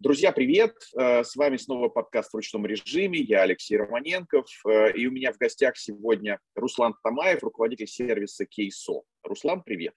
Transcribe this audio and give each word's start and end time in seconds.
Друзья, 0.00 0.32
привет! 0.32 0.72
Э, 0.98 1.22
с 1.22 1.36
вами 1.36 1.58
снова 1.58 1.90
подкаст 1.90 2.32
в 2.32 2.34
ручном 2.34 2.64
режиме. 2.64 3.18
Я 3.18 3.42
Алексей 3.42 3.76
Романенков. 3.76 4.46
Э, 4.66 4.90
и 4.92 5.06
у 5.06 5.10
меня 5.10 5.30
в 5.30 5.36
гостях 5.36 5.76
сегодня 5.76 6.40
Руслан 6.54 6.94
Тамаев, 7.02 7.42
руководитель 7.42 7.86
сервиса 7.86 8.46
Кейсо. 8.46 9.02
Руслан, 9.22 9.62
привет! 9.62 9.92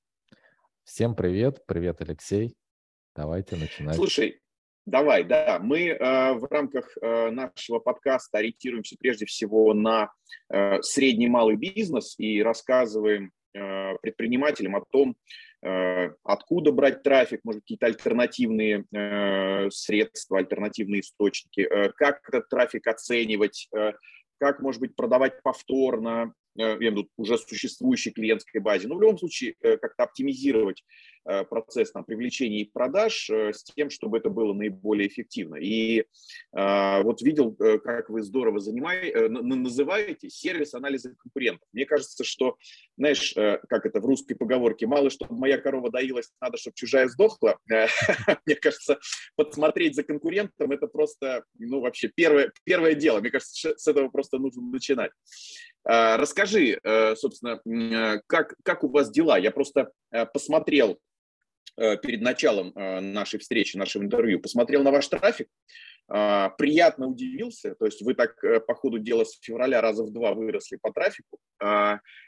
Всем 0.84 1.16
привет! 1.16 1.66
Привет, 1.66 2.02
Алексей! 2.02 2.54
Давайте 3.16 3.56
начинать. 3.56 3.96
Слушай, 3.96 4.42
давай, 4.86 5.24
да. 5.24 5.60
Мы 5.64 5.92
э, 5.92 6.34
в 6.34 6.52
рамках 6.52 6.98
э, 7.02 7.32
нашего 7.32 7.80
подкаста 7.80 8.40
ориентируемся 8.40 8.98
прежде 9.00 9.26
всего 9.26 9.74
на 9.74 10.12
э, 10.54 10.82
средний 10.82 11.28
малый 11.28 11.56
бизнес 11.56 12.16
и 12.18 12.44
рассказываем 12.44 13.32
предпринимателям 14.02 14.76
о 14.76 14.84
том, 14.90 15.16
откуда 16.24 16.72
брать 16.72 17.04
трафик, 17.04 17.42
может, 17.44 17.62
какие-то 17.62 17.86
альтернативные 17.86 18.86
э, 18.92 19.70
средства, 19.72 20.40
альтернативные 20.40 21.02
источники, 21.02 21.62
э, 21.62 21.92
как 21.96 22.20
этот 22.28 22.50
трафик 22.50 22.88
оценивать, 22.88 23.70
как, 24.40 24.60
может 24.60 24.82
быть, 24.82 24.96
продавать 24.96 25.42
повторно, 25.42 26.34
я 26.56 26.76
имею 26.76 26.94
в 26.94 26.96
виду 26.98 27.10
уже 27.18 27.38
существующей 27.38 28.12
клиентской 28.12 28.62
базе. 28.62 28.88
Но 28.88 28.96
в 28.96 29.02
любом 29.02 29.18
случае 29.18 29.56
как-то 29.62 30.04
оптимизировать 30.04 30.84
Э, 30.84 31.13
процесс 31.24 31.92
там, 31.92 32.04
привлечения 32.04 32.62
и 32.62 32.66
продаж 32.66 33.30
э, 33.30 33.54
с 33.54 33.64
тем, 33.64 33.90
чтобы 33.90 34.18
это 34.18 34.30
было 34.30 34.54
наиболее 34.54 35.08
эффективно. 35.08 35.56
И 35.56 36.00
э, 36.00 37.04
вот 37.04 37.22
видел, 37.22 37.56
как 37.56 38.10
вы 38.10 38.22
здорово 38.22 38.60
занимаете, 38.60 39.30
называете 39.30 40.30
сервис 40.30 40.74
анализа 40.74 41.14
конкурентов. 41.16 41.68
Мне 41.72 41.86
кажется, 41.86 42.24
что, 42.24 42.58
знаешь, 42.98 43.34
как 43.34 43.86
это 43.86 44.00
в 44.00 44.06
русской 44.06 44.36
поговорке, 44.36 44.88
мало 44.88 45.10
чтобы 45.10 45.36
моя 45.36 45.58
корова 45.58 45.92
доилась, 45.92 46.32
надо, 46.42 46.58
чтобы 46.58 46.76
чужая 46.76 47.08
сдохла. 47.08 47.58
Мне 47.68 48.56
кажется, 48.56 49.00
подсмотреть 49.36 49.96
за 49.96 50.04
конкурентом– 50.04 50.72
это 50.74 50.88
просто, 50.88 51.44
ну, 51.58 51.82
вообще 51.82 52.10
первое, 52.14 52.52
первое 52.64 52.96
дело. 52.96 53.20
Мне 53.20 53.30
кажется, 53.30 53.76
с 53.78 53.88
этого 53.88 54.10
просто 54.10 54.38
нужно 54.38 54.62
начинать. 54.64 55.12
Расскажи, 55.84 56.80
собственно, 57.16 57.62
как, 58.28 58.56
как 58.64 58.84
у 58.84 58.90
вас 58.90 59.12
дела? 59.12 59.38
Я 59.38 59.52
просто 59.52 59.92
посмотрел 60.34 60.94
Э, 60.94 61.13
перед 61.76 62.22
началом 62.22 62.72
э, 62.76 63.00
нашей 63.00 63.40
встречи, 63.40 63.78
нашего 63.78 64.04
интервью, 64.04 64.40
посмотрел 64.40 64.84
на 64.84 64.92
ваш 64.92 65.08
трафик, 65.08 65.48
э, 66.14 66.50
приятно 66.58 67.08
удивился, 67.08 67.76
то 67.76 67.86
есть 67.86 68.02
вы 68.02 68.14
так 68.14 68.40
по 68.68 68.76
ходу 68.76 69.00
дела 69.00 69.24
с 69.24 69.40
февраля 69.42 69.82
раза 69.82 70.04
в 70.04 70.12
два 70.12 70.34
выросли 70.34 70.78
по 70.82 70.92
трафику. 70.92 71.40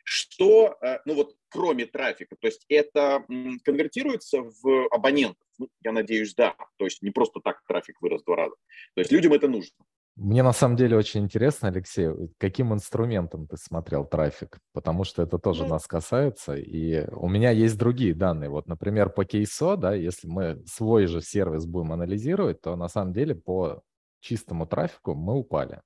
Что, 0.05 0.77
ну 1.03 1.13
вот 1.13 1.35
кроме 1.49 1.85
трафика, 1.85 2.37
то 2.39 2.47
есть 2.47 2.65
это 2.69 3.25
конвертируется 3.65 4.43
в 4.43 4.87
абонентов? 4.91 5.45
Ну, 5.57 5.67
я 5.83 5.91
надеюсь, 5.91 6.33
да. 6.35 6.55
То 6.77 6.85
есть 6.85 7.01
не 7.01 7.11
просто 7.11 7.41
так 7.41 7.61
трафик 7.67 8.01
вырос 8.01 8.21
в 8.21 8.25
два 8.25 8.35
раза. 8.35 8.55
То 8.93 9.01
есть 9.01 9.11
людям 9.11 9.33
это 9.33 9.49
нужно. 9.49 9.75
Мне 10.15 10.43
на 10.43 10.53
самом 10.53 10.77
деле 10.77 10.95
очень 10.95 11.23
интересно, 11.23 11.67
Алексей, 11.67 12.09
каким 12.37 12.73
инструментом 12.73 13.47
ты 13.47 13.57
смотрел 13.57 14.05
трафик, 14.05 14.59
потому 14.71 15.03
что 15.03 15.21
это 15.23 15.37
тоже 15.39 15.67
нас 15.67 15.87
касается, 15.87 16.55
и 16.55 17.05
у 17.11 17.27
меня 17.27 17.51
есть 17.51 17.77
другие 17.77 18.13
данные. 18.13 18.49
Вот, 18.49 18.67
например, 18.67 19.09
по 19.09 19.25
кейсо, 19.25 19.75
да, 19.75 19.93
если 19.93 20.27
мы 20.27 20.63
свой 20.67 21.07
же 21.07 21.21
сервис 21.21 21.65
будем 21.65 21.91
анализировать, 21.91 22.61
то 22.61 22.77
на 22.77 22.87
самом 22.87 23.11
деле 23.11 23.35
по 23.35 23.81
чистому 24.21 24.65
трафику 24.65 25.15
мы 25.15 25.33
упали. 25.35 25.81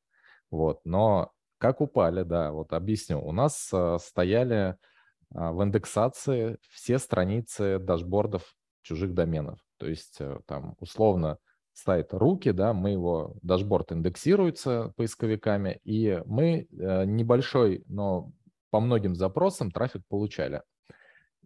Вот, 0.52 0.81
но 0.85 1.31
как 1.57 1.81
упали, 1.81 2.22
да, 2.22 2.52
вот 2.52 2.72
объясню. 2.73 3.19
У 3.19 3.31
нас 3.31 3.69
э, 3.73 3.97
стояли 4.00 4.55
э, 4.55 4.75
в 5.31 5.63
индексации 5.63 6.57
все 6.69 7.00
страницы 7.00 7.80
дашбордов 7.80 8.55
чужих 8.83 9.13
доменов. 9.13 9.59
То 9.77 9.88
есть 9.88 10.17
э, 10.19 10.39
там 10.45 10.75
условно 10.80 11.39
сайт 11.83 12.13
руки, 12.13 12.52
да, 12.52 12.73
мы 12.73 12.91
его, 12.91 13.35
дашборд 13.41 13.91
индексируется 13.91 14.94
поисковиками, 14.97 15.80
и 15.83 16.22
мы 16.25 16.67
э, 16.72 17.05
небольшой, 17.05 17.83
но 17.88 18.31
по 18.69 18.80
многим 18.80 19.16
запросам 19.16 19.72
трафик 19.72 20.03
получали. 20.07 20.62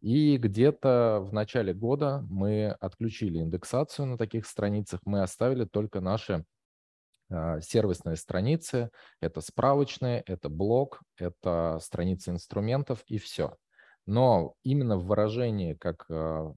И 0.01 0.37
где-то 0.37 1.19
в 1.21 1.33
начале 1.33 1.73
года 1.73 2.25
мы 2.29 2.71
отключили 2.81 3.39
индексацию 3.39 4.05
на 4.05 4.17
таких 4.17 4.45
страницах, 4.45 4.99
мы 5.05 5.21
оставили 5.21 5.63
только 5.63 6.01
наши 6.01 6.43
э, 7.29 7.61
сервисные 7.61 8.17
страницы, 8.17 8.89
это 9.21 9.39
справочные, 9.39 10.21
это 10.25 10.49
блог, 10.49 11.01
это 11.17 11.79
страницы 11.81 12.31
инструментов 12.31 13.03
и 13.07 13.17
все. 13.17 13.55
Но 14.05 14.55
именно 14.63 14.97
в 14.97 15.05
выражении 15.05 15.73
как 15.73 16.05
э, 16.09 16.53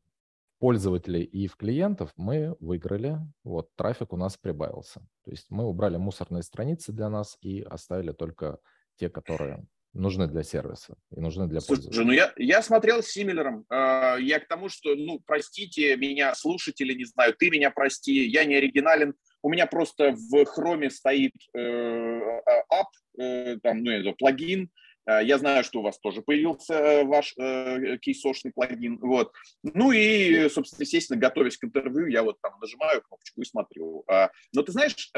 пользователей 0.59 1.23
и 1.23 1.47
в 1.47 1.57
клиентов 1.57 2.13
мы 2.17 2.57
выиграли, 2.61 3.19
вот, 3.45 3.75
трафик 3.77 4.13
у 4.13 4.17
нас 4.17 4.37
прибавился. 4.37 5.01
То 5.25 5.31
есть 5.31 5.47
мы 5.51 5.65
убрали 5.65 5.97
мусорные 5.97 6.43
страницы 6.43 6.93
для 6.93 7.09
нас 7.09 7.37
и 7.41 7.63
оставили 7.63 8.13
только 8.13 8.59
те, 8.97 9.09
которые 9.09 9.67
нужны 9.97 10.29
для 10.29 10.43
сервиса 10.43 10.97
и 11.15 11.21
нужны 11.21 11.49
для 11.49 11.61
пользователя. 11.61 11.93
Слушай, 11.93 12.07
ну 12.07 12.13
я, 12.13 12.33
я 12.37 12.63
смотрел 12.63 13.03
с 13.03 13.09
Симилером. 13.09 13.65
А, 13.69 14.17
я 14.17 14.41
к 14.41 14.47
тому, 14.47 14.69
что, 14.69 14.95
ну, 14.95 15.21
простите 15.27 15.97
меня, 15.97 16.35
слушатели, 16.35 16.93
не 16.95 17.05
знаю, 17.05 17.35
ты 17.35 17.51
меня 17.51 17.71
прости, 17.71 18.27
я 18.27 18.45
не 18.45 18.57
оригинален. 18.57 19.15
У 19.43 19.51
меня 19.51 19.67
просто 19.67 20.13
в 20.13 20.45
хроме 20.45 20.91
стоит 20.91 21.33
э, 21.55 21.61
а, 21.61 22.81
ап, 22.81 22.89
э, 23.19 23.59
там, 23.63 23.83
ну, 23.83 23.91
это 23.91 24.13
плагин, 24.13 24.71
я 25.07 25.39
знаю, 25.39 25.63
что 25.63 25.79
у 25.79 25.83
вас 25.83 25.99
тоже 25.99 26.21
появился 26.21 26.75
э, 26.75 27.05
ваш 27.05 27.35
э, 27.39 27.97
кейсошный 27.99 28.53
плагин. 28.53 28.99
Вот. 28.99 29.33
Ну 29.63 29.93
и, 29.93 30.49
собственно, 30.49 30.83
естественно, 30.83 31.21
готовясь 31.21 31.57
к 31.57 31.65
интервью, 31.65 32.07
я 32.07 32.25
вот 32.25 32.41
там 32.41 32.59
нажимаю 32.61 33.03
кнопочку 33.03 33.41
и 33.41 33.45
смотрю. 33.45 34.05
А, 34.09 34.31
но 34.53 34.63
ты 34.63 34.73
знаешь, 34.73 35.13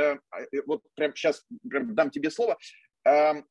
вот 0.66 0.82
прямо 0.94 1.15
сейчас 1.16 1.44
прям 1.69 1.94
дам 1.94 2.10
тебе 2.10 2.31
слово. 2.31 2.59
Я 3.04 3.44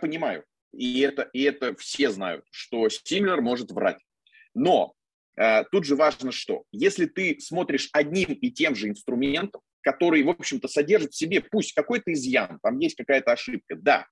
понимаю, 0.00 0.44
и 0.72 1.00
это, 1.00 1.22
и 1.32 1.42
это 1.42 1.74
все 1.76 2.10
знают, 2.10 2.44
что 2.50 2.88
Симлер 2.88 3.40
может 3.40 3.70
врать. 3.70 4.04
Но 4.54 4.94
тут 5.72 5.84
же 5.84 5.96
важно 5.96 6.32
что? 6.32 6.64
Если 6.72 7.06
ты 7.06 7.38
смотришь 7.40 7.90
одним 7.92 8.32
и 8.32 8.50
тем 8.50 8.74
же 8.74 8.88
инструментом, 8.88 9.62
который, 9.84 10.22
в 10.22 10.30
общем-то, 10.30 10.66
содержит 10.66 11.12
в 11.12 11.16
себе, 11.16 11.40
пусть 11.40 11.72
какой-то 11.74 12.12
изъян, 12.12 12.58
там 12.62 12.78
есть 12.78 12.96
какая-то 12.96 13.32
ошибка, 13.32 13.76
да, 13.76 14.06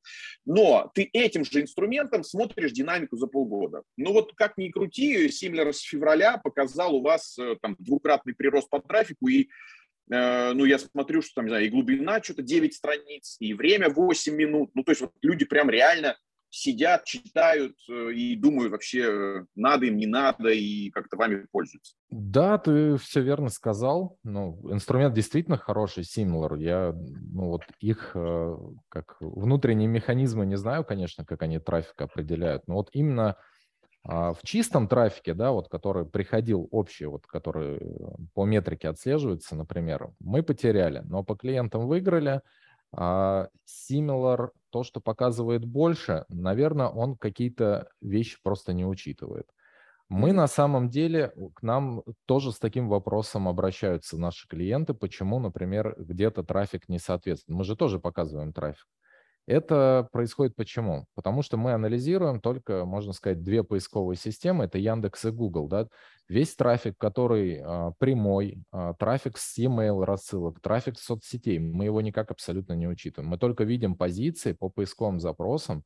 но 0.44 0.91
ты 0.94 1.09
этим 1.12 1.44
же 1.44 1.62
инструментом 1.62 2.22
смотришь 2.22 2.72
динамику 2.72 3.16
за 3.16 3.27
полгода. 3.27 3.83
Ну 3.97 4.12
вот 4.12 4.33
как 4.34 4.56
ни 4.59 4.69
крути, 4.69 5.28
Симлер 5.31 5.72
с 5.72 5.81
февраля 5.81 6.38
показал 6.38 6.97
у 6.97 7.03
вас 7.03 7.38
э, 7.38 7.56
там 7.60 7.77
двукратный 7.78 8.34
прирост 8.34 8.69
по 8.69 8.81
трафику 8.81 9.28
и 9.28 9.49
э, 10.12 10.53
ну, 10.53 10.65
я 10.65 10.78
смотрю, 10.78 11.22
что 11.22 11.37
там, 11.37 11.47
не 11.47 11.50
знаю, 11.50 11.66
и 11.66 11.71
глубина 11.71 12.22
что-то 12.22 12.43
9 12.43 12.75
страниц, 12.75 13.37
и 13.41 13.54
время 13.54 13.89
8 13.89 14.34
минут. 14.34 14.71
Ну, 14.75 14.84
то 14.84 14.93
есть 14.93 15.00
вот 15.00 15.12
люди 15.22 15.44
прям 15.44 15.71
реально 15.71 16.16
сидят, 16.53 17.05
читают 17.05 17.77
э, 17.89 18.13
и 18.13 18.37
думают 18.37 18.73
вообще, 18.73 19.01
э, 19.01 19.45
надо 19.55 19.87
им, 19.87 19.97
не 19.97 20.07
надо, 20.07 20.51
и 20.51 20.91
как-то 20.91 21.17
вами 21.17 21.47
пользуются. 21.51 21.95
Да, 22.11 22.59
ты 22.59 22.99
все 22.99 23.23
верно 23.23 23.49
сказал. 23.49 24.19
Ну, 24.23 24.61
инструмент 24.71 25.15
действительно 25.15 25.57
хороший, 25.57 26.05
Similar. 26.05 26.61
Я, 26.61 26.93
ну, 26.93 27.49
вот 27.49 27.63
их, 27.81 28.13
э, 28.15 28.57
как 28.91 29.17
внутренние 29.21 29.89
механизмы, 29.89 30.45
не 30.45 30.57
знаю, 30.57 30.85
конечно, 30.85 31.25
как 31.25 31.41
они 31.41 31.59
трафик 31.59 31.99
определяют, 32.03 32.69
но 32.69 32.75
вот 32.75 32.91
именно 32.93 33.37
а, 34.05 34.34
в 34.34 34.43
чистом 34.43 34.89
трафике, 34.89 35.33
да, 35.33 35.53
вот 35.53 35.69
который 35.69 36.05
приходил 36.05 36.69
общий, 36.71 37.07
вот 37.07 37.27
который 37.27 37.81
по 38.34 38.45
метрике 38.45 38.89
отслеживается, 38.89 39.57
например, 39.57 40.11
мы 40.19 40.43
потеряли, 40.43 41.01
но 41.05 41.23
по 41.23 41.34
клиентам 41.34 41.87
выиграли. 41.87 42.43
А 42.95 43.49
Similar 43.67 44.51
то, 44.72 44.83
что 44.84 45.00
показывает 45.00 45.65
больше, 45.66 46.25
наверное, 46.31 46.88
он 46.88 47.16
какие-то 47.16 47.91
вещи 48.00 48.38
просто 48.43 48.72
не 48.72 48.87
учитывает. 48.87 49.47
Мы 50.09 50.33
на 50.33 50.47
самом 50.47 50.91
деле, 50.91 51.33
к 51.55 51.62
нам 51.62 52.03
тоже 52.27 52.53
с 52.53 52.59
таким 52.59 52.88
вопросом 52.88 53.49
обращаются 53.49 54.19
наши 54.19 54.49
клиенты, 54.49 54.94
почему, 54.94 55.39
например, 55.39 55.95
где-то 55.98 56.42
трафик 56.45 56.89
не 56.89 56.98
соответствует. 56.98 57.59
Мы 57.59 57.65
же 57.65 57.77
тоже 57.77 57.98
показываем 58.01 58.53
трафик. 58.53 58.86
Это 59.47 60.09
происходит 60.12 60.54
почему? 60.54 61.06
Потому 61.15 61.42
что 61.42 61.56
мы 61.56 61.72
анализируем 61.72 62.41
только, 62.41 62.84
можно 62.84 63.12
сказать, 63.12 63.42
две 63.42 63.65
поисковые 63.65 64.16
системы, 64.16 64.65
это 64.65 64.78
Яндекс 64.78 65.24
и 65.24 65.30
Google. 65.30 65.68
Да? 65.68 65.89
Весь 66.28 66.54
трафик, 66.54 66.97
который 66.97 67.60
а, 67.60 67.92
прямой, 67.98 68.62
а, 68.71 68.94
трафик 68.94 69.36
с 69.39 69.59
e-mail 69.59 70.04
рассылок, 70.04 70.60
трафик 70.60 70.98
с 70.98 71.04
соцсетей, 71.04 71.59
мы 71.59 71.86
его 71.86 72.00
никак 72.00 72.30
абсолютно 72.30 72.74
не 72.74 72.86
учитываем. 72.86 73.30
Мы 73.30 73.39
только 73.39 73.65
видим 73.65 73.97
позиции 73.97 74.53
по 74.53 74.68
поисковым 74.68 75.18
запросам, 75.18 75.84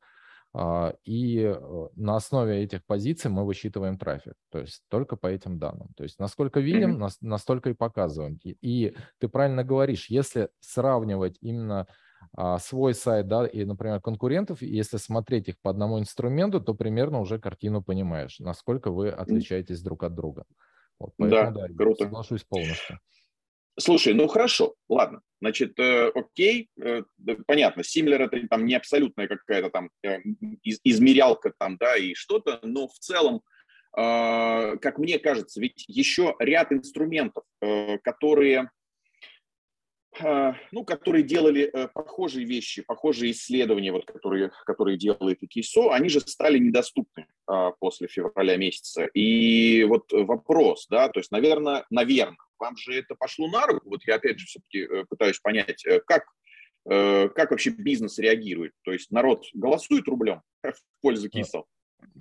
а, 0.53 0.95
и 1.03 1.39
э, 1.39 1.87
на 1.95 2.15
основе 2.15 2.63
этих 2.63 2.85
позиций 2.85 3.29
мы 3.29 3.45
высчитываем 3.45 3.97
трафик, 3.97 4.33
то 4.49 4.59
есть 4.59 4.81
только 4.87 5.15
по 5.15 5.27
этим 5.27 5.59
данным. 5.59 5.89
То 5.95 6.03
есть 6.03 6.19
насколько 6.19 6.59
видим, 6.59 7.03
mm-hmm. 7.03 7.17
настолько 7.21 7.69
и 7.71 7.73
показываем. 7.73 8.39
И, 8.43 8.57
и 8.61 8.95
ты 9.19 9.27
правильно 9.27 9.63
говоришь, 9.63 10.09
если 10.09 10.49
сравнивать 10.59 11.37
именно 11.41 11.87
свой 12.59 12.93
сайт, 12.93 13.27
да, 13.27 13.45
и, 13.45 13.65
например, 13.65 13.99
конкурентов, 14.01 14.61
если 14.61 14.97
смотреть 14.97 15.49
их 15.49 15.59
по 15.61 15.71
одному 15.71 15.99
инструменту, 15.99 16.61
то 16.61 16.73
примерно 16.73 17.19
уже 17.19 17.39
картину 17.39 17.81
понимаешь, 17.81 18.39
насколько 18.39 18.91
вы 18.91 19.09
отличаетесь 19.09 19.81
друг 19.81 20.03
от 20.03 20.13
друга. 20.13 20.45
Вот, 20.99 21.13
поэтому, 21.17 21.53
да, 21.53 21.67
да, 21.67 21.73
круто. 21.73 22.03
Соглашусь 22.03 22.43
полностью. 22.43 22.99
Слушай, 23.79 24.13
ну 24.13 24.27
хорошо, 24.27 24.73
ладно. 24.89 25.21
Значит, 25.39 25.77
э, 25.77 26.09
окей, 26.15 26.69
э, 26.81 27.03
понятно, 27.45 27.83
Симлер 27.83 28.23
это 28.23 28.47
там 28.47 28.65
не 28.65 28.73
абсолютная 28.73 29.27
какая-то 29.27 29.69
там 29.69 29.91
э, 30.03 30.17
из, 30.63 30.79
измерялка 30.83 31.53
там, 31.59 31.77
да, 31.77 31.95
и 31.95 32.15
что-то, 32.15 32.59
но 32.63 32.87
в 32.87 32.97
целом, 32.97 33.43
э, 33.95 34.77
как 34.77 34.97
мне 34.97 35.19
кажется, 35.19 35.61
ведь 35.61 35.85
еще 35.87 36.35
ряд 36.39 36.71
инструментов, 36.71 37.43
э, 37.61 37.99
которые 37.99 38.61
а, 38.61 38.69
ну, 40.71 40.83
которые 40.85 41.23
делали 41.23 41.69
э, 41.71 41.87
похожие 41.87 42.45
вещи, 42.45 42.81
похожие 42.81 43.31
исследования, 43.31 43.91
вот, 43.91 44.05
которые, 44.05 44.51
которые 44.65 44.97
делает 44.97 45.43
и 45.43 45.47
КИСО, 45.47 45.91
они 45.91 46.09
же 46.09 46.19
стали 46.21 46.57
недоступны 46.57 47.27
а, 47.45 47.71
после 47.71 48.07
февраля 48.07 48.57
месяца. 48.57 49.05
И 49.05 49.83
вот 49.83 50.11
вопрос, 50.11 50.87
да, 50.89 51.09
то 51.09 51.19
есть, 51.19 51.31
наверное, 51.31 51.85
наверное, 51.89 52.37
вам 52.59 52.75
же 52.77 52.93
это 52.97 53.15
пошло 53.15 53.47
на 53.47 53.65
руку, 53.67 53.89
вот 53.89 54.01
я 54.05 54.15
опять 54.15 54.39
же 54.39 54.45
все-таки 54.45 54.79
э, 54.79 55.05
пытаюсь 55.09 55.39
понять, 55.39 55.85
э, 55.85 56.01
как, 56.05 56.25
как 56.85 57.51
вообще 57.51 57.71
бизнес 57.71 58.17
реагирует, 58.17 58.71
то 58.83 58.93
есть 58.93 59.11
народ 59.11 59.43
голосует 59.53 60.07
рублем 60.07 60.41
в 60.63 61.01
пользу 61.01 61.29
КИСО? 61.29 61.65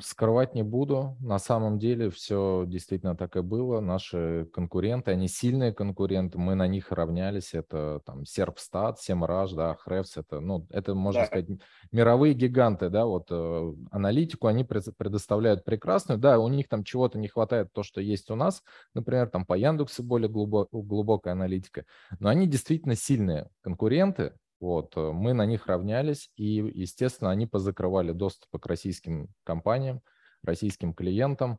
Скрывать 0.00 0.54
не 0.54 0.62
буду. 0.62 1.16
На 1.20 1.38
самом 1.38 1.78
деле 1.78 2.10
все 2.10 2.64
действительно 2.66 3.16
так 3.16 3.36
и 3.36 3.40
было. 3.40 3.80
Наши 3.80 4.48
конкуренты, 4.52 5.10
они 5.10 5.28
сильные 5.28 5.72
конкуренты, 5.72 6.38
мы 6.38 6.54
на 6.54 6.66
них 6.66 6.92
равнялись. 6.92 7.54
Это 7.54 8.00
там 8.04 8.24
Серпстат, 8.24 9.00
Семраж, 9.00 9.52
да, 9.52 9.74
Хревс, 9.74 10.16
это, 10.16 10.40
ну, 10.40 10.66
это, 10.70 10.94
можно 10.94 11.22
да. 11.22 11.26
сказать, 11.26 11.46
мировые 11.92 12.34
гиганты, 12.34 12.90
да, 12.90 13.06
вот 13.06 13.26
э, 13.30 13.74
аналитику 13.90 14.46
они 14.46 14.64
предоставляют 14.64 15.64
прекрасную. 15.64 16.18
Да, 16.18 16.38
у 16.38 16.48
них 16.48 16.68
там 16.68 16.84
чего-то 16.84 17.18
не 17.18 17.28
хватает, 17.28 17.72
то, 17.72 17.82
что 17.82 18.00
есть 18.00 18.30
у 18.30 18.34
нас, 18.34 18.62
например, 18.94 19.28
там 19.28 19.44
по 19.46 19.54
Яндексу 19.54 20.02
более 20.02 20.28
глубок, 20.28 20.68
глубокая 20.72 21.32
аналитика, 21.32 21.84
но 22.18 22.28
они 22.28 22.46
действительно 22.46 22.96
сильные 22.96 23.48
конкуренты, 23.62 24.34
вот, 24.60 24.96
э, 24.96 25.12
мы 25.12 25.32
на 25.32 25.46
них 25.46 25.66
равнялись, 25.66 26.30
и, 26.36 26.70
естественно, 26.74 27.30
они 27.30 27.46
позакрывали 27.46 28.12
доступ 28.12 28.60
к 28.60 28.66
российским 28.66 29.28
компаниям, 29.44 30.00
российским 30.42 30.94
клиентам. 30.94 31.58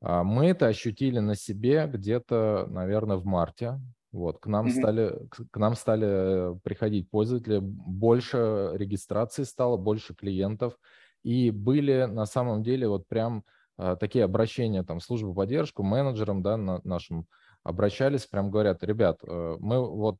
А 0.00 0.22
мы 0.22 0.46
это 0.46 0.66
ощутили 0.66 1.18
на 1.18 1.34
себе 1.34 1.86
где-то, 1.86 2.66
наверное, 2.68 3.16
в 3.16 3.24
марте. 3.24 3.80
Вот, 4.10 4.38
к 4.38 4.46
нам 4.46 4.66
mm-hmm. 4.66 4.70
стали, 4.70 5.28
к 5.50 5.56
нам 5.58 5.74
стали 5.74 6.58
приходить 6.60 7.10
пользователи, 7.10 7.58
больше 7.60 8.70
регистрации 8.74 9.42
стало, 9.42 9.76
больше 9.76 10.14
клиентов, 10.14 10.78
и 11.22 11.50
были 11.50 12.04
на 12.04 12.24
самом 12.24 12.62
деле 12.62 12.88
вот 12.88 13.06
прям 13.06 13.44
а, 13.76 13.96
такие 13.96 14.24
обращения 14.24 14.82
там 14.82 15.00
службы 15.00 15.34
поддержку 15.34 15.82
менеджерам, 15.82 16.42
да, 16.42 16.56
на 16.56 16.80
нашим 16.84 17.26
обращались, 17.62 18.26
прям 18.26 18.50
говорят, 18.50 18.82
ребят, 18.82 19.20
э, 19.22 19.56
мы 19.60 19.86
вот 19.86 20.16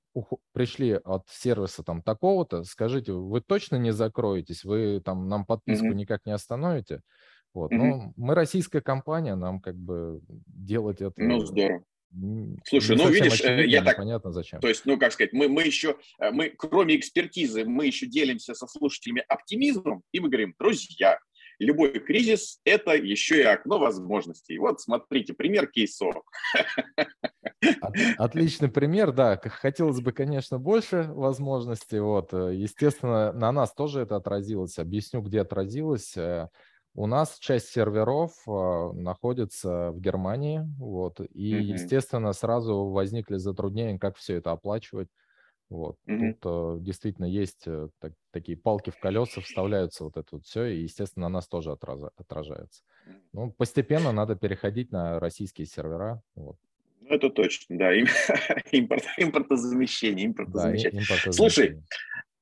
пришли 0.53 0.93
от 0.93 1.29
сервиса 1.29 1.83
там 1.83 2.03
такого-то, 2.03 2.65
скажите, 2.65 3.13
вы 3.13 3.41
точно 3.41 3.77
не 3.77 3.93
закроетесь, 3.93 4.65
вы 4.65 5.01
там 5.05 5.29
нам 5.29 5.47
подписку 5.47 5.87
mm-hmm. 5.87 5.95
никак 5.95 6.27
не 6.27 6.33
остановите? 6.33 7.01
Вот, 7.55 7.73
mm-hmm. 7.73 7.77
ну, 7.77 8.13
мы 8.17 8.35
российская 8.35 8.81
компания, 8.81 9.35
нам 9.35 9.61
как 9.61 9.77
бы 9.77 10.21
делать 10.47 11.01
это... 11.01 11.15
Ну, 11.17 11.41
здорово. 11.41 11.83
Слушай, 12.65 12.97
ну 12.97 13.11
видишь, 13.11 13.43
э, 13.43 13.67
я 13.67 13.85
так, 13.85 13.99
понятно 13.99 14.33
зачем. 14.33 14.61
То 14.61 14.69
есть, 14.69 14.87
ну 14.87 14.99
как 14.99 15.13
сказать, 15.13 15.35
мы 15.35 15.49
мы 15.49 15.63
еще, 15.63 15.97
э, 16.19 16.31
мы 16.31 16.49
кроме 16.49 16.97
экспертизы, 16.97 17.65
мы 17.65 17.87
еще 17.87 18.07
делимся 18.07 18.55
со 18.55 18.67
слушателями 18.67 19.23
оптимизмом 19.29 20.03
и 20.13 20.21
мы 20.21 20.29
говорим, 20.29 20.55
друзья, 20.59 21.19
любой 21.59 21.99
кризис– 22.01 22.61
это 22.65 22.93
еще 22.93 23.41
и 23.41 23.45
окно 23.45 23.79
возможностей. 23.79 24.59
Вот 24.59 24.81
смотрите, 24.81 25.35
пример 25.35 25.67
кейсо. 25.67 26.11
Отличный 28.17 28.69
пример, 28.69 29.13
да. 29.13 29.37
Хотелось 29.37 30.01
бы, 30.01 30.13
конечно, 30.13 30.59
больше 30.59 31.11
возможностей. 31.11 32.01
Вот. 32.01 32.33
Естественно, 32.33 33.33
на 33.33 33.53
нас 33.53 33.73
тоже 33.73 34.01
это 34.01 34.17
отразилось. 34.17 34.79
Объясню, 34.79 35.21
где 35.23 35.41
отразилось. 35.41 36.17
Э, 36.17 36.49
у 36.95 37.07
нас 37.07 37.39
часть 37.39 37.69
серверов 37.69 38.33
э, 38.47 38.93
находится 38.95 39.93
в 39.93 40.01
Германии, 40.01 40.63
вот, 40.79 41.21
и, 41.21 41.55
mm-hmm. 41.55 41.63
естественно, 41.63 42.33
сразу 42.33 42.87
возникли 42.87 43.37
затруднения, 43.37 43.99
как 43.99 44.17
все 44.17 44.37
это 44.37 44.51
оплачивать. 44.51 45.09
Вот. 45.69 45.97
Mm-hmm. 46.07 46.33
Тут 46.41 46.81
э, 46.81 46.85
действительно 46.85 47.27
есть 47.27 47.65
э, 47.67 47.89
так, 48.01 48.13
такие 48.31 48.57
палки 48.57 48.91
в 48.91 48.99
колеса, 48.99 49.41
вставляются 49.43 50.05
вот 50.05 50.17
это 50.17 50.29
вот 50.33 50.47
все, 50.47 50.65
и, 50.65 50.81
естественно, 50.81 51.29
на 51.29 51.35
нас 51.35 51.49
тоже 51.49 51.73
отраза, 51.73 52.11
отражается. 52.17 52.83
Ну, 53.33 53.51
постепенно 53.51 54.13
надо 54.13 54.35
переходить 54.35 54.93
на 54.93 55.21
российские 55.21 55.67
сервера. 55.67 56.23
Вот. 56.35 56.57
Ну, 57.01 57.15
это 57.15 57.29
точно, 57.31 57.79
да. 57.79 57.93
Импорт, 58.73 59.05
импортозамещение, 59.19 60.27
импортозамещение. 60.27 60.93
Да, 60.93 60.99
импортозамещение. 60.99 61.33
Слушай, 61.33 61.83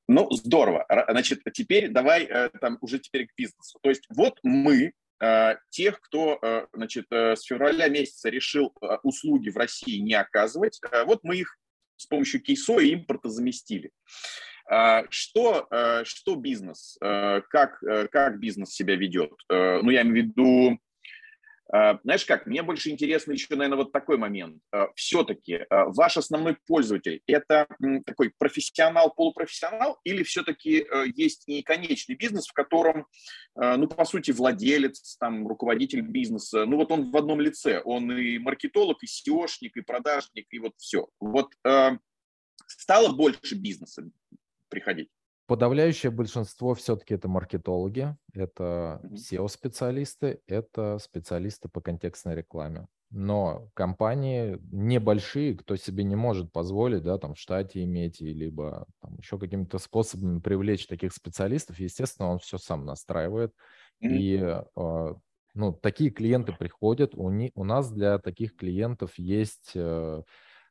ну, 0.07 0.31
здорово. 0.31 0.85
Значит, 1.09 1.41
теперь 1.53 1.89
давай 1.89 2.23
э, 2.23 2.49
там 2.61 2.77
уже 2.81 2.99
теперь 2.99 3.27
к 3.27 3.35
бизнесу. 3.35 3.77
То 3.81 3.89
есть 3.89 4.05
вот 4.09 4.39
мы, 4.41 4.93
э, 5.19 5.55
тех, 5.69 5.99
кто, 5.99 6.39
э, 6.41 6.67
значит, 6.73 7.05
с 7.11 7.41
февраля 7.43 7.89
месяца 7.89 8.29
решил 8.29 8.73
услуги 9.03 9.49
в 9.49 9.57
России 9.57 9.99
не 9.99 10.13
оказывать, 10.13 10.79
вот 11.05 11.23
мы 11.23 11.37
их 11.37 11.57
с 11.97 12.05
помощью 12.05 12.41
кейсо 12.41 12.79
и 12.79 12.91
импорта 12.91 13.29
заместили. 13.29 13.91
А, 14.69 15.05
что, 15.09 15.67
э, 15.71 16.03
что 16.03 16.35
бизнес, 16.35 16.97
э, 17.01 17.41
как, 17.49 17.79
как 18.11 18.39
бизнес 18.39 18.73
себя 18.73 18.95
ведет? 18.95 19.31
Ну, 19.49 19.89
я 19.89 20.01
имею 20.01 20.25
в 20.25 20.27
виду, 20.27 20.79
знаешь 21.69 22.25
как, 22.25 22.45
мне 22.45 22.63
больше 22.63 22.89
интересно 22.89 23.33
еще, 23.33 23.55
наверное, 23.55 23.83
вот 23.83 23.91
такой 23.91 24.17
момент. 24.17 24.61
Все-таки 24.95 25.65
ваш 25.69 26.17
основной 26.17 26.55
пользователь– 26.65 27.21
это 27.27 27.67
такой 28.05 28.31
профессионал, 28.37 29.13
полупрофессионал 29.13 29.99
или 30.03 30.23
все-таки 30.23 30.85
есть 31.15 31.43
и 31.47 31.61
конечный 31.63 32.15
бизнес, 32.15 32.47
в 32.47 32.53
котором, 32.53 33.05
ну, 33.55 33.87
по 33.87 34.05
сути, 34.05 34.31
владелец, 34.31 35.17
там, 35.19 35.47
руководитель 35.47 36.01
бизнеса, 36.01 36.65
ну, 36.65 36.77
вот 36.77 36.91
он 36.91 37.11
в 37.11 37.17
одном 37.17 37.41
лице, 37.41 37.81
он 37.83 38.11
и 38.11 38.37
маркетолог, 38.37 39.03
и 39.03 39.07
SEOшник, 39.07 39.71
и 39.75 39.81
продажник, 39.81 40.47
и 40.51 40.59
вот 40.59 40.73
все. 40.77 41.09
Вот 41.19 41.53
стало 42.67 43.13
больше 43.13 43.55
бизнеса 43.55 44.09
приходить? 44.69 45.09
Подавляющее 45.47 46.11
большинство 46.11 46.73
все-таки 46.73 47.13
это 47.13 47.29
маркетологи, 47.29 48.15
это 48.33 49.01
SEO-специалисты, 49.13 50.41
это 50.45 50.97
специалисты 50.99 51.69
по 51.69 51.79
контекстной 51.79 52.35
рекламе. 52.35 52.87
Но 53.09 53.69
компании 53.73 54.59
небольшие, 54.71 55.55
кто 55.55 55.77
себе 55.77 56.03
не 56.03 56.17
может 56.17 56.51
позволить, 56.51 57.03
да, 57.03 57.17
там 57.17 57.35
в 57.35 57.39
штате 57.39 57.83
иметь, 57.85 58.19
либо 58.19 58.85
там, 59.01 59.15
еще 59.19 59.39
какими-то 59.39 59.79
способами 59.79 60.41
привлечь 60.41 60.85
таких 60.87 61.13
специалистов, 61.13 61.79
естественно, 61.79 62.29
он 62.29 62.39
все 62.39 62.57
сам 62.57 62.85
настраивает. 62.85 63.53
И 64.01 64.35
э, 64.35 65.13
ну, 65.53 65.73
такие 65.73 66.09
клиенты 66.09 66.51
приходят, 66.51 67.15
у, 67.15 67.29
не, 67.29 67.51
у 67.55 67.63
нас 67.63 67.89
для 67.89 68.19
таких 68.19 68.57
клиентов 68.57 69.17
есть 69.17 69.71
э, 69.75 70.23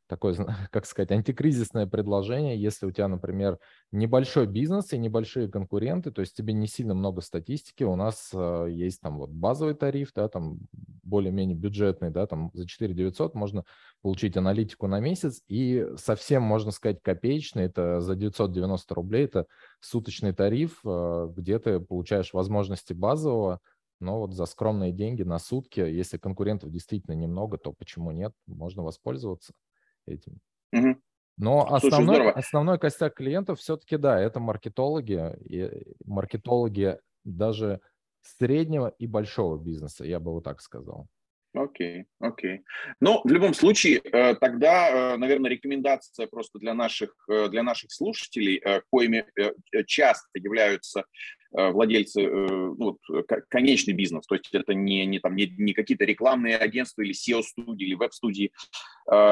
такое, 0.06 0.34
как 0.70 0.86
сказать, 0.86 1.10
антикризисное 1.10 1.86
предложение, 1.86 2.60
если 2.60 2.86
у 2.86 2.90
тебя, 2.90 3.08
например, 3.08 3.58
небольшой 3.92 4.46
бизнес 4.46 4.92
и 4.92 4.98
небольшие 4.98 5.48
конкуренты, 5.48 6.10
то 6.10 6.20
есть 6.20 6.36
тебе 6.36 6.52
не 6.52 6.66
сильно 6.66 6.94
много 6.94 7.20
статистики, 7.20 7.84
у 7.84 7.96
нас 7.96 8.30
э, 8.32 8.68
есть 8.70 9.00
там 9.00 9.18
вот 9.18 9.30
базовый 9.30 9.74
тариф, 9.74 10.12
да, 10.14 10.28
там 10.28 10.58
более-менее 11.02 11.56
бюджетный, 11.56 12.10
да, 12.10 12.26
там 12.26 12.50
за 12.54 12.66
4 12.66 12.94
900 12.94 13.34
можно 13.34 13.64
получить 14.02 14.36
аналитику 14.36 14.86
на 14.86 15.00
месяц, 15.00 15.42
и 15.48 15.86
совсем, 15.96 16.42
можно 16.42 16.70
сказать, 16.70 16.98
копеечный, 17.02 17.64
это 17.64 18.00
за 18.00 18.14
990 18.14 18.94
рублей, 18.94 19.24
это 19.24 19.46
суточный 19.80 20.32
тариф, 20.32 20.80
э, 20.84 21.28
где 21.36 21.58
ты 21.58 21.80
получаешь 21.80 22.32
возможности 22.32 22.92
базового, 22.92 23.60
но 23.98 24.20
вот 24.20 24.34
за 24.34 24.44
скромные 24.44 24.92
деньги 24.92 25.22
на 25.22 25.38
сутки, 25.38 25.80
если 25.80 26.18
конкурентов 26.18 26.70
действительно 26.70 27.14
немного, 27.14 27.56
то 27.56 27.72
почему 27.72 28.10
нет, 28.10 28.32
можно 28.46 28.82
воспользоваться 28.82 29.54
этим. 30.06 30.40
Угу. 30.72 30.96
Но 31.38 31.72
основной, 31.72 32.16
Слушай, 32.16 32.32
основной 32.32 32.78
костяк 32.78 33.14
клиентов 33.14 33.60
все-таки, 33.60 33.96
да, 33.96 34.18
это 34.18 34.40
маркетологи, 34.40 35.36
и 35.44 35.94
маркетологи 36.04 36.98
даже 37.24 37.80
среднего 38.22 38.94
и 38.98 39.06
большого 39.06 39.58
бизнеса, 39.58 40.04
я 40.04 40.18
бы 40.18 40.32
вот 40.32 40.44
так 40.44 40.60
сказал. 40.60 41.08
Окей, 41.56 42.00
okay, 42.00 42.04
окей. 42.20 42.56
Okay. 42.56 42.62
Но 43.00 43.22
в 43.24 43.30
любом 43.30 43.54
случае, 43.54 44.00
э, 44.04 44.34
тогда, 44.34 45.14
э, 45.14 45.16
наверное, 45.16 45.50
рекомендация 45.50 46.26
просто 46.26 46.58
для 46.58 46.74
наших, 46.74 47.14
э, 47.28 47.48
для 47.48 47.62
наших 47.62 47.92
слушателей, 47.92 48.62
коими 48.90 49.24
часто 49.86 50.28
являются 50.34 51.04
владельцы, 51.52 52.26
ну, 52.26 52.98
конечный 53.48 53.94
бизнес, 53.94 54.26
то 54.26 54.34
есть 54.34 54.48
это 54.52 54.74
не, 54.74 55.06
не, 55.06 55.20
там, 55.20 55.36
не, 55.36 55.46
не 55.58 55.72
какие-то 55.72 56.04
рекламные 56.04 56.56
агентства 56.56 57.02
или 57.02 57.12
SEO-студии 57.12 57.86
или 57.86 57.94
веб-студии. 57.94 58.52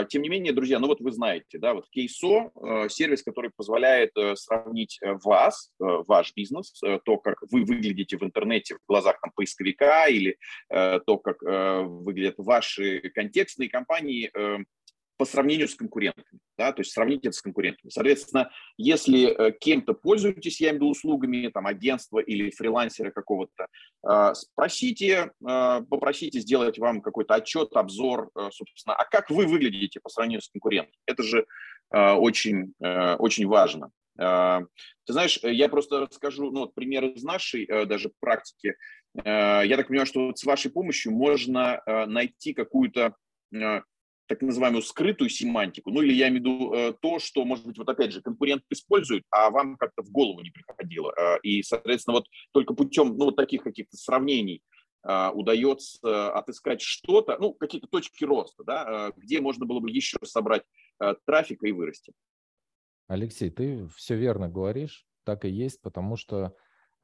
Тем 0.09 0.23
не 0.23 0.29
менее, 0.29 0.53
друзья, 0.53 0.79
ну 0.79 0.87
вот 0.87 1.01
вы 1.01 1.11
знаете, 1.13 1.59
да, 1.59 1.75
вот 1.75 1.89
Кейсо– 1.91 2.51
сервис, 2.89 3.23
который 3.23 3.51
позволяет 3.57 4.13
сравнить 4.35 5.01
вас, 5.25 5.71
ваш 5.79 6.33
бизнес, 6.35 6.81
то, 7.05 7.17
как 7.19 7.39
вы 7.51 7.65
выглядите 7.65 8.17
в 8.17 8.23
интернете 8.23 8.77
в 8.77 8.79
глазах 8.89 9.21
там, 9.21 9.33
поисковика 9.35 10.07
или 10.07 10.39
то, 10.69 11.19
как 11.19 11.43
вы 11.43 12.15
выглядят 12.15 12.35
ваши 12.39 13.01
контекстные 13.15 13.69
компании 13.69 14.31
э, 14.35 14.59
по 15.17 15.25
сравнению 15.25 15.69
с 15.69 15.75
конкурентами. 15.75 16.41
да, 16.59 16.73
то 16.73 16.81
есть 16.81 16.93
сравнить 16.93 17.25
это 17.25 17.37
с 17.37 17.43
конкурентами. 17.43 17.91
Соответственно, 17.91 18.51
если 18.77 19.27
э, 19.27 19.53
кем-то 19.53 19.95
пользуетесь, 19.95 20.61
я 20.61 20.69
имею 20.69 20.79
в 20.79 20.83
виду 20.83 20.91
услугами, 20.91 21.49
там, 21.49 21.67
агентства 21.67 22.19
или 22.19 22.51
фрилансера 22.51 23.11
какого-то, 23.11 23.67
э, 24.09 24.35
спросите, 24.35 25.31
э, 25.47 25.81
попросите 25.89 26.41
сделать 26.41 26.79
вам 26.79 27.01
какой-то 27.01 27.35
отчет, 27.35 27.71
обзор, 27.75 28.31
собственно, 28.51 28.95
а 28.95 29.05
как 29.05 29.31
вы 29.31 29.47
выглядите 29.47 30.01
по 30.01 30.09
сравнению 30.09 30.43
с 30.43 30.49
конкурентом? 30.49 30.95
Это 31.07 31.23
же 31.23 31.47
очень, 31.91 32.73
очень 32.81 33.47
важно. 33.47 33.91
Ты 34.17 35.13
знаешь, 35.13 35.39
я 35.43 35.69
просто 35.69 36.01
расскажу 36.01 36.51
ну, 36.51 36.61
вот, 36.61 36.75
пример 36.75 37.05
из 37.05 37.23
нашей 37.23 37.67
даже 37.87 38.11
практики. 38.21 38.75
Я 39.15 39.77
так 39.77 39.89
понимаю, 39.89 40.07
что 40.07 40.27
вот 40.27 40.39
с 40.39 40.45
вашей 40.45 40.71
помощью 40.71 41.13
можно 41.13 41.83
найти 41.87 42.55
какую-то 42.55 43.15
так 44.27 44.43
называемую 44.43 44.83
скрытую 44.83 45.29
семантику, 45.29 45.91
ну 45.91 46.03
или 46.03 46.13
я 46.13 46.29
имею 46.29 46.43
в 46.43 46.47
виду 46.47 46.75
э, 46.75 46.93
то, 47.01 47.19
что, 47.19 47.45
может 47.45 47.67
быть, 47.67 47.79
вот 47.79 47.89
опять 47.89 48.13
же, 48.13 48.23
конкурент 48.23 48.63
использует, 48.71 49.25
а 49.31 49.51
вам 49.51 49.77
как-то 49.77 50.03
в 50.03 50.11
голову 50.11 50.41
не 50.41 50.51
приходило. 50.51 51.13
Э, 51.17 51.39
и, 51.43 51.63
соответственно, 51.63 52.17
вот 52.17 52.27
только 52.53 52.75
путем 52.75 53.17
ну, 53.17 53.27
вот 53.27 53.37
таких 53.37 53.63
каких-то 53.63 53.97
сравнений 53.97 54.63
э, 55.07 55.31
удается 55.31 56.33
отыскать 56.33 56.81
что-то, 56.81 57.37
ну, 57.39 57.53
какие-то 57.53 57.87
точки 57.89 58.25
роста, 58.25 58.65
да, 58.65 59.13
где 59.17 59.41
можно 59.41 59.67
было 59.67 59.81
бы 59.81 59.91
еще 59.91 60.17
собрать 60.25 60.63
трафика 61.27 61.67
и 61.67 61.73
вырасти. 61.73 62.13
Алексей, 63.09 63.51
ты 63.51 63.87
все 63.97 64.17
верно 64.17 64.49
говоришь, 64.49 65.07
так 65.25 65.45
и 65.45 65.51
есть, 65.51 65.83
потому 65.83 66.17
что 66.17 66.55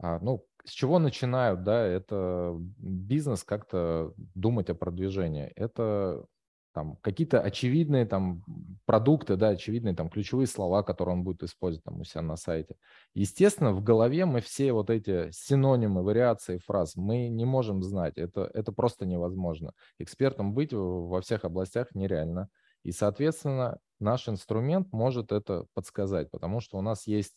а, 0.03 0.19
ну, 0.21 0.47
с 0.65 0.71
чего 0.71 0.99
начинают, 0.99 1.63
да, 1.63 1.85
это 1.85 2.57
бизнес 2.59 3.45
как-то 3.45 4.15
думать 4.17 4.71
о 4.71 4.75
продвижении. 4.75 5.53
Это 5.57 6.25
там 6.73 6.97
какие-то 7.03 7.41
очевидные 7.41 8.07
там 8.07 8.45
продукты, 8.85 9.37
да, 9.37 9.49
очевидные 9.49 9.95
там 9.95 10.09
ключевые 10.09 10.47
слова, 10.47 10.83
которые 10.83 11.17
он 11.17 11.25
будет 11.25 11.43
использовать 11.43 11.85
там 11.85 12.01
у 12.01 12.05
себя 12.05 12.23
на 12.23 12.37
сайте. 12.37 12.77
Естественно, 13.15 13.73
в 13.73 13.83
голове 13.83 14.25
мы 14.27 14.41
все 14.41 14.73
вот 14.73 14.91
эти 14.91 15.31
синонимы, 15.33 16.03
вариации 16.03 16.59
фраз 16.59 16.97
мы 16.97 17.29
не 17.29 17.45
можем 17.45 17.83
знать. 17.83 18.17
Это, 18.17 18.51
это 18.55 18.73
просто 18.73 19.07
невозможно. 19.07 19.73
Экспертом 19.99 20.55
быть 20.55 20.73
во 20.73 21.21
всех 21.21 21.45
областях 21.45 21.95
нереально. 21.95 22.49
И, 22.83 22.93
соответственно, 22.93 23.79
наш 23.99 24.29
инструмент 24.29 24.93
может 24.93 25.33
это 25.33 25.67
подсказать, 25.75 26.31
потому 26.31 26.61
что 26.61 26.79
у 26.79 26.83
нас 26.83 27.07
есть 27.07 27.35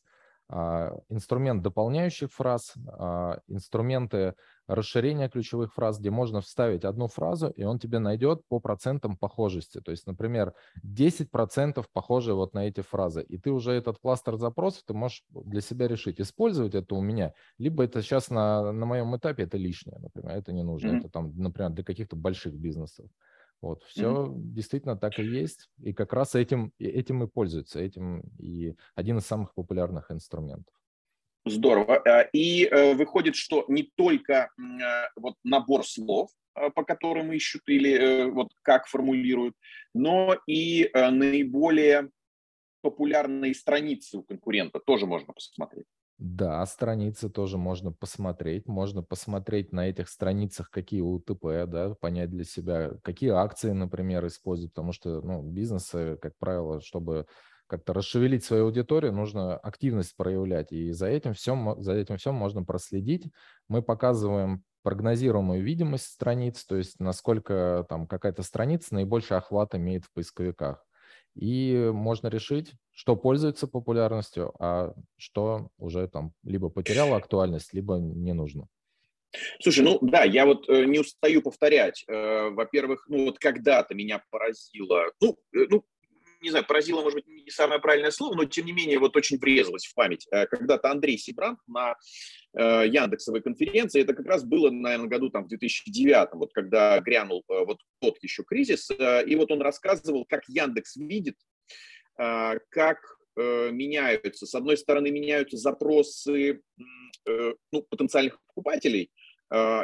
инструмент 1.10 1.64
дополняющих 1.64 2.32
фраз, 2.32 2.74
а, 2.88 3.40
инструменты 3.48 4.36
расширения 4.68 5.30
ключевых 5.30 5.74
фраз, 5.74 6.00
где 6.00 6.10
можно 6.10 6.42
вставить 6.42 6.86
одну 6.86 7.08
фразу, 7.08 7.50
и 7.50 7.64
он 7.64 7.80
тебе 7.80 8.00
найдет 8.00 8.48
по 8.48 8.60
процентам 8.60 9.18
похожести. 9.18 9.82
То 9.82 9.92
есть, 9.92 10.08
например, 10.08 10.54
10% 10.84 11.86
похожи 11.92 12.34
вот 12.34 12.54
на 12.54 12.68
эти 12.68 12.82
фразы. 12.82 13.24
И 13.24 13.38
ты 13.38 13.52
уже 13.52 13.72
этот 13.72 14.00
кластер 14.00 14.38
запросов, 14.38 14.84
ты 14.86 14.94
можешь 14.94 15.24
для 15.30 15.62
себя 15.62 15.88
решить, 15.88 16.22
использовать 16.22 16.76
это 16.76 16.96
у 16.96 17.02
меня, 17.02 17.34
либо 17.58 17.84
это 17.84 18.02
сейчас 18.02 18.30
на, 18.30 18.72
на 18.72 18.86
моем 18.86 19.16
этапе 19.18 19.44
это 19.44 19.58
лишнее, 19.58 19.98
например, 20.00 20.36
это 20.38 20.54
не 20.54 20.64
нужно. 20.64 20.90
Mm-hmm. 20.90 21.00
Это 21.00 21.10
там, 21.10 21.34
например, 21.36 21.72
для 21.72 21.84
каких-то 21.84 22.16
больших 22.16 22.54
бизнесов. 22.54 23.08
Вот, 23.64 23.82
все 23.84 24.26
mm-hmm. 24.26 24.34
действительно 24.36 24.98
так 24.98 25.18
и 25.20 25.24
есть. 25.24 25.70
И 25.82 25.94
как 25.94 26.12
раз 26.12 26.36
этим, 26.36 26.74
этим 26.80 27.24
и 27.24 27.28
пользуются. 27.28 27.80
Этим 27.80 28.20
и 28.38 28.76
один 28.94 29.20
из 29.20 29.26
самых 29.26 29.54
популярных 29.54 30.12
инструментов. 30.12 30.74
Здорово. 31.46 32.02
Э, 32.06 32.30
и 32.34 32.66
э, 32.66 32.94
выходит, 32.94 33.38
что 33.38 33.64
не 33.70 33.84
только 33.96 34.34
э, 34.34 34.50
вот 35.16 35.36
набор 35.46 35.86
слов, 35.86 36.30
по 36.76 36.84
которым 36.84 37.32
ищут 37.32 37.62
или 37.68 38.30
вот 38.30 38.52
как 38.64 38.86
формулируют, 38.86 39.56
но 39.96 40.38
и 40.46 40.92
наиболее 40.94 42.10
популярные 42.82 43.56
страницы 43.56 44.18
у 44.18 44.24
конкурента 44.24 44.80
тоже 44.80 45.08
можно 45.08 45.34
посмотреть. 45.34 45.88
Да, 46.26 46.66
страницы 46.66 47.30
тоже 47.30 47.58
можно 47.58 47.92
посмотреть. 47.92 48.66
Можно 48.68 49.04
посмотреть 49.04 49.74
на 49.74 49.90
этих 49.90 50.08
страницах, 50.08 50.70
какие 50.70 51.02
УТП, 51.02 51.66
да, 51.68 51.96
понять 52.00 52.30
для 52.30 52.46
себя, 52.46 52.92
какие 53.04 53.32
акции, 53.32 53.72
например, 53.72 54.26
используют, 54.28 54.72
потому 54.74 54.94
что 54.94 55.22
ну, 55.22 55.44
бизнесы, 55.44 56.18
как 56.22 56.38
правило, 56.40 56.80
чтобы 56.80 57.26
как-то 57.68 57.92
расшевелить 57.94 58.46
свою 58.46 58.66
аудиторию, 58.68 59.12
нужно 59.12 59.58
активность 59.58 60.16
проявлять. 60.16 60.72
И 60.72 60.92
за 60.94 61.08
этим 61.08 61.34
всем, 61.34 61.82
за 61.84 61.92
этим 61.94 62.16
всем 62.18 62.36
можно 62.36 62.64
проследить. 62.64 63.30
Мы 63.68 63.82
показываем 63.82 64.64
прогнозируемую 64.82 65.62
видимость 65.62 66.06
страниц, 66.06 66.64
то 66.66 66.78
есть 66.78 67.00
насколько 67.02 67.86
там 67.90 68.08
какая-то 68.08 68.44
страница 68.44 68.94
наибольший 68.96 69.36
охват 69.38 69.76
имеет 69.76 70.06
в 70.06 70.14
поисковиках. 70.14 70.86
И 71.36 71.90
можно 71.94 72.28
решить, 72.28 72.74
что 72.92 73.16
пользуется 73.16 73.68
популярностью, 73.68 74.54
а 74.60 74.94
что 75.18 75.70
уже 75.78 76.08
там 76.08 76.34
либо 76.44 76.70
потеряло 76.70 77.18
актуальность, 77.18 77.74
либо 77.74 77.96
не 77.96 78.34
нужно. 78.34 78.68
Слушай, 79.60 79.84
ну 79.84 79.98
да, 80.02 80.24
я 80.24 80.46
вот 80.46 80.70
э, 80.70 80.86
не 80.86 81.00
устаю 81.00 81.42
повторять. 81.42 82.06
Э, 82.08 82.50
во-первых, 82.50 83.06
ну 83.08 83.26
вот 83.26 83.40
когда-то 83.40 83.96
меня 83.96 84.24
поразило, 84.30 85.12
ну, 85.20 85.38
э, 85.56 85.66
ну 85.70 85.84
не 86.44 86.50
знаю, 86.50 86.66
поразило, 86.66 87.02
может 87.02 87.16
быть, 87.16 87.28
не 87.28 87.50
самое 87.50 87.80
правильное 87.80 88.12
слово, 88.12 88.36
но 88.36 88.46
тем 88.46 88.66
не 88.66 88.74
менее 88.74 89.00
вот 89.00 89.16
очень 89.16 89.38
врезалось 89.40 89.86
в 89.86 89.96
память. 89.96 90.28
Э, 90.32 90.46
когда-то 90.46 90.92
Андрей 90.92 91.18
Сибрант 91.18 91.60
на 91.68 91.96
э, 92.54 92.88
Яндексовой 92.88 93.42
конференции, 93.42 94.02
это 94.02 94.14
как 94.14 94.26
раз 94.26 94.44
было, 94.44 94.70
наверное, 94.70 95.08
году 95.08 95.30
там 95.30 95.46
в 95.46 95.48
2009, 95.48 96.30
вот 96.34 96.54
когда 96.54 97.00
грянул 97.00 97.44
э, 97.50 97.66
вот 97.66 97.78
тот 98.00 98.22
еще 98.22 98.44
кризис, 98.44 98.92
и 98.92 99.36
вот 99.36 99.52
он 99.52 99.62
рассказывал, 99.62 100.26
как 100.26 100.44
Яндекс 100.48 100.98
видит, 100.98 101.36
как 102.16 103.00
меняются, 103.36 104.46
с 104.46 104.54
одной 104.54 104.78
стороны, 104.78 105.10
меняются 105.10 105.58
запросы 105.58 106.62
ну, 107.26 107.82
потенциальных 107.90 108.38
покупателей– 108.46 109.10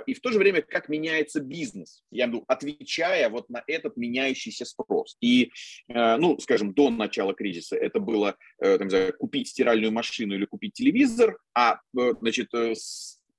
и 0.08 0.14
в 0.14 0.22
то 0.22 0.32
же 0.32 0.40
время, 0.40 0.62
как 0.62 0.90
меняется 0.90 1.42
бизнес, 1.42 2.04
я 2.12 2.26
имею 2.26 2.44
отвечая 2.48 3.30
вот 3.30 3.50
на 3.50 3.64
этот 3.68 3.98
меняющийся 3.98 4.66
спрос. 4.66 5.18
И, 5.22 5.52
а, 5.90 6.18
ну, 6.18 6.40
скажем, 6.40 6.74
до 6.74 6.90
начала 6.90 7.34
кризиса 7.34 7.76
это 7.76 8.00
было, 8.00 8.38
э, 8.60 8.78
там, 8.78 8.90
знаю, 8.90 9.14
купить 9.18 9.50
стиральную 9.50 9.92
машину 9.92 10.36
или 10.36 10.46
купить 10.46 10.74
телевизор, 10.74 11.38
а, 11.54 11.80
э, 11.98 12.14
значит, 12.20 12.54
э, 12.54 12.74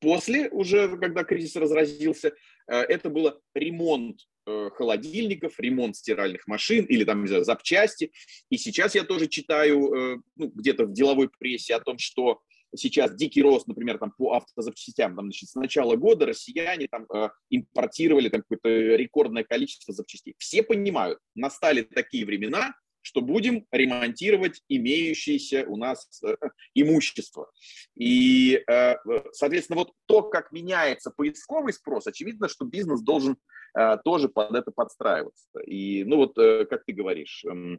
после 0.01 0.49
уже, 0.51 0.97
когда 0.97 1.25
кризис 1.25 1.57
разразился, 1.57 2.33
это 2.67 3.11
было 3.11 3.41
ремонт 3.53 4.21
холодильников, 4.47 5.59
ремонт 5.59 5.97
стиральных 5.97 6.47
машин 6.47 6.85
или 6.85 7.05
там, 7.05 7.27
знаю, 7.27 7.45
запчасти. 7.45 8.13
И 8.49 8.57
сейчас 8.57 8.95
я 8.95 9.03
тоже 9.03 9.27
читаю 9.27 10.23
ну, 10.37 10.47
где-то 10.55 10.87
в 10.87 10.93
деловой 10.93 11.29
прессе 11.39 11.75
о 11.75 11.81
том, 11.81 11.99
что 11.99 12.41
сейчас 12.75 13.15
дикий 13.15 13.43
рост, 13.43 13.67
например, 13.67 13.99
там, 13.99 14.13
по 14.17 14.35
автозапчастям. 14.35 15.17
Там, 15.17 15.27
значит, 15.27 15.49
с 15.49 15.55
начала 15.55 15.97
года 15.97 16.27
россияне 16.27 16.89
там, 16.89 17.07
э, 17.13 17.31
импортировали 17.51 18.29
там, 18.29 18.43
какое-то 18.43 18.69
рекордное 18.69 19.45
количество 19.45 19.95
запчастей. 19.95 20.35
Все 20.39 20.63
понимают, 20.63 21.19
настали 21.35 21.83
такие 21.83 22.25
времена, 22.25 22.75
что 23.03 23.23
будем 23.23 23.67
ремонтировать 23.71 24.63
имеющееся 24.69 25.65
у 25.67 25.77
нас 25.77 26.23
э, 26.23 26.37
имущество. 26.75 27.51
И, 27.97 28.63
э, 28.69 28.97
соответственно, 29.33 29.79
вот 29.79 29.93
то, 30.07 30.23
как 30.23 30.53
меняется 30.53 31.11
поисковый 31.11 31.73
спрос, 31.73 32.07
очевидно, 32.07 32.49
что 32.49 32.65
бизнес 32.65 33.01
должен 33.01 33.37
э, 33.79 33.97
тоже 34.05 34.29
под 34.29 34.55
это 34.55 34.71
подстраиваться. 34.71 35.49
И, 35.67 36.05
ну 36.05 36.17
вот, 36.17 36.37
э, 36.39 36.67
как 36.67 36.85
ты 36.85 36.93
говоришь, 36.93 37.45
э, 37.45 37.79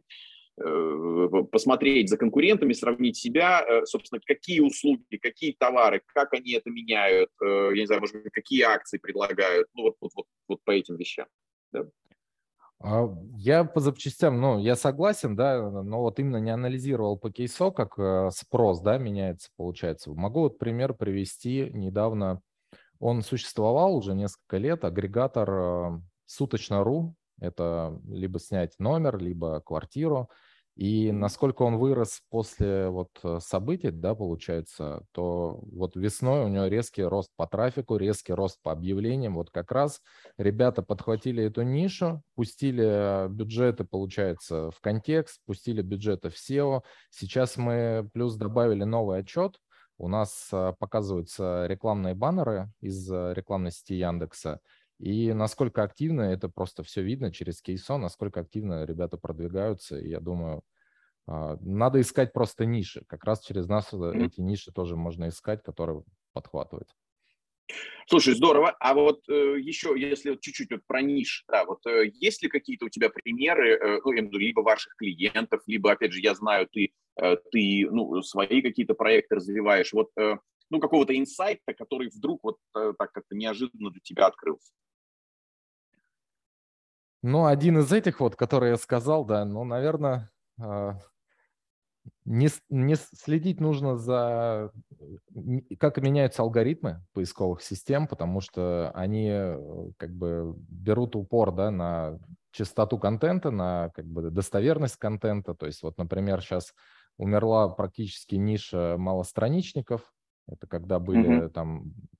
посмотреть 1.50 2.08
за 2.08 2.16
конкурентами, 2.16 2.72
сравнить 2.72 3.16
себя, 3.16 3.62
э, 3.62 3.84
собственно, 3.84 4.20
какие 4.24 4.60
услуги, 4.60 5.16
какие 5.20 5.52
товары, 5.52 6.02
как 6.06 6.32
они 6.34 6.52
это 6.52 6.70
меняют, 6.70 7.30
э, 7.42 7.70
я 7.74 7.80
не 7.80 7.86
знаю, 7.86 8.00
может 8.00 8.22
быть, 8.22 8.32
какие 8.32 8.62
акции 8.62 8.98
предлагают, 8.98 9.68
ну 9.74 9.82
вот, 9.82 9.96
вот, 10.00 10.10
вот, 10.14 10.26
вот 10.48 10.60
по 10.64 10.70
этим 10.70 10.96
вещам. 10.96 11.26
Да. 11.72 11.86
А, 12.80 13.08
я 13.36 13.64
по 13.64 13.80
запчастям, 13.80 14.40
ну, 14.40 14.58
я 14.58 14.76
согласен, 14.76 15.36
да, 15.36 15.70
но 15.70 16.00
вот 16.00 16.18
именно 16.18 16.38
не 16.38 16.50
анализировал 16.50 17.18
по 17.18 17.30
кейсу, 17.30 17.70
как 17.72 18.32
спрос, 18.32 18.80
да, 18.80 18.98
меняется, 18.98 19.50
получается. 19.56 20.10
Могу 20.12 20.40
вот 20.40 20.58
пример 20.58 20.94
привести 20.94 21.70
недавно. 21.72 22.40
Он 22.98 23.22
существовал 23.22 23.96
уже 23.96 24.14
несколько 24.14 24.58
лет, 24.58 24.84
агрегатор 24.84 26.00
суточно.ру, 26.26 27.16
это 27.40 28.00
либо 28.08 28.38
снять 28.38 28.78
номер, 28.78 29.18
либо 29.18 29.60
квартиру. 29.60 30.30
И 30.74 31.12
насколько 31.12 31.62
он 31.62 31.76
вырос 31.76 32.22
после 32.30 32.88
вот 32.88 33.10
э, 33.22 33.40
событий, 33.40 33.90
да, 33.90 34.14
получается, 34.14 35.04
то 35.12 35.60
вот 35.70 35.96
весной 35.96 36.44
у 36.44 36.48
него 36.48 36.66
резкий 36.66 37.02
рост 37.02 37.30
по 37.36 37.46
трафику, 37.46 37.96
резкий 37.96 38.32
рост 38.32 38.58
по 38.62 38.72
объявлениям. 38.72 39.34
Вот 39.34 39.50
как 39.50 39.70
раз 39.70 40.00
ребята 40.38 40.82
подхватили 40.82 41.44
эту 41.44 41.62
нишу, 41.62 42.22
пустили 42.34 43.28
бюджеты, 43.28 43.84
получается, 43.84 44.70
в 44.70 44.80
контекст, 44.80 45.40
пустили 45.44 45.82
бюджеты 45.82 46.30
в 46.30 46.34
SEO. 46.36 46.82
Сейчас 47.10 47.58
мы 47.58 48.08
плюс 48.14 48.36
добавили 48.36 48.84
новый 48.84 49.18
отчет. 49.18 49.58
У 49.98 50.08
нас 50.08 50.48
э, 50.52 50.72
показываются 50.78 51.66
рекламные 51.68 52.14
баннеры 52.14 52.72
из 52.80 53.10
э, 53.12 53.34
рекламной 53.34 53.72
сети 53.72 53.94
Яндекса. 53.94 54.60
И 55.02 55.32
насколько 55.32 55.82
активно, 55.82 56.22
это 56.22 56.48
просто 56.48 56.82
все 56.82 57.02
видно 57.02 57.32
через 57.32 57.60
кейсо, 57.60 57.98
насколько 57.98 58.40
активно 58.40 58.84
ребята 58.84 59.18
продвигаются. 59.18 59.98
И 59.98 60.08
я 60.08 60.20
думаю, 60.20 60.62
А, 61.26 61.56
надо 61.60 62.00
искать 62.00 62.32
просто 62.32 62.66
ниши. 62.66 63.04
Как 63.06 63.24
раз 63.24 63.44
через 63.44 63.68
нас 63.68 63.92
mm-hmm. 63.92 64.26
эти 64.26 64.40
ниши 64.40 64.72
тоже 64.72 64.96
можно 64.96 65.28
искать, 65.28 65.62
которые 65.62 66.02
подхватывать. 66.32 66.88
Слушай, 68.06 68.34
здорово. 68.34 68.76
А 68.80 68.94
вот 68.94 69.28
э, 69.28 69.58
еще, 69.60 69.94
если 69.96 70.30
вот 70.30 70.40
чуть-чуть 70.40 70.70
вот 70.72 70.80
про 70.86 71.00
ниш, 71.00 71.44
да, 71.48 71.64
вот 71.64 71.86
э, 71.86 72.10
есть 72.12 72.42
ли 72.42 72.48
какие-то 72.48 72.86
у 72.86 72.88
тебя 72.88 73.08
примеры, 73.08 73.76
э, 73.76 74.00
ну, 74.04 74.12
либо 74.38 74.60
ваших 74.60 74.94
клиентов, 74.96 75.62
либо, 75.66 75.92
опять 75.92 76.12
же, 76.12 76.20
я 76.20 76.34
знаю, 76.34 76.68
ты, 76.70 76.92
э, 77.16 77.36
ты 77.52 77.88
ну, 77.90 78.20
свои 78.22 78.60
какие-то 78.60 78.94
проекты 78.94 79.36
развиваешь, 79.36 79.92
вот, 79.92 80.10
э, 80.18 80.36
ну, 80.70 80.80
какого-то 80.80 81.16
инсайта, 81.16 81.72
который 81.72 82.10
вдруг 82.10 82.40
вот 82.42 82.56
э, 82.76 82.92
так 82.98 83.12
как-то 83.12 83.36
неожиданно 83.36 83.90
для 83.90 84.00
тебя 84.02 84.26
открылся? 84.26 84.72
Ну, 87.22 87.46
один 87.46 87.78
из 87.78 87.92
этих 87.92 88.20
вот, 88.20 88.36
который 88.36 88.70
я 88.70 88.76
сказал, 88.76 89.24
да, 89.24 89.44
ну, 89.44 89.64
наверное, 89.64 90.30
э, 90.60 90.92
не, 92.24 92.48
не 92.68 92.96
следить 92.96 93.60
нужно 93.60 93.96
за, 93.96 94.72
как 95.78 95.98
меняются 95.98 96.42
алгоритмы 96.42 97.04
поисковых 97.12 97.62
систем, 97.62 98.06
потому 98.06 98.40
что 98.40 98.90
они 98.94 99.28
э, 99.30 99.90
как 99.98 100.12
бы 100.14 100.54
берут 100.68 101.16
упор 101.16 101.52
да, 101.52 101.70
на 101.70 102.18
частоту 102.50 102.98
контента, 102.98 103.50
на 103.50 103.90
как 103.94 104.06
бы 104.06 104.30
достоверность 104.30 104.96
контента. 104.96 105.54
То 105.54 105.66
есть 105.66 105.82
вот, 105.82 105.98
например, 105.98 106.40
сейчас 106.42 106.74
умерла 107.18 107.68
практически 107.68 108.36
ниша 108.36 108.96
малостраничников. 108.98 110.12
Это 110.48 110.66
когда 110.66 110.98
были 110.98 111.44
mm-hmm. 111.44 111.48
там 111.50 111.84
а, 111.84 112.11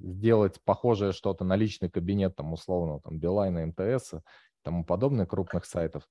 сделать 0.00 0.60
похожее 0.64 1.12
что-то 1.12 1.44
на 1.44 1.56
личный 1.56 1.90
кабинет, 1.90 2.36
там 2.36 2.52
условно, 2.52 3.00
там 3.00 3.18
Билайна, 3.18 3.66
МТС 3.66 4.14
и 4.14 4.18
тому 4.62 4.84
подобное 4.84 5.26
крупных 5.26 5.64
сайтов. 5.64 6.08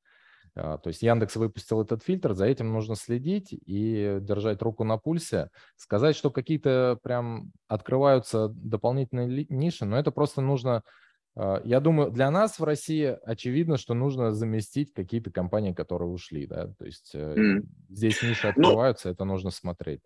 А, 0.55 0.77
то 0.77 0.89
есть 0.89 1.01
Яндекс 1.01 1.35
выпустил 1.35 1.81
этот 1.81 2.03
фильтр, 2.03 2.33
за 2.33 2.45
этим 2.45 2.71
нужно 2.71 2.95
следить 2.95 3.49
и 3.51 4.17
держать 4.21 4.61
руку 4.61 4.83
на 4.83 4.97
пульсе. 4.97 5.49
Сказать, 5.75 6.15
что 6.15 6.29
какие-то 6.29 6.99
прям 7.03 7.51
открываются 7.67 8.49
дополнительные 8.49 9.45
ниши, 9.49 9.85
но 9.85 9.97
это 9.97 10.11
просто 10.11 10.41
нужно... 10.41 10.83
А, 11.35 11.61
я 11.63 11.79
думаю, 11.79 12.11
для 12.11 12.29
нас 12.31 12.59
в 12.59 12.63
России 12.63 13.17
очевидно, 13.23 13.77
что 13.77 13.93
нужно 13.93 14.31
заместить 14.31 14.93
какие-то 14.93 15.31
компании, 15.31 15.73
которые 15.73 16.09
ушли. 16.09 16.45
Да? 16.45 16.67
То 16.77 16.85
есть 16.85 17.15
mm. 17.15 17.63
здесь 17.89 18.21
ниши 18.21 18.47
ну 18.47 18.49
открываются, 18.49 19.07
но... 19.07 19.13
это 19.13 19.25
нужно 19.25 19.51
смотреть. 19.51 20.01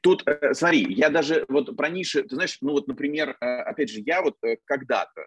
Тут, 0.00 0.22
э, 0.26 0.54
смотри, 0.54 0.86
я 0.92 1.08
даже 1.10 1.44
вот 1.48 1.76
про 1.76 1.88
ниши, 1.88 2.22
ты 2.22 2.34
знаешь, 2.34 2.58
ну 2.60 2.72
вот, 2.72 2.86
например, 2.86 3.36
э, 3.40 3.44
опять 3.44 3.90
же, 3.90 4.00
я 4.00 4.22
вот 4.22 4.36
э, 4.44 4.56
когда-то, 4.64 5.26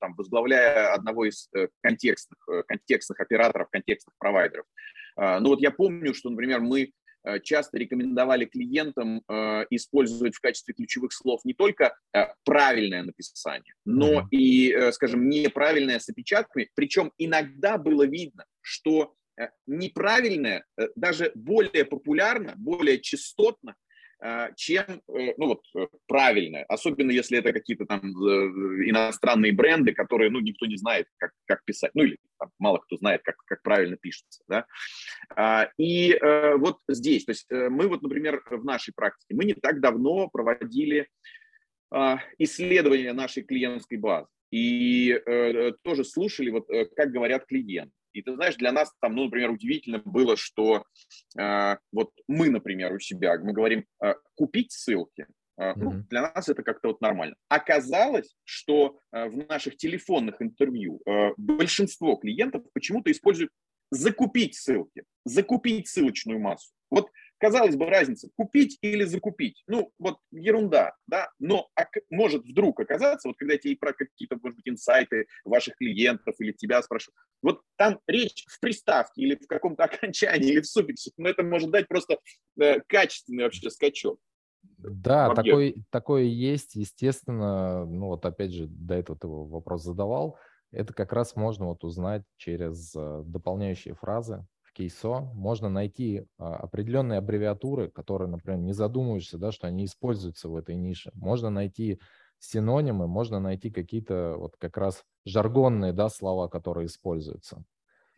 там, 0.00 0.14
возглавляя 0.16 0.92
одного 0.92 1.26
из 1.26 1.48
контекстных, 1.82 2.38
контекстных 2.66 3.20
операторов, 3.20 3.68
контекстных 3.70 4.14
провайдеров, 4.18 4.66
ну 5.16 5.48
вот 5.48 5.60
я 5.60 5.70
помню, 5.70 6.14
что, 6.14 6.30
например, 6.30 6.60
мы 6.60 6.92
часто 7.42 7.78
рекомендовали 7.78 8.46
клиентам 8.46 9.22
использовать 9.70 10.34
в 10.34 10.40
качестве 10.40 10.74
ключевых 10.74 11.12
слов 11.12 11.44
не 11.44 11.54
только 11.54 11.96
правильное 12.44 13.02
написание, 13.02 13.74
но 13.84 14.26
и, 14.30 14.90
скажем, 14.92 15.28
неправильное 15.28 15.98
с 15.98 16.08
опечатками. 16.08 16.70
Причем 16.74 17.12
иногда 17.18 17.78
было 17.78 18.06
видно, 18.06 18.44
что 18.60 19.14
неправильное 19.66 20.64
даже 20.96 21.32
более 21.34 21.84
популярно, 21.84 22.54
более 22.56 23.00
частотно, 23.00 23.74
чем 24.56 24.84
э, 25.08 25.34
ну, 25.36 25.46
вот, 25.46 25.62
э, 25.74 25.86
правильное, 26.06 26.64
особенно 26.64 27.10
если 27.10 27.38
это 27.38 27.52
какие-то 27.52 27.86
там 27.86 28.00
э, 28.00 28.88
иностранные 28.88 29.52
бренды, 29.52 29.92
которые 29.92 30.30
ну, 30.30 30.40
никто 30.40 30.66
не 30.66 30.76
знает, 30.76 31.06
как, 31.18 31.32
как 31.46 31.64
писать, 31.64 31.90
ну 31.94 32.04
или 32.04 32.18
там, 32.38 32.50
мало 32.58 32.78
кто 32.78 32.96
знает, 32.96 33.22
как, 33.24 33.36
как 33.46 33.62
правильно 33.62 33.96
пишется. 33.96 34.44
Да? 34.46 34.66
А, 35.34 35.68
и 35.76 36.16
вот 36.56 36.78
здесь, 36.88 37.24
то 37.24 37.32
есть 37.32 37.50
мы 37.50 37.88
вот, 37.88 38.02
например, 38.02 38.42
в 38.48 38.64
нашей 38.64 38.92
практике, 38.94 39.34
мы 39.34 39.44
не 39.44 39.54
так 39.54 39.80
давно 39.80 40.28
проводили 40.28 41.08
а, 41.90 42.20
исследование 42.38 43.12
нашей 43.12 43.42
клиентской 43.42 43.98
базы 43.98 44.28
и 44.50 45.18
тоже 45.82 46.04
слушали, 46.04 46.50
вот, 46.50 46.68
как 46.94 47.10
говорят 47.10 47.46
клиенты. 47.46 47.92
И 48.12 48.22
ты 48.22 48.34
знаешь, 48.34 48.56
для 48.56 48.72
нас 48.72 48.92
там, 49.00 49.14
ну, 49.14 49.24
например, 49.24 49.50
удивительно 49.50 50.00
было, 50.04 50.36
что 50.36 50.84
э, 51.38 51.76
вот 51.92 52.10
мы, 52.28 52.50
например, 52.50 52.92
у 52.92 52.98
себя, 52.98 53.38
мы 53.38 53.52
говорим 53.52 53.84
э, 54.02 54.14
купить 54.34 54.72
ссылки. 54.72 55.26
Э, 55.58 55.74
ну, 55.76 55.92
mm-hmm. 55.92 56.08
для 56.08 56.32
нас 56.32 56.48
это 56.48 56.62
как-то 56.62 56.88
вот 56.88 57.00
нормально. 57.00 57.36
Оказалось, 57.48 58.34
что 58.44 58.98
э, 59.12 59.28
в 59.28 59.48
наших 59.48 59.76
телефонных 59.76 60.40
интервью 60.40 61.00
э, 61.06 61.30
большинство 61.36 62.16
клиентов 62.16 62.62
почему-то 62.72 63.10
используют 63.10 63.50
закупить 63.90 64.56
ссылки, 64.56 65.04
закупить 65.24 65.88
ссылочную 65.88 66.40
массу. 66.40 66.72
Вот 66.90 67.10
Казалось 67.42 67.74
бы, 67.74 67.86
разница, 67.86 68.28
купить 68.36 68.78
или 68.82 69.02
закупить. 69.02 69.64
Ну, 69.66 69.92
вот 69.98 70.18
ерунда, 70.30 70.94
да, 71.08 71.28
но 71.40 71.68
может 72.08 72.44
вдруг 72.44 72.78
оказаться, 72.78 73.26
вот 73.26 73.36
когда 73.36 73.58
тебе 73.58 73.76
про 73.76 73.92
какие-то, 73.92 74.38
может 74.40 74.54
быть, 74.58 74.68
инсайты 74.68 75.26
ваших 75.44 75.74
клиентов 75.74 76.36
или 76.38 76.52
тебя 76.52 76.80
спрашивают, 76.82 77.16
вот 77.42 77.62
там 77.74 77.98
речь 78.06 78.44
в 78.46 78.60
приставке 78.60 79.22
или 79.22 79.34
в 79.34 79.48
каком-то 79.48 79.82
окончании 79.92 80.52
или 80.52 80.60
в 80.60 80.66
суффиксе, 80.66 81.10
но 81.16 81.28
это 81.28 81.42
может 81.42 81.72
дать 81.72 81.88
просто 81.88 82.18
э, 82.60 82.78
качественный 82.86 83.42
вообще 83.42 83.70
скачок. 83.70 84.20
Да, 84.78 85.34
такой, 85.34 85.74
такое 85.90 86.22
есть, 86.22 86.76
естественно, 86.76 87.84
ну 87.86 88.06
вот 88.06 88.24
опять 88.24 88.52
же, 88.52 88.68
до 88.68 88.94
этого 88.94 89.18
ты 89.18 89.26
вопрос 89.26 89.82
задавал, 89.82 90.38
это 90.70 90.94
как 90.94 91.12
раз 91.12 91.34
можно 91.34 91.66
вот 91.66 91.82
узнать 91.82 92.22
через 92.36 92.94
э, 92.94 93.22
дополняющие 93.26 93.96
фразы, 93.96 94.46
кейсо 94.82 95.20
можно 95.34 95.68
найти 95.68 96.24
а, 96.38 96.56
определенные 96.56 97.18
аббревиатуры, 97.18 97.88
которые, 97.90 98.28
например, 98.28 98.58
не 98.60 98.72
задумываешься, 98.72 99.38
да, 99.38 99.52
что 99.52 99.66
они 99.66 99.84
используются 99.84 100.48
в 100.48 100.56
этой 100.56 100.74
нише. 100.74 101.10
Можно 101.14 101.50
найти 101.50 102.00
синонимы, 102.38 103.06
можно 103.06 103.38
найти 103.38 103.70
какие-то 103.70 104.34
вот 104.36 104.56
как 104.58 104.76
раз 104.76 105.04
жаргонные 105.24 105.92
да, 105.92 106.08
слова, 106.08 106.48
которые 106.48 106.86
используются. 106.86 107.64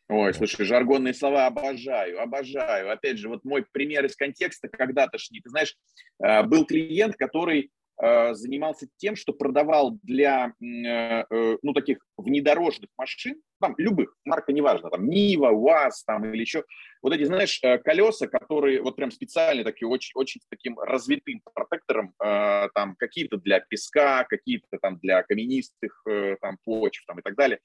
Ой, 0.08 0.34
слушай, 0.34 0.64
жаргонные 0.66 1.14
слова 1.14 1.46
обожаю, 1.46 2.22
обожаю. 2.22 2.92
Опять 2.92 3.18
же, 3.18 3.28
вот 3.28 3.44
мой 3.44 3.64
пример 3.70 4.04
из 4.04 4.16
контекста 4.16 4.68
когда-то, 4.68 5.18
ты 5.18 5.50
знаешь, 5.50 5.76
а, 6.22 6.42
был 6.42 6.66
клиент, 6.66 7.16
который 7.16 7.70
Э, 8.02 8.34
занимался 8.34 8.88
тем, 8.96 9.14
что 9.14 9.32
продавал 9.32 9.98
для 10.02 10.52
э, 10.60 10.64
э, 10.64 11.58
ну, 11.62 11.72
таких 11.72 11.98
внедорожных 12.16 12.90
машин, 12.96 13.40
там, 13.64 13.74
любых, 13.78 14.14
марка 14.24 14.52
неважно, 14.52 14.90
там, 14.90 15.08
Нива, 15.08 15.48
УАЗ 15.50 16.04
там, 16.04 16.24
или 16.26 16.42
еще, 16.42 16.64
вот 17.02 17.14
эти, 17.14 17.24
знаешь, 17.24 17.60
колеса, 17.82 18.26
которые 18.26 18.82
вот 18.82 18.96
прям 18.96 19.10
специально 19.10 19.64
такие, 19.64 19.88
очень, 19.88 20.12
очень 20.14 20.40
таким 20.50 20.78
развитым 20.78 21.40
протектором, 21.54 22.12
там, 22.18 22.94
какие-то 22.98 23.38
для 23.38 23.60
песка, 23.60 24.24
какие-то 24.24 24.78
там 24.82 24.98
для 24.98 25.22
каменистых 25.22 26.04
там 26.40 26.58
почв 26.64 27.06
там 27.06 27.18
и 27.20 27.22
так 27.22 27.36
далее. 27.36 27.58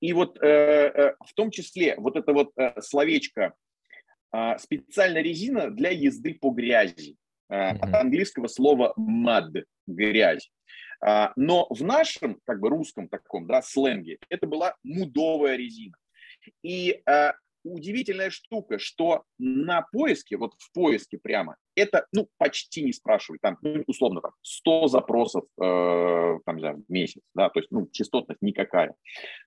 И 0.00 0.12
вот 0.12 0.38
в 0.38 1.34
том 1.34 1.50
числе 1.50 1.94
вот 1.96 2.16
это 2.16 2.32
вот 2.32 2.52
словечко 2.80 3.54
специальная 4.58 5.22
резина 5.22 5.70
для 5.70 5.90
езды 5.90 6.34
по 6.34 6.50
грязи 6.50 7.16
mm-hmm. 7.50 7.78
от 7.80 7.94
английского 7.94 8.46
слова 8.46 8.94
mud– 8.98 9.64
грязь. 9.86 10.50
А, 11.02 11.32
но 11.36 11.66
в 11.70 11.82
нашем, 11.82 12.38
как 12.44 12.60
бы 12.60 12.68
русском 12.68 13.08
таком, 13.08 13.46
да, 13.46 13.62
сленге, 13.62 14.18
это 14.28 14.46
была 14.46 14.74
мудовая 14.82 15.56
резина. 15.56 15.94
И 16.62 17.02
а, 17.06 17.34
удивительная 17.64 18.30
штука, 18.30 18.78
что 18.78 19.24
на 19.38 19.82
поиске, 19.92 20.36
вот 20.36 20.54
в 20.58 20.72
поиске 20.72 21.18
прямо, 21.18 21.56
это, 21.74 22.06
ну, 22.12 22.28
почти 22.38 22.82
не 22.82 22.92
спрашивают, 22.92 23.42
там, 23.42 23.58
ну, 23.62 23.82
условно, 23.86 24.20
там, 24.20 24.32
100 24.42 24.88
запросов, 24.88 25.44
э, 25.60 26.38
там, 26.44 26.56
не 26.56 26.60
знаю, 26.60 26.84
в 26.86 26.92
месяц, 26.92 27.22
да, 27.34 27.50
то 27.50 27.60
есть, 27.60 27.70
ну, 27.70 27.88
частотность 27.92 28.42
никакая. 28.42 28.94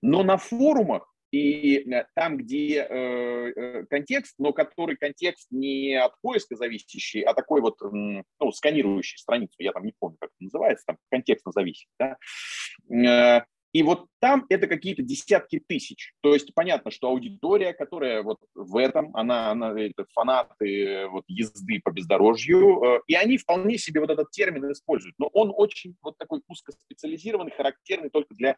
Но 0.02 0.22
на 0.22 0.36
форумах 0.36 1.13
и 1.34 1.78
э, 1.90 2.04
там, 2.14 2.36
где 2.36 2.86
э, 2.88 3.52
э, 3.56 3.86
контекст, 3.86 4.36
но 4.38 4.52
который 4.52 4.96
контекст 4.96 5.48
не 5.50 5.94
от 5.94 6.12
поиска 6.20 6.54
зависящий, 6.54 7.22
а 7.22 7.34
такой 7.34 7.60
вот, 7.60 7.80
ну, 7.80 8.52
сканирующий 8.52 9.18
страницу, 9.18 9.54
я 9.58 9.72
там 9.72 9.84
не 9.84 9.92
помню, 9.98 10.16
как 10.20 10.30
это 10.30 10.44
называется, 10.44 10.84
там 10.86 10.96
контекстно 11.10 11.50
зависит, 11.50 11.88
да? 11.98 13.46
И 13.72 13.82
вот 13.82 14.06
там 14.20 14.46
это 14.50 14.68
какие-то 14.68 15.02
десятки 15.02 15.58
тысяч. 15.58 16.14
То 16.20 16.32
есть 16.32 16.54
понятно, 16.54 16.92
что 16.92 17.08
аудитория, 17.08 17.72
которая 17.72 18.22
вот 18.22 18.38
в 18.54 18.76
этом, 18.76 19.10
она, 19.16 19.50
она 19.50 19.76
это 19.76 20.06
фанаты 20.12 21.08
вот 21.08 21.24
езды 21.26 21.80
по 21.82 21.90
бездорожью, 21.90 23.02
и 23.08 23.14
они 23.14 23.36
вполне 23.36 23.76
себе 23.76 24.00
вот 24.00 24.10
этот 24.10 24.30
термин 24.30 24.70
используют. 24.70 25.16
Но 25.18 25.26
он 25.32 25.52
очень 25.52 25.96
вот 26.02 26.16
такой 26.18 26.42
узкоспециализированный, 26.46 27.50
характерный 27.50 28.10
только 28.10 28.32
для 28.36 28.56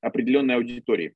определенной 0.00 0.54
аудитории. 0.54 1.14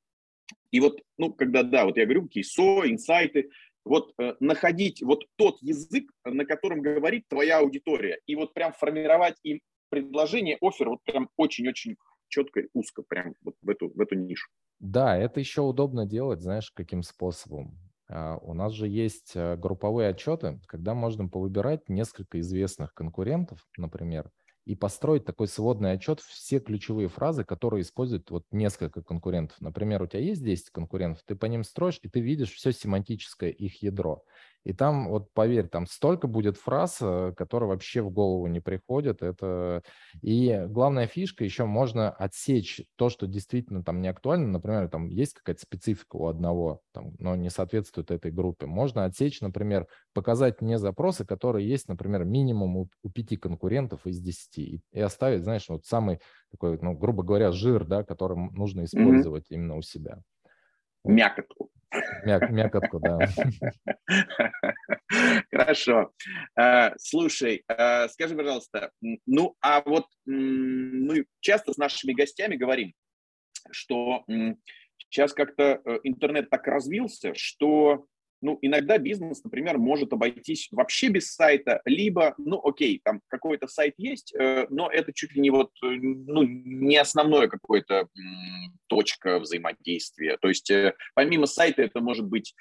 И 0.71 0.79
вот, 0.79 0.99
ну, 1.17 1.33
когда, 1.33 1.63
да, 1.63 1.85
вот 1.85 1.97
я 1.97 2.05
говорю, 2.05 2.27
кейсо, 2.27 2.89
инсайты, 2.89 3.49
вот 3.83 4.13
э, 4.17 4.35
находить 4.39 5.01
вот 5.01 5.23
тот 5.35 5.61
язык, 5.61 6.11
на 6.23 6.45
котором 6.45 6.81
говорит 6.81 7.27
твоя 7.27 7.59
аудитория, 7.59 8.19
и 8.25 8.35
вот 8.35 8.53
прям 8.53 8.73
формировать 8.73 9.35
им 9.43 9.59
предложение, 9.89 10.57
офер, 10.61 10.89
вот 10.89 10.99
прям 11.03 11.29
очень-очень 11.37 11.97
четко, 12.29 12.63
узко 12.73 13.03
прям 13.07 13.35
вот 13.41 13.55
в 13.61 13.69
эту, 13.69 13.89
в 13.89 13.99
эту 13.99 14.15
нишу. 14.15 14.49
Да, 14.79 15.17
это 15.17 15.39
еще 15.39 15.61
удобно 15.61 16.05
делать, 16.05 16.41
знаешь, 16.41 16.71
каким 16.71 17.03
способом. 17.03 17.77
а, 18.07 18.37
у 18.37 18.53
нас 18.53 18.73
же 18.73 18.87
есть 18.87 19.33
э, 19.35 19.57
групповые 19.57 20.09
отчеты, 20.09 20.59
когда 20.67 20.93
можно 20.93 21.27
повыбирать 21.27 21.89
несколько 21.89 22.39
известных 22.39 22.93
конкурентов, 22.93 23.59
например, 23.77 24.31
и 24.65 24.75
построить 24.75 25.25
такой 25.25 25.47
сводный 25.47 25.93
отчет 25.93 26.19
все 26.19 26.59
ключевые 26.59 27.07
фразы, 27.09 27.43
которые 27.43 27.81
используют 27.81 28.29
вот 28.29 28.45
несколько 28.51 29.01
конкурентов. 29.01 29.59
Например, 29.59 30.01
у 30.03 30.07
тебя 30.07 30.21
есть 30.21 30.43
10 30.43 30.69
конкурентов, 30.69 31.23
ты 31.25 31.35
по 31.35 31.45
ним 31.45 31.63
строишь, 31.63 31.99
и 32.03 32.09
ты 32.09 32.19
видишь 32.19 32.53
все 32.53 32.71
семантическое 32.71 33.49
их 33.49 33.81
ядро. 33.81 34.23
И 34.63 34.73
там, 34.73 35.09
вот 35.09 35.33
поверь, 35.33 35.67
там 35.67 35.87
столько 35.87 36.27
будет 36.27 36.55
фраз, 36.57 36.99
э, 37.01 37.33
которые 37.35 37.69
вообще 37.69 38.01
в 38.01 38.11
голову 38.11 38.45
не 38.47 38.59
приходят. 38.59 39.23
Это... 39.23 39.81
И 40.21 40.65
главная 40.67 41.07
фишка, 41.07 41.43
еще 41.43 41.65
можно 41.65 42.11
отсечь 42.11 42.81
то, 42.95 43.09
что 43.09 43.25
действительно 43.25 43.83
там 43.83 44.01
не 44.01 44.07
актуально. 44.07 44.47
Например, 44.47 44.87
там 44.87 45.07
есть 45.07 45.33
какая-то 45.33 45.61
специфика 45.61 46.15
у 46.15 46.27
одного, 46.27 46.81
там, 46.93 47.13
но 47.17 47.35
не 47.35 47.49
соответствует 47.49 48.11
этой 48.11 48.31
группе. 48.31 48.67
Можно 48.67 49.05
отсечь, 49.05 49.41
например, 49.41 49.87
показать 50.13 50.61
мне 50.61 50.77
запросы, 50.77 51.25
которые 51.25 51.67
есть, 51.67 51.87
например, 51.87 52.23
минимум 52.23 52.77
у, 52.77 52.89
у 53.01 53.09
пяти 53.09 53.37
конкурентов 53.37 54.05
из 54.05 54.19
десяти. 54.19 54.75
И, 54.75 54.81
и 54.91 54.99
оставить, 54.99 55.43
знаешь, 55.43 55.67
вот 55.69 55.85
самый 55.85 56.19
такой, 56.51 56.77
ну, 56.81 56.93
грубо 56.93 57.23
говоря, 57.23 57.51
жир, 57.51 57.85
да, 57.85 58.03
который 58.03 58.37
нужно 58.51 58.83
использовать 58.83 59.45
mm-hmm. 59.45 59.55
именно 59.55 59.77
у 59.77 59.81
себя. 59.81 60.19
Мякотку. 61.03 61.71
Мяк, 62.23 62.49
мякотку, 62.49 62.99
да. 62.99 63.19
Хорошо. 65.51 66.11
А, 66.55 66.93
слушай, 66.97 67.63
а, 67.67 68.07
скажи, 68.07 68.35
пожалуйста, 68.35 68.91
ну, 69.25 69.55
а 69.61 69.81
вот 69.81 70.05
мы 70.25 71.25
часто 71.41 71.73
с 71.73 71.77
нашими 71.77 72.13
гостями 72.13 72.55
говорим, 72.55 72.93
что 73.71 74.23
сейчас 74.97 75.33
как-то 75.33 75.81
э, 75.83 75.99
интернет 76.03 76.49
так 76.49 76.65
развился, 76.67 77.33
что 77.35 78.05
ну, 78.41 78.57
иногда 78.61 78.97
бизнес, 78.97 79.43
например, 79.43 79.77
может 79.77 80.13
обойтись 80.13 80.67
вообще 80.71 81.09
без 81.09 81.33
сайта, 81.33 81.81
либо, 81.85 82.33
ну, 82.37 82.61
окей, 82.63 83.01
там 83.03 83.21
какой-то 83.27 83.67
сайт 83.67 83.93
есть, 83.97 84.33
э, 84.33 84.67
но 84.69 84.89
это 84.89 85.13
чуть 85.13 85.33
ли 85.35 85.41
не 85.41 85.49
вот, 85.49 85.71
э, 85.83 85.87
ну, 85.87 86.43
не 86.43 86.97
основное 86.97 87.47
какое-то 87.47 88.07
точка 88.87 89.39
взаимодействия. 89.39 90.37
То 90.37 90.49
есть 90.49 90.71
помимо 91.13 91.45
сайта 91.45 91.81
это 91.81 92.01
может 92.01 92.27
быть 92.27 92.53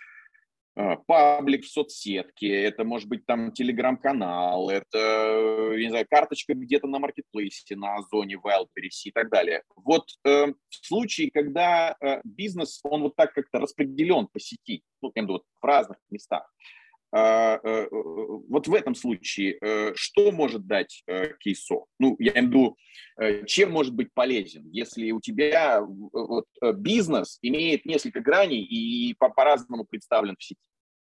паблик 1.07 1.65
в 1.65 1.69
соцсетке, 1.69 2.63
это 2.63 2.85
может 2.85 3.09
быть 3.09 3.27
там 3.27 3.53
телеграм-канал, 3.53 4.71
это, 4.71 5.75
не 5.77 5.89
знаю, 5.89 6.07
карточка 6.09 6.55
где-то 6.55 6.87
на 6.87 6.99
маркетплейсе, 6.99 7.77
на 7.77 7.97
Озоне, 7.97 8.37
Wildberries 8.37 9.05
и 9.05 9.11
так 9.11 9.31
далее. 9.31 9.63
Вот 9.77 10.07
э, 10.25 10.47
в 10.47 10.87
случае, 10.87 11.31
когда 11.31 11.97
э, 12.01 12.21
бизнес, 12.25 12.81
он 12.85 13.03
вот 13.03 13.17
так 13.17 13.33
как-то 13.35 13.59
распределен 13.59 14.27
по 14.29 14.39
сети, 14.41 14.83
ну, 15.03 15.13
я 15.15 15.27
вот 15.27 15.45
в 15.61 15.65
разных 15.65 15.99
местах, 16.11 16.43
э, 16.43 16.65
э, 16.65 16.80
вот 17.13 18.69
в 18.69 18.75
этом 18.75 18.95
случае 18.95 19.59
э, 19.61 19.93
что 19.95 20.31
может 20.31 20.67
дать 20.67 21.03
э, 21.07 21.35
кейсо? 21.41 21.87
Ну, 21.99 22.17
я 22.19 22.33
имею 22.33 22.45
в 22.45 22.49
виду, 22.49 22.77
э, 23.19 23.45
чем 23.47 23.73
может 23.73 23.95
быть 23.95 24.13
полезен, 24.15 24.69
если 24.71 25.11
у 25.11 25.21
тебя 25.21 25.83
вот, 25.83 26.47
бизнес 26.77 27.39
имеет 27.43 27.85
несколько 27.85 28.21
граней 28.21 28.63
и 28.63 29.15
по- 29.15 29.31
по-разному 29.31 29.85
представлен 29.85 30.37
в 30.39 30.45
сети? 30.45 30.61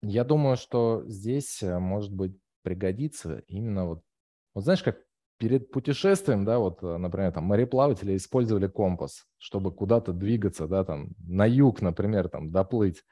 Я 0.03 0.23
думаю, 0.23 0.57
что 0.57 1.03
здесь 1.07 1.63
э, 1.63 1.79
может 1.79 2.13
быть 2.13 2.37
пригодится 2.61 3.43
именно 3.47 3.87
вот, 3.87 4.03
вот 4.53 4.63
знаешь, 4.63 4.83
как 4.83 4.99
перед 5.37 5.71
путешествием, 5.71 6.45
да, 6.45 6.59
вот, 6.59 6.83
э, 6.83 6.97
например, 6.97 7.31
там 7.31 7.45
мореплаватели 7.45 8.15
использовали 8.15 8.67
компас, 8.67 9.25
чтобы 9.37 9.73
куда-то 9.73 10.13
двигаться, 10.13 10.67
да, 10.67 10.83
там 10.83 11.09
на 11.27 11.45
юг, 11.45 11.81
например, 11.81 12.29
там 12.29 12.51
доплыть. 12.51 13.03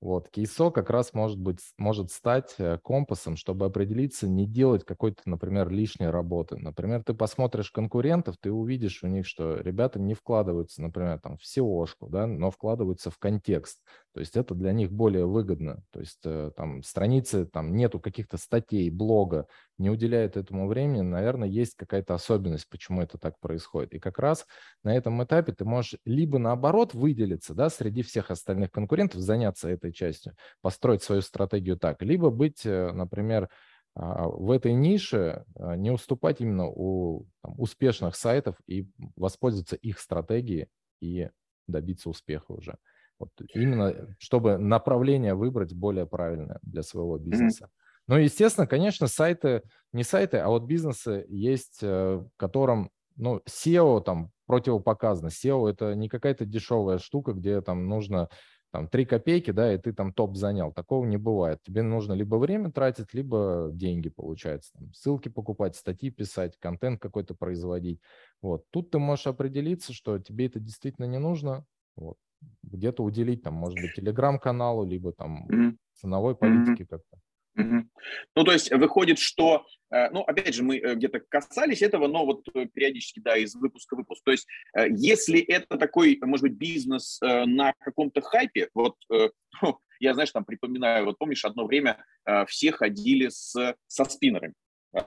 Вот, 0.00 0.28
кейсо 0.28 0.70
как 0.70 0.90
раз 0.90 1.14
может 1.14 1.38
быть, 1.38 1.60
может 1.78 2.10
стать 2.10 2.54
э, 2.58 2.78
компасом, 2.82 3.36
чтобы 3.36 3.66
определиться, 3.66 4.28
не 4.28 4.46
делать 4.46 4.84
какой-то, 4.84 5.22
например, 5.26 5.70
лишней 5.70 6.10
работы. 6.10 6.56
Например, 6.56 7.02
ты 7.02 7.14
посмотришь 7.14 7.70
конкурентов, 7.70 8.36
ты 8.40 8.52
увидишь 8.52 9.02
у 9.02 9.06
них, 9.06 9.26
что 9.26 9.56
ребята 9.56 9.98
не 10.00 10.14
вкладываются, 10.14 10.82
например, 10.82 11.20
там 11.20 11.36
в 11.38 11.42
SEO-шку, 11.42 12.08
да, 12.08 12.26
но 12.26 12.50
вкладываются 12.50 13.10
в 13.10 13.18
контекст. 13.18 13.80
То 14.14 14.20
есть 14.20 14.36
это 14.36 14.54
для 14.54 14.72
них 14.72 14.92
более 14.92 15.26
выгодно. 15.26 15.82
То 15.90 16.00
есть 16.00 16.20
э, 16.24 16.52
там 16.56 16.82
страницы, 16.82 17.46
там 17.46 17.74
нету 17.74 17.98
каких-то 17.98 18.36
статей, 18.36 18.88
блога, 18.90 19.48
не 19.78 19.90
уделяют 19.90 20.36
этому 20.36 20.68
времени, 20.68 21.00
наверное, 21.00 21.48
есть 21.48 21.74
какая-то 21.74 22.14
особенность, 22.14 22.68
почему 22.68 23.02
это 23.02 23.18
так 23.18 23.38
происходит. 23.40 23.92
И 23.94 23.98
как 23.98 24.18
раз 24.18 24.46
на 24.84 24.96
этом 24.96 25.22
этапе 25.24 25.52
ты 25.52 25.64
можешь 25.64 25.98
либо 26.04 26.38
наоборот 26.38 26.94
выделиться, 26.94 27.54
да, 27.54 27.68
среди 27.70 28.02
всех 28.02 28.30
остальных 28.30 28.70
конкурентов, 28.70 29.20
заняться 29.20 29.68
этой 29.68 29.83
частью, 29.92 30.34
построить 30.60 31.02
свою 31.02 31.22
стратегию 31.22 31.76
так, 31.76 32.02
либо 32.02 32.30
быть, 32.30 32.64
э, 32.64 32.92
например, 32.92 33.48
а, 33.96 34.26
в 34.28 34.50
этой 34.50 34.72
нише 34.72 35.44
а, 35.56 35.76
не 35.76 35.90
уступать 35.90 36.40
именно 36.40 36.66
у 36.66 37.26
там, 37.42 37.54
успешных 37.58 38.16
сайтов 38.16 38.56
и 38.66 38.88
воспользоваться 39.16 39.76
их 39.76 40.00
стратегией 40.00 40.66
и 41.00 41.30
добиться 41.68 42.10
успеха 42.10 42.52
уже. 42.52 42.76
Вот 43.20 43.30
именно, 43.54 44.16
чтобы 44.18 44.58
направление 44.58 45.34
выбрать 45.34 45.72
более 45.72 46.06
правильное 46.06 46.58
для 46.62 46.82
своего 46.82 47.18
бизнеса. 47.18 47.70
Ну, 48.06 48.16
естественно, 48.16 48.66
конечно, 48.66 49.06
сайты, 49.06 49.62
не 49.92 50.02
сайты, 50.02 50.38
а 50.38 50.48
вот 50.48 50.64
бизнесы 50.64 51.24
есть, 51.28 51.78
э, 51.80 52.22
которым, 52.36 52.90
ну, 53.16 53.40
SEO 53.48 54.02
там 54.02 54.30
противопоказано. 54.46 55.28
SEO 55.28 55.70
это 55.70 55.94
не 55.94 56.08
какая-то 56.08 56.44
дешевая 56.44 56.98
штука, 56.98 57.32
где 57.32 57.60
там 57.62 57.88
нужно 57.88 58.28
там 58.74 58.88
3 58.88 59.04
копейки, 59.04 59.52
да, 59.52 59.72
и 59.72 59.78
ты 59.78 59.92
там 59.92 60.12
топ 60.12 60.34
занял. 60.34 60.72
Такого 60.72 61.04
не 61.04 61.16
бывает. 61.16 61.62
Тебе 61.62 61.82
нужно 61.82 62.12
либо 62.12 62.34
время 62.34 62.72
тратить, 62.72 63.14
либо 63.14 63.70
деньги, 63.72 64.08
получается. 64.08 64.72
Там, 64.72 64.92
ссылки 64.92 65.28
покупать, 65.28 65.76
статьи 65.76 66.10
писать, 66.10 66.58
контент 66.58 67.00
какой-то 67.00 67.36
производить. 67.36 68.00
Вот. 68.42 68.64
Тут 68.70 68.90
ты 68.90 68.98
можешь 68.98 69.28
определиться, 69.28 69.92
что 69.92 70.18
тебе 70.18 70.46
это 70.46 70.58
действительно 70.58 71.04
не 71.06 71.20
нужно. 71.20 71.64
Вот. 71.94 72.16
Где-то 72.64 73.04
уделить, 73.04 73.44
там, 73.44 73.54
может 73.54 73.78
быть, 73.80 73.92
телеграм-каналу, 73.94 74.84
либо 74.84 75.12
там 75.12 75.46
ценовой 75.92 76.34
политике 76.34 76.84
как-то. 76.84 77.18
Ну, 77.56 78.44
то 78.44 78.52
есть 78.52 78.72
выходит, 78.72 79.18
что, 79.18 79.64
э, 79.90 80.10
ну, 80.10 80.22
опять 80.22 80.54
же, 80.54 80.62
мы 80.62 80.78
э, 80.78 80.94
где-то 80.94 81.20
касались 81.20 81.82
этого, 81.82 82.08
но 82.08 82.26
вот 82.26 82.46
э, 82.54 82.66
периодически, 82.66 83.20
да, 83.20 83.36
из 83.36 83.54
выпуска 83.54 83.94
в 83.94 83.98
выпуск. 83.98 84.22
То 84.24 84.32
есть 84.32 84.46
если 84.74 85.40
это 85.40 85.78
такой, 85.78 86.18
может 86.22 86.42
быть, 86.42 86.54
бизнес 86.54 87.20
на 87.20 87.72
каком-то 87.80 88.20
хайпе, 88.20 88.68
вот 88.74 88.96
я, 90.00 90.14
знаешь, 90.14 90.32
там 90.32 90.44
припоминаю, 90.44 91.04
вот 91.04 91.18
помнишь, 91.18 91.44
одно 91.44 91.66
время 91.66 92.04
все 92.48 92.72
ходили 92.72 93.28
с, 93.28 93.54
со 93.86 94.04
спиннерами. 94.04 94.54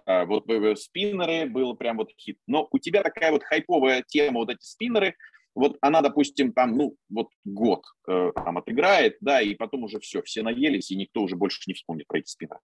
Вот 0.06 0.46
спиннеры 0.80 1.50
было 1.50 1.74
прям 1.74 1.98
вот 1.98 2.12
хит. 2.18 2.38
Но 2.46 2.68
у 2.72 2.78
тебя 2.78 3.04
такая 3.04 3.32
вот 3.32 3.44
хайповая 3.44 4.04
тема, 4.06 4.40
вот 4.40 4.50
эти 4.50 4.64
спиннеры– 4.64 5.16
вот 5.58 5.78
она, 5.82 6.02
допустим, 6.02 6.54
там, 6.54 6.78
ну, 6.78 6.96
вот 7.10 7.30
год 7.44 7.84
э, 8.08 8.32
там 8.36 8.58
отыграет, 8.58 9.18
да, 9.22 9.42
и 9.42 9.56
потом 9.56 9.84
уже 9.84 10.00
все, 10.00 10.22
все 10.22 10.44
наелись, 10.44 10.92
и 10.92 10.96
никто 10.96 11.24
уже 11.24 11.36
больше 11.36 11.60
не 11.68 11.74
вспомнит 11.74 12.08
про 12.08 12.20
эти 12.20 12.30
спиннеры. 12.30 12.60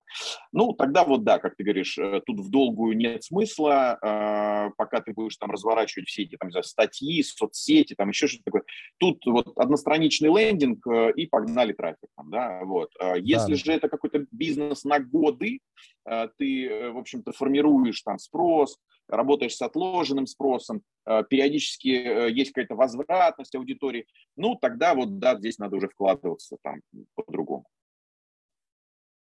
Ну, 0.51 0.73
тогда 0.73 1.03
вот, 1.03 1.23
да, 1.23 1.39
как 1.39 1.55
ты 1.55 1.63
говоришь, 1.63 1.97
э, 1.97 2.21
тут 2.25 2.39
в 2.39 2.49
долгую 2.49 2.95
нет 2.95 3.23
смысла, 3.23 3.97
э, 4.01 4.71
пока 4.77 5.01
ты 5.01 5.11
будешь 5.13 5.37
там 5.37 5.51
разворачивать 5.51 6.07
все 6.07 6.23
эти, 6.23 6.37
там, 6.37 6.51
знаю, 6.51 6.63
статьи, 6.63 7.23
соцсети, 7.23 7.95
там 7.95 8.09
еще 8.09 8.27
что-то 8.27 8.43
такое. 8.45 8.63
Тут 8.99 9.25
вот 9.25 9.57
одностраничный 9.57 10.29
лендинг, 10.29 10.85
э, 10.87 11.13
и 11.15 11.25
погнали 11.25 11.73
трафик 11.73 12.09
там, 12.15 12.29
да, 12.29 12.61
вот. 12.63 12.91
Э, 12.99 13.15
если 13.19 13.53
да. 13.53 13.57
же 13.57 13.73
это 13.73 13.89
какой-то 13.89 14.25
бизнес 14.31 14.83
на 14.83 14.99
годы, 14.99 15.59
э, 16.07 16.27
ты, 16.37 16.67
э, 16.67 16.91
в 16.91 16.97
общем-то, 16.97 17.31
формируешь 17.31 18.01
там 18.01 18.19
спрос, 18.19 18.77
работаешь 19.15 19.55
с 19.55 19.61
отложенным 19.61 20.27
спросом, 20.27 20.81
э, 21.05 21.23
периодически 21.29 21.89
э, 21.89 22.31
есть 22.31 22.51
какая-то 22.51 22.75
возвратность 22.75 23.55
аудитории, 23.55 24.05
ну, 24.35 24.55
тогда 24.55 24.95
вот, 24.95 25.19
да, 25.19 25.37
здесь 25.37 25.57
надо 25.57 25.77
уже 25.77 25.87
вкладываться 25.89 26.57
там 26.61 26.81
по-другому. 27.15 27.65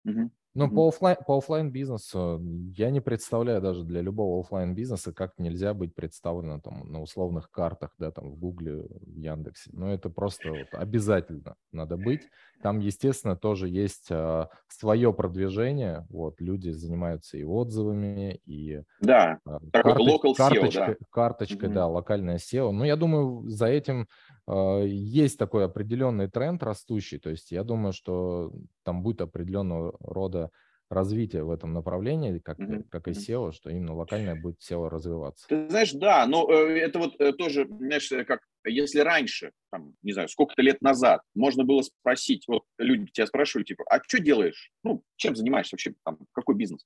Угу. 0.05 0.31
Ну, 0.55 0.67
mm-hmm. 0.67 0.75
по, 0.75 0.89
офлайн, 0.89 1.17
по 1.27 1.39
офлайн 1.39 1.71
бизнесу 1.71 2.43
я 2.77 2.91
не 2.91 3.01
представляю 3.01 3.61
даже 3.61 3.85
для 3.85 4.01
любого 4.01 4.41
офлайн 4.41 4.75
бизнеса, 4.75 5.13
как 5.13 5.39
нельзя 5.39 5.75
быть 5.75 5.95
представлено 5.95 6.61
там 6.61 6.91
на 6.91 7.01
условных 7.01 7.53
картах, 7.53 7.95
да, 7.99 8.11
там 8.11 8.33
в 8.33 8.37
Гугле, 8.37 8.83
в 8.83 9.17
Яндексе. 9.17 9.71
Но 9.73 9.93
это 9.93 10.11
просто 10.11 10.51
вот 10.51 10.69
обязательно 10.73 11.55
надо 11.71 11.97
быть. 11.97 12.23
Там, 12.63 12.81
естественно, 12.81 13.37
тоже 13.37 13.69
есть 13.69 14.09
а, 14.11 14.49
свое 14.69 15.13
продвижение. 15.13 16.07
Вот 16.11 16.41
люди 16.41 16.71
занимаются 16.71 17.39
и 17.39 17.45
отзывами, 17.45 18.41
и 18.45 18.83
да, 19.01 19.39
а, 19.47 19.61
карточ, 19.73 20.09
local 20.09 20.35
карточкой, 20.37 20.95
SEO, 20.95 20.97
да. 21.01 21.07
карточкой, 21.11 21.69
mm-hmm. 21.69 21.73
да, 21.73 21.87
локальное 21.87 22.37
SEO. 22.37 22.71
Но 22.73 22.85
я 22.85 22.97
думаю, 22.97 23.49
за 23.49 23.67
этим 23.67 24.09
а, 24.47 24.83
есть 24.83 25.39
такой 25.39 25.65
определенный 25.65 26.29
тренд 26.29 26.63
растущий. 26.63 27.19
То 27.19 27.31
есть 27.31 27.51
я 27.51 27.65
думаю, 27.65 27.93
что 27.93 28.53
там 28.85 29.03
будет 29.03 29.23
определенного 29.23 29.97
рода 30.01 30.51
развития 30.91 31.43
в 31.43 31.51
этом 31.51 31.73
направлении, 31.73 32.39
как, 32.39 32.59
mm-hmm. 32.59 32.89
как 32.91 33.09
и 33.09 33.13
SEO, 33.13 33.53
что 33.53 33.71
именно 33.71 33.95
локальное 33.95 34.35
будет 34.35 34.59
SEO 34.61 34.89
развиваться. 34.89 35.47
Ты 35.49 35.69
знаешь, 35.69 35.93
да, 35.93 36.27
но 36.27 36.51
э, 36.51 36.79
это 36.81 36.99
вот 36.99 37.21
э, 37.21 37.33
тоже, 37.33 37.67
знаешь, 37.69 38.09
как 38.27 38.41
если 38.67 39.01
раньше, 39.01 39.53
там, 39.71 39.95
не 40.03 40.13
знаю, 40.13 40.29
сколько-то 40.29 40.61
лет 40.63 40.83
назад, 40.83 41.23
можно 41.35 41.65
было 41.65 41.83
спросить, 41.83 42.45
вот 42.47 42.65
люди 42.79 43.11
тебя 43.13 43.27
спрашивали, 43.27 43.65
типа, 43.65 43.85
а 43.89 44.03
что 44.07 44.21
делаешь? 44.21 44.71
Ну, 44.85 45.03
чем 45.17 45.35
занимаешься 45.35 45.75
вообще, 45.75 45.95
там, 46.05 46.19
какой 46.33 46.57
бизнес? 46.57 46.85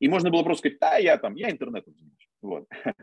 И 0.00 0.08
можно 0.08 0.30
было 0.30 0.42
просто 0.42 0.68
сказать, 0.68 0.78
да, 0.80 0.96
я 0.96 1.16
там, 1.18 1.34
я 1.34 1.50
интернетом 1.50 1.94
занимаюсь 1.94 2.31
вот, 2.42 2.66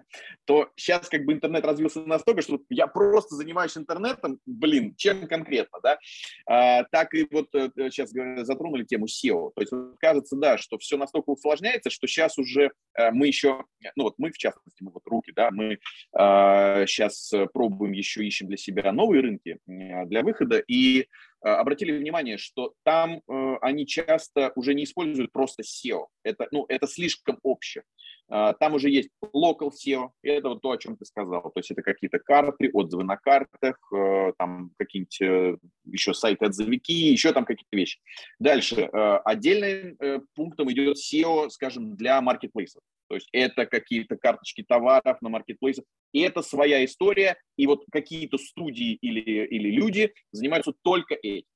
то 0.45 0.69
сейчас 0.75 1.10
как 1.10 1.25
бы 1.25 1.34
интернет 1.34 1.65
развился 1.65 2.02
настолько, 2.02 2.41
что 2.41 2.60
я 2.69 2.88
просто 2.88 3.36
занимаюсь 3.36 3.78
интернетом, 3.78 4.39
блин, 4.45 4.95
чем 4.97 5.28
конкретно, 5.28 5.80
да, 5.82 5.97
а, 6.45 6.84
так 6.86 7.13
и 7.13 7.28
вот 7.32 7.47
сейчас 7.52 8.13
э, 8.15 8.43
затронули 8.43 8.84
тему 8.84 9.06
SEO, 9.06 9.52
то 9.56 9.62
есть 9.62 9.73
кажется, 9.99 10.36
да, 10.36 10.58
что 10.58 10.78
все 10.78 10.97
настолько 10.97 11.30
усложняется, 11.30 11.89
что 11.89 12.08
сейчас 12.08 12.38
уже 12.38 12.71
э, 12.95 13.12
мы 13.12 13.28
еще, 13.28 13.63
ну 13.95 14.04
вот 14.04 14.15
мы 14.17 14.32
в 14.32 14.38
частности, 14.38 14.84
мы 14.84 14.91
вот 14.91 15.04
руки, 15.08 15.32
да, 15.36 15.49
мы 15.52 15.80
сейчас 16.13 17.32
а, 17.34 17.47
пробуем 17.47 17.91
еще 17.93 18.25
ищем 18.25 18.47
для 18.47 18.58
себя 18.58 18.91
новые 18.91 19.21
рынки 19.21 19.60
для 19.65 20.23
выхода. 20.23 20.60
И 20.67 21.08
обратили 21.47 21.97
внимание, 21.97 22.38
что 22.38 22.73
там 22.84 23.21
э, 23.28 23.56
они 23.62 23.86
часто 23.86 24.52
уже 24.56 24.73
не 24.73 24.84
используют 24.84 25.32
просто 25.32 25.63
SEO. 25.63 26.08
Это, 26.23 26.47
ну, 26.52 26.65
это 26.67 26.88
слишком 26.88 27.39
общее. 27.43 27.84
А, 28.30 28.54
там 28.54 28.75
уже 28.75 28.89
есть 28.89 29.10
local 29.36 29.71
SEO, 29.71 30.12
это 30.21 30.49
вот 30.49 30.62
то, 30.62 30.71
о 30.71 30.78
чем 30.78 30.95
ты 30.97 31.06
сказал. 31.06 31.41
То 31.41 31.60
есть 31.60 31.71
это 31.71 31.82
какие-то 31.82 32.19
карты, 32.19 32.69
отзывы 32.71 33.04
на 33.04 33.17
картах, 33.17 33.78
э, 33.93 34.34
там 34.38 34.71
какие-нибудь 34.78 35.21
э, 35.21 35.58
еще 35.86 36.13
сайты-отзывики, 36.13 36.91
еще 36.91 37.34
там 37.34 37.45
какие-то 37.45 37.75
вещи. 37.75 37.99
Дальше. 38.39 38.89
Э, 38.91 39.17
отдельным 39.25 39.97
пунктом 40.36 40.71
идет 40.71 40.97
SEO, 40.97 41.49
скажем, 41.49 41.95
для 41.95 42.21
маркетплейсов. 42.21 42.82
То 43.10 43.15
есть 43.15 43.28
это 43.32 43.65
какие-то 43.65 44.17
карточки 44.17 44.63
товаров 44.63 45.22
на 45.22 45.30
маркетплейсах. 45.30 45.84
И 46.13 46.22
это 46.22 46.41
своя 46.41 46.86
история. 46.86 47.38
И 47.58 47.65
вот 47.65 47.84
какие-то 47.91 48.38
студии 48.38 48.93
или, 48.93 49.45
или 49.45 49.72
люди 49.72 50.13
занимаются 50.32 50.74
только 50.84 51.15
этим. 51.15 51.48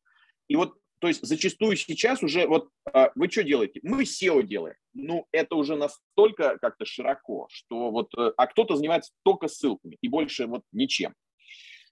И 0.48 0.56
вот 0.56 0.74
то 1.00 1.10
есть 1.10 1.20
зачастую 1.22 1.76
сейчас 1.76 2.24
уже, 2.24 2.48
вот 2.48 2.70
а, 2.94 3.12
вы 3.16 3.30
что 3.30 3.44
делаете? 3.44 3.82
Мы 3.84 4.04
SEO 4.04 4.42
делаем. 4.42 4.78
Ну, 4.94 5.28
это 5.34 5.56
уже 5.56 5.76
настолько 5.76 6.58
как-то 6.60 6.86
широко, 6.86 7.48
что 7.52 7.92
вот, 7.92 8.13
э, 8.18 8.32
а 8.38 8.48
кто-то 8.48 8.78
занимается 8.78 9.12
только 9.24 9.50
ссылками 9.50 9.98
и 10.00 10.08
больше 10.08 10.48
вот 10.48 10.62
ничем. 10.72 11.13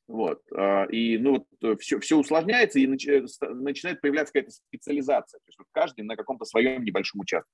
Вот. 0.07 0.41
А, 0.55 0.85
и 0.85 1.17
ну, 1.17 1.45
вот 1.59 1.81
все, 1.81 1.99
все 1.99 2.15
усложняется, 2.15 2.79
и 2.79 2.87
начинает 2.87 3.99
появляться 3.99 4.31
какая-то 4.31 4.51
специализация. 4.51 5.39
То 5.39 5.47
есть 5.47 5.59
вот 5.59 5.67
каждый 5.73 6.05
на 6.05 6.15
каком-то 6.15 6.45
своем 6.45 6.85
небольшом 6.85 7.19
участке. 7.19 7.51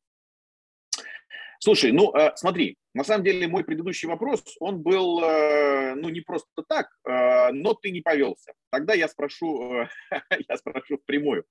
Слушай, 1.60 1.92
ну 1.92 2.14
э, 2.16 2.34
смотри, 2.36 2.78
на 2.94 3.04
самом 3.04 3.24
деле 3.24 3.48
мой 3.48 3.64
предыдущий 3.64 4.08
вопрос, 4.08 4.44
он 4.60 4.82
был, 4.82 5.24
э, 5.24 5.96
ну 5.96 6.10
не 6.10 6.22
просто 6.22 6.64
так, 6.68 6.88
э, 7.08 7.52
но 7.52 7.74
ты 7.74 7.92
не 7.92 8.02
повелся. 8.02 8.54
Тогда 8.70 8.94
я 8.94 9.08
спрошу, 9.08 9.86
я 10.50 10.58
спрошу 10.58 10.98
впрямую. 10.98 11.46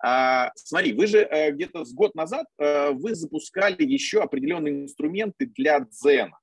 А, 0.00 0.52
смотри, 0.54 0.92
вы 0.92 1.06
же 1.06 1.28
где-то 1.52 1.84
с 1.84 1.92
год 1.92 2.14
назад 2.14 2.46
вы 2.56 3.16
запускали 3.16 3.82
еще 3.82 4.22
определенные 4.22 4.84
инструменты 4.84 5.46
для 5.46 5.80
дзена. 5.80 6.38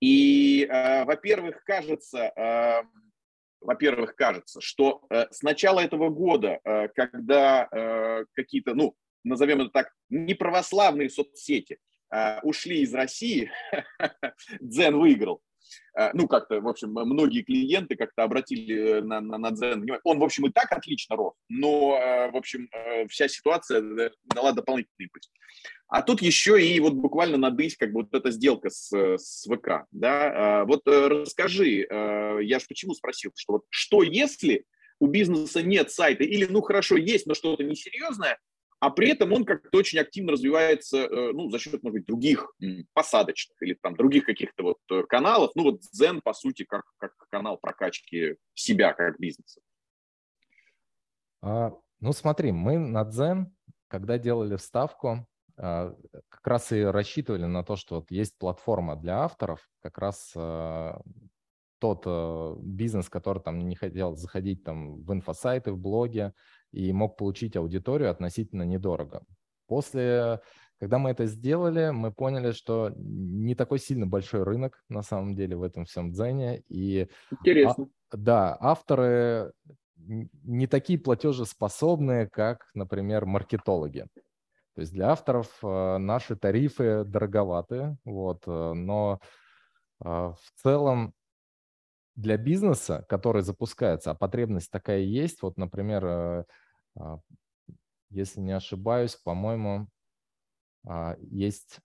И, 0.00 0.66
во-первых, 0.68 1.62
кажется, 1.62 2.32
во-первых, 3.60 4.16
кажется, 4.16 4.60
что 4.60 5.06
с 5.08 5.42
начала 5.42 5.78
этого 5.78 6.08
года, 6.08 6.58
когда 6.96 7.68
какие-то, 8.32 8.74
ну, 8.74 8.96
назовем 9.22 9.60
это 9.60 9.70
так, 9.70 9.92
неправославные 10.10 11.08
соцсети– 11.08 11.78
Э, 11.86 11.91
ушли 12.42 12.82
из 12.82 12.94
России, 12.94 13.50
Дзен 14.60 14.98
выиграл. 14.98 15.42
Э, 15.98 16.10
ну, 16.14 16.28
как-то, 16.28 16.60
в 16.60 16.68
общем, 16.68 16.90
многие 16.90 17.42
клиенты 17.42 17.96
как-то 17.96 18.24
обратили 18.24 18.98
э, 18.98 19.02
на, 19.02 19.20
на, 19.20 19.38
на 19.38 19.50
Дзен. 19.50 19.86
Он, 20.04 20.18
в 20.18 20.24
общем, 20.24 20.46
и 20.46 20.50
так 20.52 20.72
отлично 20.72 21.16
рос, 21.16 21.34
но, 21.48 22.28
в 22.32 22.36
общем, 22.36 22.68
вся 23.08 23.28
ситуация 23.28 24.10
дала 24.24 24.52
дополнительный 24.52 25.04
импульс. 25.04 25.30
А 25.88 26.02
тут 26.02 26.22
еще 26.22 26.64
и 26.64 26.78
вот 26.80 26.94
буквально 26.94 27.36
надысь, 27.36 27.76
как 27.76 27.92
бы 27.92 28.02
вот 28.02 28.14
эта 28.14 28.30
сделка 28.30 28.70
с, 28.70 28.90
с 28.92 29.46
ВК, 29.46 29.86
да. 29.90 30.64
Вот 30.66 30.82
расскажи, 30.86 31.86
я 31.90 32.58
же 32.58 32.66
почему 32.66 32.94
спросил, 32.94 33.32
что 33.36 33.54
вот 33.54 33.64
что 33.68 34.02
если 34.02 34.64
у 35.00 35.06
бизнеса 35.06 35.62
нет 35.62 35.90
сайта 35.90 36.24
или, 36.24 36.46
ну, 36.46 36.62
хорошо, 36.62 36.96
есть, 36.96 37.26
но 37.26 37.34
что-то 37.34 37.64
несерьезное, 37.64 38.38
а 38.82 38.90
при 38.90 39.10
этом 39.10 39.32
он 39.32 39.44
как-то 39.44 39.78
очень 39.78 40.00
активно 40.00 40.32
развивается 40.32 41.04
э, 41.04 41.32
ну, 41.32 41.48
за 41.50 41.60
счет, 41.60 41.84
может 41.84 42.00
быть, 42.00 42.06
других 42.06 42.52
посадочных 42.94 43.62
или 43.62 43.74
там 43.74 43.94
других 43.94 44.24
каких-то 44.24 44.64
вот 44.64 44.78
э, 44.90 45.04
каналов. 45.04 45.52
Ну 45.54 45.62
вот 45.62 45.82
Zen, 45.96 46.20
по 46.20 46.32
сути, 46.32 46.64
как, 46.64 46.82
как 46.98 47.14
канал 47.30 47.58
прокачки 47.58 48.38
себя 48.54 48.92
как 48.92 49.20
бизнеса. 49.20 49.60
А, 51.42 51.70
ну 52.00 52.12
смотри, 52.12 52.50
мы 52.50 52.76
на 52.76 53.04
Zen, 53.08 53.52
когда 53.86 54.18
делали 54.18 54.56
вставку, 54.56 55.28
а, 55.56 55.94
как 56.28 56.44
раз 56.44 56.72
и 56.72 56.82
рассчитывали 56.82 57.44
на 57.44 57.62
то, 57.62 57.76
что 57.76 58.00
вот 58.00 58.10
есть 58.10 58.36
платформа 58.36 58.96
для 58.96 59.18
авторов, 59.18 59.60
как 59.80 59.96
раз 59.98 60.32
а, 60.34 61.00
тот 61.82 62.04
а, 62.06 62.56
бизнес, 62.62 63.08
который 63.08 63.42
там 63.42 63.58
не 63.58 63.74
хотел 63.74 64.14
заходить 64.14 64.62
там 64.62 65.02
в 65.02 65.12
инфосайты, 65.12 65.72
в 65.72 65.78
блоге, 65.78 66.32
и 66.70 66.92
мог 66.92 67.16
получить 67.16 67.56
аудиторию 67.56 68.08
относительно 68.08 68.62
недорого. 68.62 69.24
После, 69.66 70.40
когда 70.78 70.98
мы 70.98 71.10
это 71.10 71.26
сделали, 71.26 71.90
мы 71.90 72.12
поняли, 72.12 72.52
что 72.52 72.92
не 72.96 73.56
такой 73.56 73.80
сильно 73.80 74.06
большой 74.06 74.44
рынок 74.44 74.80
на 74.88 75.02
самом 75.02 75.34
деле 75.34 75.56
в 75.56 75.62
этом 75.64 75.84
всем 75.84 76.12
дзене. 76.12 76.62
И, 76.68 77.08
Интересно. 77.32 77.88
А, 78.12 78.16
да, 78.16 78.56
авторы 78.60 79.52
не 79.96 80.68
такие 80.68 81.00
платежеспособные, 81.00 82.28
как, 82.28 82.70
например, 82.74 83.26
маркетологи. 83.26 84.06
То 84.74 84.82
есть 84.82 84.92
для 84.92 85.10
авторов 85.10 85.48
э, 85.64 85.98
наши 85.98 86.36
тарифы 86.36 87.04
дороговаты, 87.04 87.96
вот, 88.04 88.44
э, 88.46 88.72
но 88.72 89.20
э, 90.04 90.08
в 90.08 90.62
целом 90.62 91.12
для 92.14 92.36
бизнеса, 92.36 93.04
который 93.08 93.42
запускается, 93.42 94.10
а 94.10 94.14
потребность 94.14 94.70
такая 94.70 95.00
есть, 95.00 95.42
вот, 95.42 95.56
например, 95.56 96.04
а, 96.04 97.18
если 98.10 98.40
не 98.40 98.52
ошибаюсь, 98.52 99.16
по-моему, 99.16 99.88
а, 100.86 101.16
есть 101.20 101.80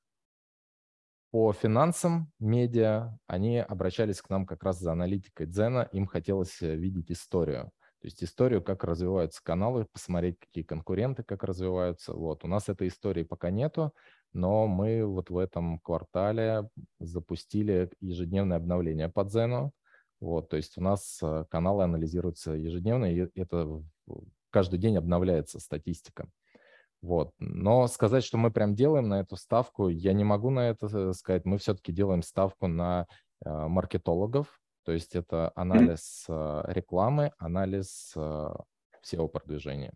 по 1.31 1.51
финансам 1.53 2.31
медиа, 2.39 3.17
они 3.27 3.59
обращались 3.59 4.21
к 4.21 4.29
нам 4.29 4.45
как 4.45 4.63
раз 4.63 4.79
за 4.79 4.93
аналитикой 4.93 5.45
Дзена, 5.45 5.89
им 5.91 6.07
хотелось 6.07 6.61
э, 6.61 6.75
видеть 6.75 7.11
историю. 7.11 7.71
То 7.99 8.07
есть 8.07 8.23
историю, 8.23 8.63
как 8.63 8.83
развиваются 8.83 9.41
каналы, 9.43 9.85
посмотреть, 9.91 10.39
какие 10.39 10.63
конкуренты, 10.63 11.23
как 11.23 11.43
развиваются. 11.43 12.13
Вот. 12.13 12.45
У 12.45 12.47
нас 12.47 12.69
этой 12.69 12.87
истории 12.87 13.23
пока 13.23 13.49
нету, 13.49 13.93
но 14.33 14.67
мы 14.67 15.05
вот 15.05 15.29
в 15.29 15.37
этом 15.37 15.79
квартале 15.79 16.69
запустили 16.99 17.91
ежедневное 17.99 18.57
обновление 18.57 19.09
по 19.09 19.25
Дзену. 19.25 19.73
Вот, 20.19 20.49
то 20.49 20.57
есть 20.57 20.77
у 20.77 20.81
нас 20.81 21.19
э, 21.21 21.45
каналы 21.49 21.83
анализируются 21.83 22.53
ежедневно, 22.53 23.05
и 23.05 23.29
это 23.35 23.83
каждый 24.49 24.79
день 24.79 24.97
обновляется 24.97 25.59
статистика. 25.59 26.27
Вот. 27.01 27.31
Но 27.37 27.87
сказать, 27.87 28.23
что 28.23 28.37
мы 28.37 28.49
прям 28.49 28.73
делаем 28.73 29.07
на 29.07 29.19
эту 29.19 29.35
ставку, 29.35 29.89
я 29.89 30.13
не 30.13 30.23
могу 30.23 30.49
на 30.49 30.69
это 30.69 30.87
э, 30.91 31.13
сказать. 31.13 31.45
Мы 31.45 31.59
все-таки 31.59 31.91
делаем 31.91 32.23
ставку 32.23 32.67
на 32.67 33.05
э, 33.45 33.49
маркетологов, 33.49 34.59
то 34.83 34.91
есть 34.91 35.15
это 35.15 35.51
анализ 35.53 36.25
рекламы, 36.29 37.33
анализ 37.37 38.13
SEO-продвижения. 38.15 39.93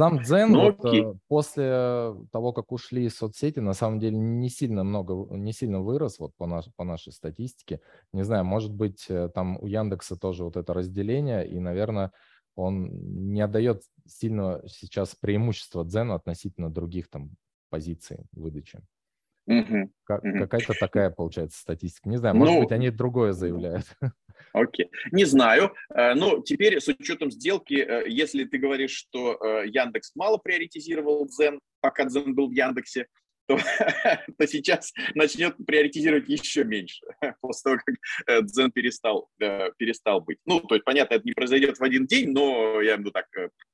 Сам 0.00 0.18
Дзен 0.22 0.52
ну, 0.52 0.72
вот, 0.72 0.94
э, 0.94 1.14
после 1.28 2.14
того, 2.32 2.54
как 2.54 2.72
ушли 2.72 3.04
из 3.04 3.16
соцсети, 3.16 3.58
на 3.58 3.74
самом 3.74 4.00
деле 4.00 4.16
не 4.16 4.48
сильно 4.48 4.82
много, 4.82 5.36
не 5.36 5.52
сильно 5.52 5.82
вырос 5.82 6.18
вот 6.18 6.34
по, 6.36 6.46
наш, 6.46 6.66
по 6.74 6.84
нашей 6.84 7.12
статистике. 7.12 7.80
Не 8.14 8.24
знаю, 8.24 8.46
может 8.46 8.72
быть, 8.72 9.04
э, 9.10 9.28
там 9.34 9.58
у 9.60 9.66
Яндекса 9.66 10.16
тоже 10.16 10.44
вот 10.44 10.56
это 10.56 10.72
разделение, 10.72 11.46
и, 11.46 11.58
наверное, 11.58 12.12
он 12.54 12.88
не 13.32 13.42
отдает 13.42 13.82
сильно 14.06 14.62
сейчас 14.66 15.14
преимущества 15.14 15.84
Дзену 15.84 16.14
относительно 16.14 16.70
других 16.70 17.10
там 17.10 17.32
позиций 17.68 18.24
выдачи. 18.32 18.80
Угу, 19.46 19.90
как, 20.04 20.24
угу. 20.24 20.38
Какая-то 20.38 20.74
такая 20.80 21.10
получается 21.10 21.60
статистика. 21.60 22.08
Не 22.08 22.16
знаю, 22.16 22.36
может 22.36 22.54
ну, 22.54 22.62
быть, 22.62 22.72
они 22.72 22.88
другое 22.90 23.32
заявляют. 23.32 23.84
Окей. 24.52 24.90
Не 25.12 25.24
знаю. 25.24 25.74
Э, 25.94 26.14
ну, 26.14 26.42
теперь 26.42 26.80
с 26.80 26.88
учетом 26.88 27.30
сделки, 27.30 27.74
э, 27.74 28.08
если 28.08 28.44
ты 28.44 28.58
говоришь, 28.58 28.92
что 28.92 29.34
э, 29.34 29.68
Яндекс 29.68 30.12
мало 30.14 30.38
приоритизировал 30.38 31.26
Дзен, 31.26 31.60
пока 31.80 32.04
Дзен 32.04 32.34
был 32.34 32.48
в 32.48 32.52
Яндексе, 32.52 33.06
то, 33.46 33.58
то 34.38 34.46
сейчас 34.46 34.92
начнет 35.14 35.56
приоритизировать 35.66 36.28
еще 36.28 36.64
меньше, 36.64 37.04
после 37.40 37.62
того, 37.62 37.82
как 37.84 38.44
дзен 38.44 38.70
перестал, 38.70 39.28
перестал 39.38 40.20
быть. 40.20 40.38
Ну, 40.44 40.60
то 40.60 40.76
есть, 40.76 40.84
понятно, 40.84 41.14
это 41.14 41.24
не 41.24 41.32
произойдет 41.32 41.78
в 41.78 41.82
один 41.82 42.06
день, 42.06 42.30
но 42.30 42.80
я 42.80 42.94
имею 42.94 43.10
так 43.10 43.26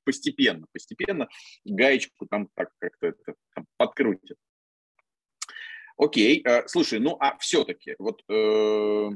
постепенно, 0.05 0.67
постепенно 0.73 1.29
гаечку 1.65 2.27
там 2.27 2.49
так 2.55 2.71
как-то 2.79 3.13
там, 3.55 3.67
подкрутит. 3.77 4.39
Окей, 5.99 6.45
слушай, 6.67 6.99
ну 6.99 7.17
а 7.21 7.37
все-таки 7.39 7.97
вот 7.99 8.23
э, 8.29 9.11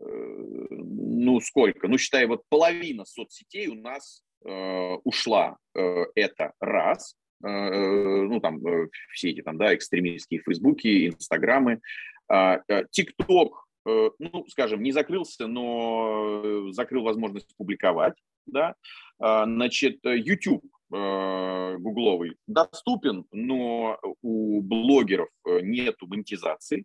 ну 0.00 1.40
сколько, 1.40 1.88
ну 1.88 1.98
считай, 1.98 2.26
вот 2.26 2.42
половина 2.48 3.04
соцсетей 3.04 3.68
у 3.68 3.74
нас 3.74 4.22
э, 4.44 4.94
ушла, 5.04 5.56
э, 5.74 6.04
это 6.14 6.52
раз, 6.60 7.16
э, 7.42 7.48
ну 7.48 8.40
там 8.40 8.66
э, 8.66 8.88
все 9.12 9.30
эти 9.30 9.42
там, 9.42 9.56
да, 9.56 9.74
экстремистские 9.74 10.40
фейсбуки, 10.40 11.08
инстаграмы, 11.08 11.80
а, 12.28 12.60
э, 12.68 12.84
тикток, 12.90 13.66
э, 13.86 14.10
ну 14.18 14.46
скажем, 14.48 14.82
не 14.82 14.92
закрылся, 14.92 15.46
но 15.46 16.70
закрыл 16.72 17.02
возможность 17.02 17.54
публиковать, 17.56 18.14
да, 18.46 18.74
а, 19.18 19.44
значит, 19.44 20.00
YouTube 20.04 20.64
э, 20.92 21.76
гугловый 21.78 22.36
доступен, 22.46 23.26
но 23.30 23.98
у 24.22 24.60
блогеров 24.62 25.28
нет 25.44 25.96
монетизации, 26.00 26.84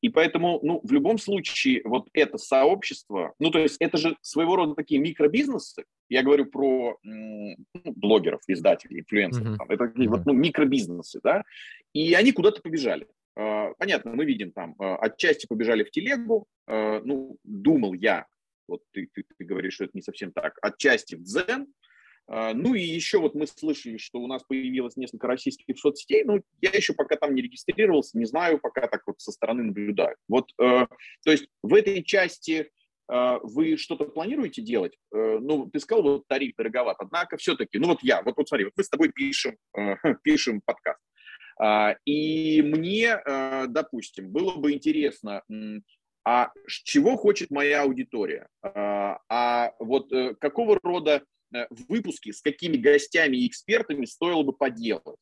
и 0.00 0.08
поэтому, 0.08 0.60
ну, 0.62 0.80
в 0.84 0.92
любом 0.92 1.18
случае, 1.18 1.82
вот 1.84 2.08
это 2.12 2.38
сообщество, 2.38 3.34
ну, 3.38 3.50
то 3.50 3.58
есть 3.58 3.76
это 3.80 3.98
же 3.98 4.16
своего 4.22 4.56
рода 4.56 4.74
такие 4.74 5.00
микробизнесы, 5.00 5.84
я 6.08 6.22
говорю 6.22 6.46
про 6.46 6.98
ну, 7.02 7.56
блогеров, 7.74 8.40
издателей, 8.46 9.00
инфлюенсеров, 9.00 9.58
mm-hmm. 9.58 9.66
это 9.68 9.88
такие 9.88 10.08
mm-hmm. 10.08 10.10
вот, 10.10 10.26
ну, 10.26 10.32
микробизнесы, 10.32 11.20
да, 11.22 11.42
и 11.92 12.14
они 12.14 12.32
куда-то 12.32 12.62
побежали. 12.62 13.08
А, 13.36 13.72
понятно, 13.78 14.12
мы 14.14 14.24
видим 14.24 14.52
там, 14.52 14.74
а, 14.78 14.96
отчасти 14.96 15.46
побежали 15.46 15.84
в 15.84 15.90
телегу, 15.90 16.46
а, 16.66 17.00
ну, 17.04 17.36
думал 17.42 17.94
я, 17.94 18.26
вот 18.68 18.82
ты, 18.92 19.08
ты, 19.12 19.24
ты 19.36 19.44
говоришь, 19.44 19.74
что 19.74 19.84
это 19.84 19.92
не 19.94 20.02
совсем 20.02 20.32
так, 20.32 20.58
отчасти 20.62 21.16
в 21.16 21.22
Дзен, 21.22 21.66
ну 22.28 22.74
и 22.74 22.82
еще 22.82 23.18
вот 23.18 23.34
мы 23.34 23.46
слышали, 23.46 23.96
что 23.96 24.18
у 24.18 24.26
нас 24.26 24.42
появилось 24.42 24.96
несколько 24.96 25.26
российских 25.26 25.78
соцсетей, 25.78 26.24
но 26.24 26.40
я 26.60 26.70
еще 26.70 26.92
пока 26.92 27.16
там 27.16 27.34
не 27.34 27.40
регистрировался, 27.40 28.18
не 28.18 28.26
знаю, 28.26 28.58
пока 28.58 28.86
так 28.86 29.02
вот 29.06 29.20
со 29.20 29.32
стороны 29.32 29.62
наблюдаю. 29.64 30.16
Вот, 30.28 30.50
э, 30.60 30.86
то 31.24 31.30
есть 31.30 31.48
в 31.62 31.72
этой 31.72 32.04
части 32.04 32.70
э, 33.10 33.38
вы 33.42 33.78
что-то 33.78 34.04
планируете 34.04 34.60
делать? 34.60 34.98
Э, 35.14 35.38
ну, 35.40 35.70
ты 35.70 35.80
сказал, 35.80 36.02
вот 36.02 36.28
тариф 36.28 36.54
дороговат, 36.56 36.96
однако 37.00 37.38
все-таки, 37.38 37.78
ну 37.78 37.88
вот 37.88 38.02
я, 38.02 38.22
вот, 38.22 38.36
вот 38.36 38.48
смотри, 38.48 38.66
вот 38.66 38.74
мы 38.76 38.84
с 38.84 38.90
тобой 38.90 39.10
пишем, 39.10 39.56
э, 39.78 39.94
пишем 40.22 40.60
подкаст, 40.60 41.00
э, 41.62 41.96
и 42.04 42.60
мне, 42.60 43.20
э, 43.24 43.66
допустим, 43.68 44.30
было 44.30 44.54
бы 44.56 44.72
интересно, 44.72 45.42
а 46.28 46.52
чего 46.66 47.16
хочет 47.16 47.50
моя 47.50 47.84
аудитория? 47.84 48.48
А, 48.62 49.18
а 49.30 49.72
вот 49.78 50.12
э, 50.12 50.34
какого 50.34 50.78
рода 50.82 51.22
выпуски 51.88 52.32
с 52.32 52.40
какими 52.40 52.76
гостями 52.76 53.38
и 53.38 53.46
экспертами 53.46 54.04
стоило 54.04 54.42
бы 54.42 54.52
поделать 54.52 55.16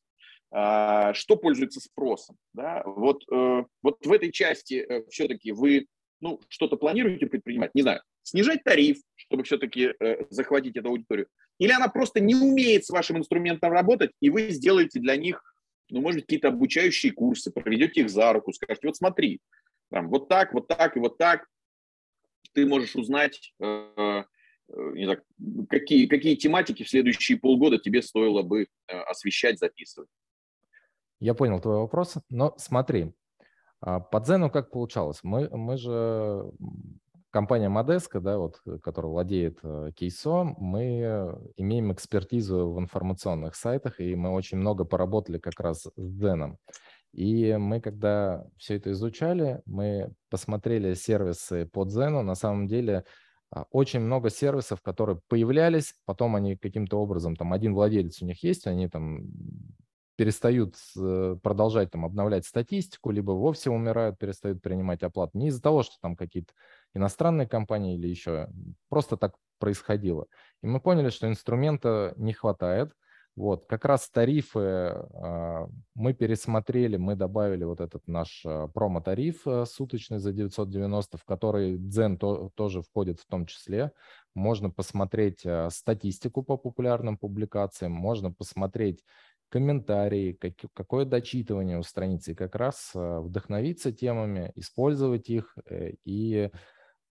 а, 0.51 1.12
что 1.15 1.37
пользуется 1.37 1.81
спросом. 1.81 2.37
Да? 2.55 2.83
Вот, 2.85 3.25
э, 3.31 3.65
вот 3.83 4.07
в 4.07 4.12
этой 4.12 4.31
части 4.31 4.75
э, 4.75 5.05
все-таки 5.11 5.53
вы 5.53 5.87
ну, 6.21 6.41
что-то 6.49 6.77
планируете 6.77 7.27
предпринимать? 7.27 7.75
Не 7.75 7.83
знаю, 7.83 8.01
снижать 8.23 8.65
тариф, 8.65 8.99
чтобы 9.17 9.43
все-таки 9.43 9.93
захватить 10.31 10.77
эту 10.77 10.89
аудиторию? 10.89 11.27
Или 11.59 11.73
она 11.73 11.89
просто 11.89 12.21
не 12.21 12.35
умеет 12.35 12.85
с 12.85 12.91
вашим 12.91 13.19
инструментом 13.19 13.73
работать, 13.73 14.12
и 14.21 14.31
вы 14.31 14.51
сделаете 14.51 15.01
для 15.01 15.17
них, 15.17 15.43
ну, 15.91 16.01
может 16.01 16.19
быть, 16.19 16.27
какие-то 16.27 16.49
обучающие 16.49 17.12
курсы, 17.12 17.51
проведете 17.51 18.03
их 18.03 18.11
за 18.11 18.33
руку, 18.33 18.53
скажете, 18.53 18.87
вот 18.87 18.97
смотри, 18.97 19.41
там, 19.91 20.09
вот 20.09 20.29
так, 20.29 20.55
вот 20.55 20.69
так 20.69 20.97
и 20.97 21.01
вот 21.01 21.19
так, 21.19 21.47
ты 22.53 22.67
можешь 22.67 22.97
узнать 22.97 23.53
Э, 23.61 24.25
не 24.68 25.05
знаю, 25.05 25.22
какие, 25.68 26.07
какие 26.07 26.35
тематики 26.35 26.83
в 26.83 26.88
следующие 26.88 27.38
полгода 27.38 27.79
тебе 27.79 28.02
стоило 28.02 28.42
бы 28.42 28.66
э, 28.88 28.98
освещать, 29.11 29.59
записывать? 29.59 30.09
Я 31.20 31.35
понял 31.35 31.61
твой 31.61 31.76
вопрос, 31.76 32.16
но 32.29 32.55
смотри, 32.59 33.12
а, 33.81 34.00
по 34.00 34.20
Дзену 34.20 34.50
как 34.50 34.70
получалось? 34.70 35.20
Мы, 35.22 35.48
мы 35.50 35.76
же, 35.76 36.50
компания 37.31 37.68
Модеска, 37.68 38.20
да, 38.20 38.38
вот, 38.38 38.61
которая 38.83 39.12
владеет 39.12 39.59
э, 39.62 39.92
Кейсо, 39.94 40.44
мы 40.59 41.38
имеем 41.57 41.92
экспертизу 41.92 42.70
в 42.70 42.79
информационных 42.81 43.55
сайтах, 43.55 44.00
и 44.00 44.14
мы 44.14 44.31
очень 44.31 44.59
много 44.59 44.85
поработали 44.85 45.38
как 45.38 45.61
раз 45.61 45.83
с 45.85 45.92
Дзеном. 45.96 46.59
И 47.12 47.57
мы, 47.57 47.81
когда 47.81 48.44
все 48.59 48.76
это 48.76 48.90
изучали, 48.92 49.62
мы 49.64 50.12
посмотрели 50.29 50.92
сервисы 50.92 51.66
по 51.66 51.85
Дзену, 51.85 52.22
на 52.22 52.35
самом 52.35 52.66
деле 52.66 53.05
очень 53.70 54.00
много 54.00 54.30
сервисов, 54.30 54.82
которые 54.82 55.20
появлялись, 55.28 55.94
потом 56.04 56.37
они 56.37 56.56
каким-то 56.56 56.98
образом, 57.00 57.37
там 57.37 57.52
один 57.52 57.74
владелец 57.74 58.20
у 58.22 58.26
них 58.26 58.42
есть, 58.42 58.66
они 58.66 58.88
там 58.88 59.28
перестают 60.16 60.76
э, 60.98 61.37
продолжать 61.42 61.90
там 61.90 62.04
обновлять 62.04 62.46
статистику, 62.46 63.11
либо 63.11 63.32
вовсе 63.32 63.70
умирают, 63.70 64.18
перестают 64.18 64.62
принимать 64.62 65.02
оплату. 65.02 65.38
Не 65.38 65.48
из-за 65.48 65.61
того, 65.61 65.82
что 65.82 65.94
там 66.00 66.16
какие-то 66.16 66.52
иностранные 66.94 67.46
компании 67.46 67.96
или 67.96 68.09
еще, 68.09 68.48
просто 68.88 69.16
так 69.18 69.35
происходило. 69.59 70.26
И 70.62 70.66
мы 70.66 70.80
поняли, 70.80 71.11
что 71.11 71.28
инструмента 71.28 72.14
не 72.16 72.32
хватает, 72.32 72.92
вот, 73.37 73.66
как 73.66 73.85
раз 73.85 74.09
тарифы 74.09 74.61
а, 74.61 75.68
мы 75.94 76.14
пересмотрели, 76.14 76.96
мы 76.96 77.16
добавили 77.16 77.64
вот 77.64 77.83
этот 77.83 78.09
наш 78.09 78.42
а, 78.46 78.66
промо-тариф 78.68 79.46
а, 79.46 79.66
суточный 79.66 80.18
за 80.18 80.33
990, 80.33 81.18
в 81.18 81.25
который 81.25 81.77
Дзен 81.77 82.16
то, 82.16 82.51
тоже 82.55 82.81
входит 82.81 83.20
в 83.20 83.27
том 83.27 83.44
числе. 83.44 83.92
Можно 84.35 84.70
посмотреть 84.70 85.44
статистику 85.68 86.42
по 86.42 86.57
популярным 86.57 87.18
публикациям, 87.18 87.92
можно 87.92 88.33
посмотреть 88.33 89.05
комментарии, 89.51 90.33
как, 90.33 90.55
какое 90.72 91.05
дочитывание 91.05 91.79
у 91.79 91.83
страницы, 91.83 92.35
как 92.35 92.55
раз 92.57 92.90
вдохновиться 92.94 93.92
темами, 93.92 94.51
использовать 94.57 95.29
их 95.29 95.57
э, 95.66 95.92
и 96.05 96.51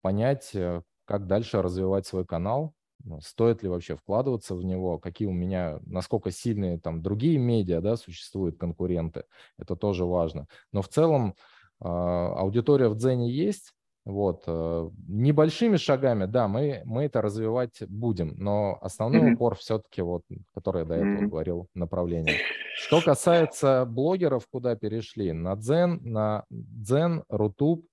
понять, 0.02 0.52
э, 0.56 0.82
как 1.06 1.28
дальше 1.28 1.62
развивать 1.62 2.08
свой 2.08 2.26
канал, 2.26 2.74
стоит 3.22 3.64
ли 3.64 3.70
вообще 3.70 3.96
вкладываться 3.96 4.56
в 4.56 4.64
него, 4.64 4.98
какие 5.00 5.28
у 5.28 5.34
меня, 5.34 5.80
насколько 5.86 6.32
сильные 6.32 6.80
там 6.80 7.02
другие 7.02 7.38
медиа, 7.38 7.82
да, 7.82 7.96
существуют 7.96 8.58
конкуренты, 8.58 9.24
это 9.58 9.76
тоже 9.76 10.06
важно. 10.06 10.48
Но 10.72 10.82
в 10.82 10.88
целом 10.88 11.36
э, 11.82 11.86
аудитория 11.86 12.90
в 12.90 12.96
Дзене 12.96 13.30
есть, 13.30 13.74
вот, 14.06 14.44
э, 14.48 14.90
небольшими 15.08 15.78
шагами, 15.78 16.26
да, 16.26 16.48
мы, 16.48 16.82
мы 16.86 17.04
это 17.04 17.22
развивать 17.22 17.82
будем, 17.88 18.36
но 18.38 18.78
основной 18.82 19.32
mm-hmm. 19.32 19.34
упор 19.36 19.56
все-таки, 19.56 20.02
вот, 20.02 20.24
который 20.54 20.82
я 20.82 20.86
до 20.86 20.96
этого 20.96 21.24
mm-hmm. 21.24 21.28
говорил, 21.28 21.68
направление. 21.74 22.36
Что 22.76 23.02
касается 23.02 23.86
блогеров, 23.86 24.48
куда 24.52 24.76
перешли, 24.76 25.32
на 25.32 25.56
Дзен, 25.56 26.02
на 26.04 26.44
Дзен, 26.50 27.24
Рутуб, 27.30 27.86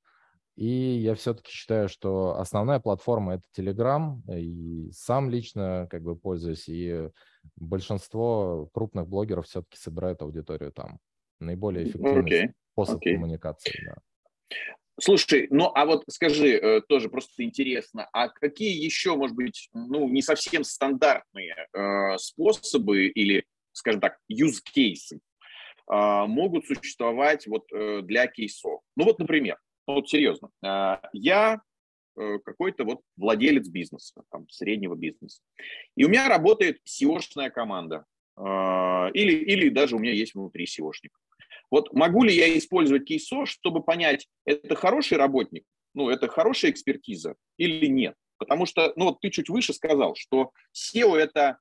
и 0.61 0.99
я 0.99 1.15
все-таки 1.15 1.51
считаю, 1.51 1.89
что 1.89 2.39
основная 2.39 2.81
платформа 2.81 3.37
это 3.37 3.45
Telegram, 3.57 4.21
и 4.31 4.91
сам 4.93 5.31
лично 5.31 5.89
как 5.91 6.03
бы 6.03 6.17
пользуюсь, 6.17 6.69
и 6.69 7.09
большинство 7.57 8.69
крупных 8.75 9.09
блогеров 9.09 9.47
все-таки 9.47 9.79
собирают 9.79 10.21
аудиторию 10.21 10.71
там. 10.71 10.99
Наиболее 11.39 11.87
эффективный 11.89 12.31
okay. 12.31 12.53
способ 12.73 13.03
okay. 13.03 13.15
коммуникации. 13.15 13.73
Да. 13.87 13.95
Слушай, 15.01 15.47
ну 15.49 15.73
а 15.75 15.87
вот 15.87 16.05
скажи, 16.11 16.59
э, 16.59 16.83
тоже 16.83 17.09
просто 17.09 17.43
интересно, 17.43 18.07
а 18.13 18.29
какие 18.29 18.85
еще, 18.85 19.17
может 19.17 19.35
быть, 19.35 19.71
ну 19.73 20.11
не 20.11 20.21
совсем 20.21 20.63
стандартные 20.63 21.55
э, 21.73 22.19
способы 22.19 23.07
или, 23.07 23.47
скажем 23.73 24.03
так, 24.03 24.19
use 24.31 24.59
cases 24.77 25.21
э, 25.91 26.27
могут 26.27 26.67
существовать 26.67 27.47
вот 27.47 27.65
э, 27.73 28.03
для 28.03 28.27
кейсов? 28.27 28.83
Ну 28.95 29.05
вот, 29.05 29.19
например, 29.19 29.57
вот 29.95 30.09
серьезно, 30.09 30.51
а, 30.63 31.01
я 31.13 31.61
э, 32.17 32.39
какой-то 32.45 32.85
вот 32.85 33.01
владелец 33.17 33.69
бизнеса, 33.69 34.23
там, 34.31 34.49
среднего 34.49 34.95
бизнеса, 34.95 35.43
и 35.97 36.05
у 36.05 36.09
меня 36.09 36.29
работает 36.29 36.81
SEO-шная 36.87 37.51
команда, 37.51 38.05
а, 38.37 39.11
или, 39.13 39.33
или 39.33 39.69
даже 39.69 39.97
у 39.97 39.99
меня 39.99 40.13
есть 40.13 40.35
внутри 40.35 40.67
SEOшник. 40.67 41.13
Вот 41.71 41.93
могу 41.93 42.25
ли 42.25 42.35
я 42.35 42.57
использовать 42.59 43.05
кейсо, 43.05 43.47
чтобы 43.47 43.83
понять, 43.83 44.29
это 44.45 44.75
хороший 44.75 45.19
работник, 45.19 45.65
ну, 45.95 46.09
это 46.09 46.29
хорошая 46.29 46.71
экспертиза 46.71 47.37
или 47.57 47.87
нет? 47.87 48.15
Потому 48.39 48.65
что, 48.65 48.93
ну, 48.97 49.07
вот 49.07 49.21
ты 49.21 49.31
чуть 49.31 49.51
выше 49.51 49.73
сказал, 49.73 50.15
что 50.15 50.53
SEO 50.75 51.17
это, 51.17 51.59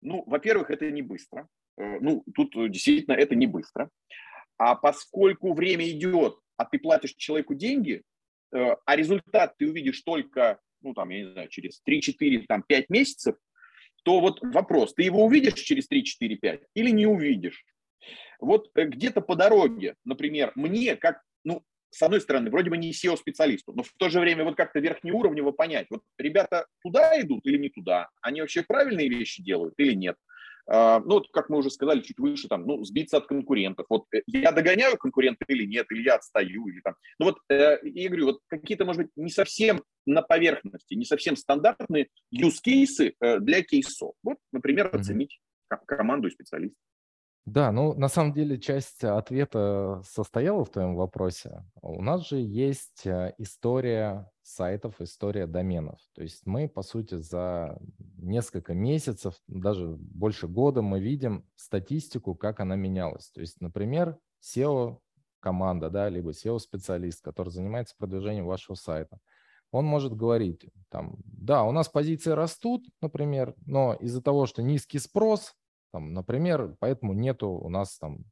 ну, 0.00 0.24
во-первых, 0.26 0.70
это 0.70 0.90
не 0.90 1.02
быстро. 1.02 1.48
Э, 1.76 1.98
ну, 2.00 2.24
тут 2.34 2.52
действительно 2.70 3.14
это 3.14 3.34
не 3.34 3.46
быстро. 3.46 3.90
А 4.56 4.74
поскольку 4.74 5.52
время 5.52 5.88
идет, 5.90 6.38
а 6.56 6.64
ты 6.64 6.78
платишь 6.78 7.14
человеку 7.14 7.54
деньги, 7.54 8.02
э, 8.52 8.76
а 8.84 8.96
результат 8.96 9.56
ты 9.58 9.68
увидишь 9.68 10.00
только, 10.02 10.60
ну, 10.80 10.94
там, 10.94 11.10
я 11.10 11.24
не 11.24 11.32
знаю, 11.32 11.48
через 11.48 11.80
3-4, 11.86 12.44
там, 12.46 12.62
5 12.62 12.90
месяцев, 12.90 13.36
то 14.04 14.20
вот 14.20 14.40
вопрос, 14.42 14.94
ты 14.94 15.02
его 15.02 15.24
увидишь 15.24 15.54
через 15.54 15.88
3-4-5 15.88 16.62
или 16.74 16.90
не 16.90 17.06
увидишь? 17.06 17.64
Вот 18.40 18.70
э, 18.74 18.84
где-то 18.84 19.20
по 19.20 19.36
дороге, 19.36 19.96
например, 20.04 20.52
мне 20.54 20.96
как, 20.96 21.22
ну, 21.44 21.64
с 21.90 22.02
одной 22.02 22.20
стороны, 22.20 22.50
вроде 22.50 22.70
бы 22.70 22.76
не 22.76 22.90
SEO-специалисту, 22.90 23.72
но 23.72 23.82
в 23.84 23.92
то 23.96 24.08
же 24.08 24.18
время 24.18 24.44
вот 24.44 24.56
как-то 24.56 24.80
верхнеуровнево 24.80 25.52
понять, 25.52 25.86
вот 25.90 26.02
ребята 26.18 26.66
туда 26.82 27.20
идут 27.20 27.46
или 27.46 27.56
не 27.56 27.68
туда, 27.68 28.10
они 28.20 28.40
вообще 28.40 28.62
правильные 28.62 29.08
вещи 29.08 29.42
делают 29.42 29.74
или 29.78 29.94
нет. 29.94 30.16
А, 30.66 31.00
ну, 31.00 31.14
вот, 31.14 31.28
как 31.32 31.50
мы 31.50 31.58
уже 31.58 31.70
сказали, 31.70 32.00
чуть 32.00 32.18
выше, 32.18 32.48
там, 32.48 32.66
ну, 32.66 32.84
сбиться 32.84 33.18
от 33.18 33.26
конкурентов. 33.26 33.86
Вот 33.88 34.06
э, 34.14 34.22
я 34.26 34.52
догоняю 34.52 34.96
конкурента 34.96 35.44
или 35.48 35.64
нет, 35.64 35.86
или 35.90 36.02
я 36.02 36.16
отстаю, 36.16 36.66
или 36.68 36.80
там. 36.80 36.94
Ну, 37.18 37.26
вот, 37.26 37.38
э, 37.50 37.78
я 37.82 38.08
говорю, 38.08 38.26
вот 38.26 38.40
какие-то, 38.46 38.84
может 38.84 39.02
быть, 39.02 39.10
не 39.16 39.30
совсем 39.30 39.82
на 40.06 40.22
поверхности, 40.22 40.94
не 40.94 41.04
совсем 41.04 41.36
стандартные 41.36 42.08
use 42.34 42.60
cases 42.66 43.12
э, 43.20 43.40
для 43.40 43.62
кейсов. 43.62 44.14
Вот, 44.22 44.38
например, 44.52 44.94
оценить 44.94 45.38
команду 45.86 46.28
и 46.28 46.30
специалистов. 46.30 46.78
Да, 47.46 47.72
ну 47.72 47.94
на 47.94 48.08
самом 48.08 48.32
деле 48.32 48.58
часть 48.58 49.04
ответа 49.04 50.00
состояла 50.04 50.64
в 50.64 50.70
твоем 50.70 50.94
вопросе. 50.96 51.62
У 51.82 52.00
нас 52.00 52.26
же 52.26 52.38
есть 52.38 53.06
э, 53.06 53.34
история 53.36 54.30
сайтов, 54.44 55.00
история 55.00 55.46
доменов. 55.46 55.98
То 56.14 56.22
есть 56.22 56.46
мы, 56.46 56.68
по 56.68 56.82
сути, 56.82 57.16
за 57.16 57.78
несколько 58.18 58.74
месяцев, 58.74 59.34
даже 59.48 59.96
больше 59.98 60.46
года 60.46 60.82
мы 60.82 61.00
видим 61.00 61.44
статистику, 61.56 62.34
как 62.34 62.60
она 62.60 62.76
менялась. 62.76 63.30
То 63.30 63.40
есть, 63.40 63.60
например, 63.60 64.18
SEO 64.42 64.98
команда, 65.40 65.90
да, 65.90 66.08
либо 66.08 66.30
SEO-специалист, 66.30 67.22
который 67.22 67.48
занимается 67.48 67.94
продвижением 67.98 68.46
вашего 68.46 68.76
сайта, 68.76 69.18
он 69.70 69.86
может 69.86 70.14
говорить, 70.14 70.66
там, 70.90 71.16
да, 71.24 71.64
у 71.64 71.72
нас 71.72 71.88
позиции 71.88 72.30
растут, 72.30 72.86
например, 73.00 73.54
но 73.66 73.94
из-за 73.94 74.22
того, 74.22 74.46
что 74.46 74.62
низкий 74.62 74.98
спрос, 74.98 75.54
там, 75.90 76.12
например, 76.12 76.76
поэтому 76.80 77.12
нету 77.12 77.48
у 77.48 77.68
нас 77.68 77.98
там 77.98 78.24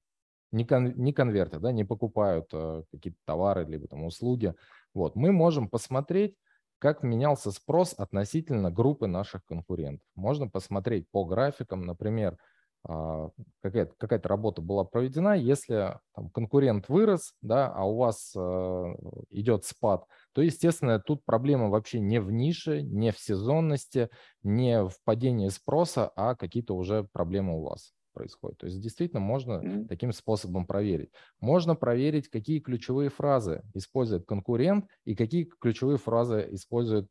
не, 0.53 0.65
кон, 0.65 0.95
не 0.97 1.13
конверты, 1.13 1.59
да, 1.59 1.73
не 1.73 1.85
покупают 1.85 2.49
э, 2.53 2.83
какие-то 2.93 3.19
товары 3.25 3.65
либо 3.65 3.89
там 3.89 4.05
услуги. 4.05 4.55
Вот, 4.95 5.17
мы 5.17 5.33
можем 5.33 5.69
посмотреть, 5.69 6.37
как 6.79 7.03
менялся 7.03 7.51
спрос 7.51 7.95
относительно 7.97 8.71
группы 8.71 9.07
наших 9.07 9.45
конкурентов. 9.45 10.07
Можно 10.15 10.49
посмотреть 10.49 11.07
по 11.11 11.25
графикам, 11.25 11.87
например, 11.87 12.37
а, 12.85 13.31
какая-то, 13.63 13.95
какая-то 13.97 14.29
работа 14.29 14.61
была 14.61 14.85
проведена, 14.85 15.37
если 15.37 15.97
там, 16.15 16.31
конкурент 16.31 16.89
вырос, 16.89 17.35
да, 17.41 17.69
а 17.69 17.85
у 17.85 17.97
вас 17.97 18.33
э, 18.37 18.95
идет 19.31 19.65
спад, 19.65 20.05
то, 20.33 20.43
естественно, 20.43 20.99
тут 20.99 21.25
проблема 21.25 21.69
вообще 21.69 22.01
не 22.01 22.21
в 22.21 22.33
нише, 22.33 22.83
не 22.83 23.13
в 23.13 23.19
сезонности, 23.19 24.11
не 24.43 24.85
в 24.85 24.95
падении 25.05 25.49
спроса, 25.49 26.11
а 26.17 26.35
какие-то 26.35 26.75
уже 26.75 27.05
проблемы 27.13 27.57
у 27.61 27.63
вас 27.63 27.93
происходят. 28.13 28.59
То 28.59 28.67
есть 28.67 28.81
действительно 28.81 29.21
можно 29.21 29.61
mm-hmm. 29.61 29.87
таким 29.87 30.13
способом 30.13 30.67
проверить. 30.67 31.11
Можно 31.41 31.75
проверить, 31.75 32.29
какие 32.29 32.61
ключевые 32.61 33.11
фразы 33.11 33.63
использует 33.75 34.27
конкурент 34.27 34.87
и 35.05 35.15
какие 35.15 35.49
ключевые 35.61 35.99
фразы 35.99 36.49
использует 36.51 37.09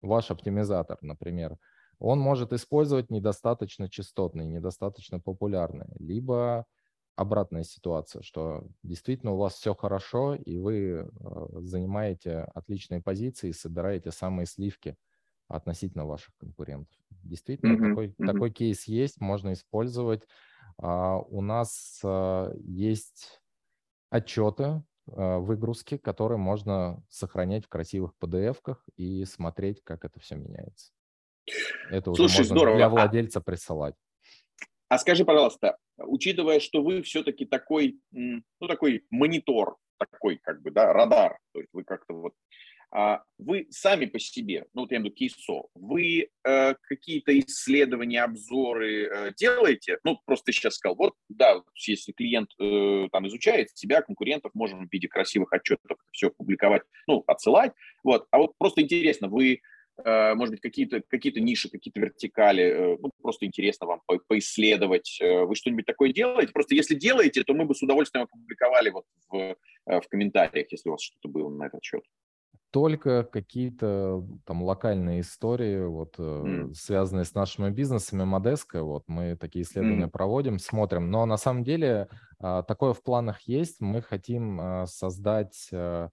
ваш 0.00 0.30
оптимизатор, 0.30 0.98
например 1.02 1.56
он 1.98 2.20
может 2.20 2.52
использовать 2.52 3.10
недостаточно 3.10 3.90
частотные, 3.90 4.46
недостаточно 4.46 5.20
популярные, 5.20 5.90
либо 5.98 6.64
обратная 7.16 7.64
ситуация, 7.64 8.22
что 8.22 8.64
действительно 8.84 9.32
у 9.32 9.36
вас 9.36 9.54
все 9.54 9.74
хорошо, 9.74 10.36
и 10.36 10.56
вы 10.56 10.78
э, 10.78 11.06
занимаете 11.62 12.46
отличные 12.54 13.02
позиции, 13.02 13.50
собираете 13.50 14.12
самые 14.12 14.46
сливки 14.46 14.94
относительно 15.48 16.06
ваших 16.06 16.36
конкурентов. 16.38 16.94
Действительно, 17.22 17.72
mm-hmm. 17.72 17.88
такой, 17.88 18.08
mm-hmm. 18.08 18.26
такой 18.26 18.50
кейс 18.50 18.84
есть, 18.84 19.20
можно 19.20 19.52
использовать. 19.52 20.22
А, 20.78 21.18
у 21.18 21.40
нас 21.40 22.00
а, 22.04 22.52
есть 22.60 23.40
отчеты, 24.10 24.82
а, 25.10 25.38
выгрузки, 25.38 25.96
которые 25.96 26.38
можно 26.38 27.02
сохранять 27.08 27.64
в 27.64 27.68
красивых 27.68 28.12
PDF-ках 28.20 28.84
и 28.96 29.24
смотреть, 29.24 29.82
как 29.82 30.04
это 30.04 30.20
все 30.20 30.36
меняется. 30.36 30.92
Это 31.90 32.10
уже 32.10 32.22
Слушай, 32.22 32.38
можно 32.38 32.56
здорово. 32.56 32.76
для 32.76 32.86
а 32.86 32.90
владельца 32.90 33.40
присылать. 33.40 33.94
А 34.88 34.98
скажи, 34.98 35.24
пожалуйста, 35.24 35.78
учитывая, 35.98 36.60
что 36.60 36.82
вы 36.82 37.02
все-таки 37.02 37.44
такой, 37.44 38.00
ну, 38.10 38.42
такой 38.66 39.04
монитор, 39.10 39.76
такой 39.98 40.38
как 40.38 40.62
бы, 40.62 40.70
да, 40.70 40.92
радар, 40.92 41.38
то 41.52 41.60
есть 41.60 41.70
вы 41.72 41.84
как-то 41.84 42.14
вот, 42.14 42.32
а 42.32 42.67
вы 43.38 43.66
сами 43.70 44.06
по 44.06 44.18
себе, 44.18 44.64
ну, 44.72 44.82
вот 44.82 44.90
я 44.90 44.96
имею 44.96 45.12
в 45.12 45.16
виду 45.16 45.16
кейсо, 45.16 45.68
вы 45.74 46.30
э, 46.44 46.74
какие-то 46.82 47.38
исследования, 47.38 48.22
обзоры 48.22 49.04
э, 49.04 49.32
делаете? 49.36 49.98
Ну, 50.04 50.18
просто 50.24 50.46
ты 50.46 50.52
сейчас 50.52 50.76
сказал, 50.76 50.96
вот, 50.96 51.14
да, 51.28 51.60
если 51.74 52.12
клиент 52.12 52.50
э, 52.58 53.08
там 53.12 53.26
изучает 53.28 53.76
себя, 53.76 54.00
конкурентов, 54.00 54.52
можем 54.54 54.88
в 54.88 54.92
виде 54.92 55.06
красивых 55.06 55.52
отчетов 55.52 55.98
все 56.12 56.30
публиковать, 56.30 56.82
ну, 57.06 57.22
отсылать, 57.26 57.72
вот, 58.02 58.26
а 58.30 58.38
вот 58.38 58.56
просто 58.56 58.80
интересно, 58.80 59.28
вы 59.28 59.60
Э, 60.04 60.34
может 60.34 60.52
быть, 60.52 60.60
какие-то 60.60 61.02
какие 61.08 61.36
ниши, 61.40 61.68
какие-то 61.68 62.00
вертикали, 62.00 62.62
э, 62.62 62.96
ну, 63.00 63.10
просто 63.20 63.46
интересно 63.46 63.86
вам 63.86 64.02
по 64.06 64.18
поисследовать. 64.18 65.18
Э, 65.20 65.42
вы 65.42 65.56
что-нибудь 65.56 65.86
такое 65.86 66.12
делаете? 66.12 66.52
Просто 66.52 66.74
если 66.74 66.94
делаете, 66.94 67.42
то 67.42 67.54
мы 67.54 67.64
бы 67.64 67.74
с 67.74 67.82
удовольствием 67.82 68.24
опубликовали 68.24 68.90
вот 68.90 69.04
в, 69.28 69.56
в 69.86 70.08
комментариях, 70.08 70.70
если 70.70 70.88
у 70.88 70.92
вас 70.92 71.02
что-то 71.02 71.28
было 71.28 71.48
на 71.50 71.66
этот 71.66 71.82
счет 71.82 72.02
только 72.78 73.24
какие-то 73.24 74.24
там 74.44 74.62
локальные 74.62 75.22
истории, 75.22 75.84
вот, 75.84 76.16
mm. 76.16 76.74
связанные 76.74 77.24
с 77.24 77.34
нашими 77.34 77.70
бизнесами, 77.70 78.22
Модеско, 78.22 78.84
вот, 78.84 79.02
мы 79.08 79.34
такие 79.34 79.64
исследования 79.64 80.04
mm. 80.04 80.10
проводим, 80.10 80.60
смотрим, 80.60 81.10
но 81.10 81.26
на 81.26 81.38
самом 81.38 81.64
деле 81.64 82.08
а, 82.38 82.62
такое 82.62 82.92
в 82.92 83.02
планах 83.02 83.40
есть, 83.42 83.80
мы 83.80 84.00
хотим 84.00 84.60
а, 84.60 84.86
создать 84.86 85.68
а, 85.72 86.10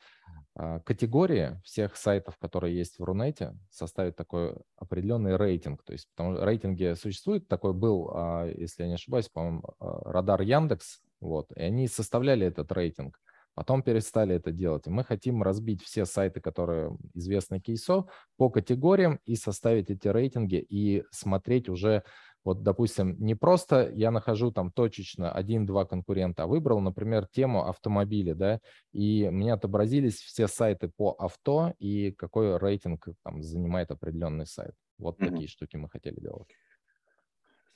категории 0.56 1.62
всех 1.64 1.96
сайтов, 1.96 2.40
которые 2.40 2.76
есть 2.76 2.98
в 2.98 3.04
Рунете, 3.04 3.56
составить 3.70 4.16
такой 4.16 4.56
определенный 4.76 5.38
рейтинг, 5.38 5.84
то 5.84 5.94
есть 5.94 6.10
потому 6.16 6.36
что 6.36 6.46
рейтинги 6.46 6.96
существуют, 6.96 7.48
такой 7.48 7.74
был, 7.74 8.10
если 8.58 8.84
я 8.84 8.88
не 8.88 8.96
ошибаюсь, 8.96 9.30
по-моему, 9.30 9.64
Радар 9.80 10.42
Яндекс, 10.42 11.02
вот, 11.20 11.52
и 11.56 11.62
они 11.62 11.88
составляли 11.88 12.48
этот 12.48 12.72
рейтинг, 12.72 13.20
Потом 13.56 13.82
перестали 13.82 14.36
это 14.36 14.52
делать. 14.52 14.86
И 14.86 14.90
мы 14.90 15.04
хотим 15.04 15.42
разбить 15.42 15.82
все 15.82 16.06
сайты, 16.06 16.42
которые 16.42 16.96
известны 17.14 17.62
кейсо, 17.62 18.06
по 18.38 18.50
категориям 18.50 19.20
и 19.26 19.36
составить 19.36 19.90
эти 19.90 20.10
рейтинги 20.10 20.58
и 20.58 21.04
смотреть 21.12 21.70
уже, 21.70 22.04
вот, 22.44 22.64
допустим, 22.64 23.16
не 23.18 23.34
просто 23.34 23.90
я 23.96 24.12
нахожу 24.12 24.52
там 24.52 24.72
точечно 24.72 25.32
один-два 25.32 25.86
конкурента, 25.86 26.44
а 26.44 26.48
выбрал, 26.48 26.82
например, 26.82 27.28
тему 27.32 27.66
автомобиля, 27.66 28.36
да, 28.36 28.60
и 28.92 29.30
мне 29.30 29.54
отобразились 29.54 30.20
все 30.20 30.48
сайты 30.48 30.92
по 30.96 31.16
авто 31.18 31.74
и 31.80 32.12
какой 32.12 32.58
рейтинг 32.58 33.08
там 33.24 33.42
занимает 33.42 33.90
определенный 33.90 34.46
сайт. 34.46 34.74
Вот 34.98 35.20
mm-hmm. 35.20 35.30
такие 35.30 35.48
штуки 35.48 35.78
мы 35.78 35.90
хотели 35.90 36.20
делать. 36.20 36.48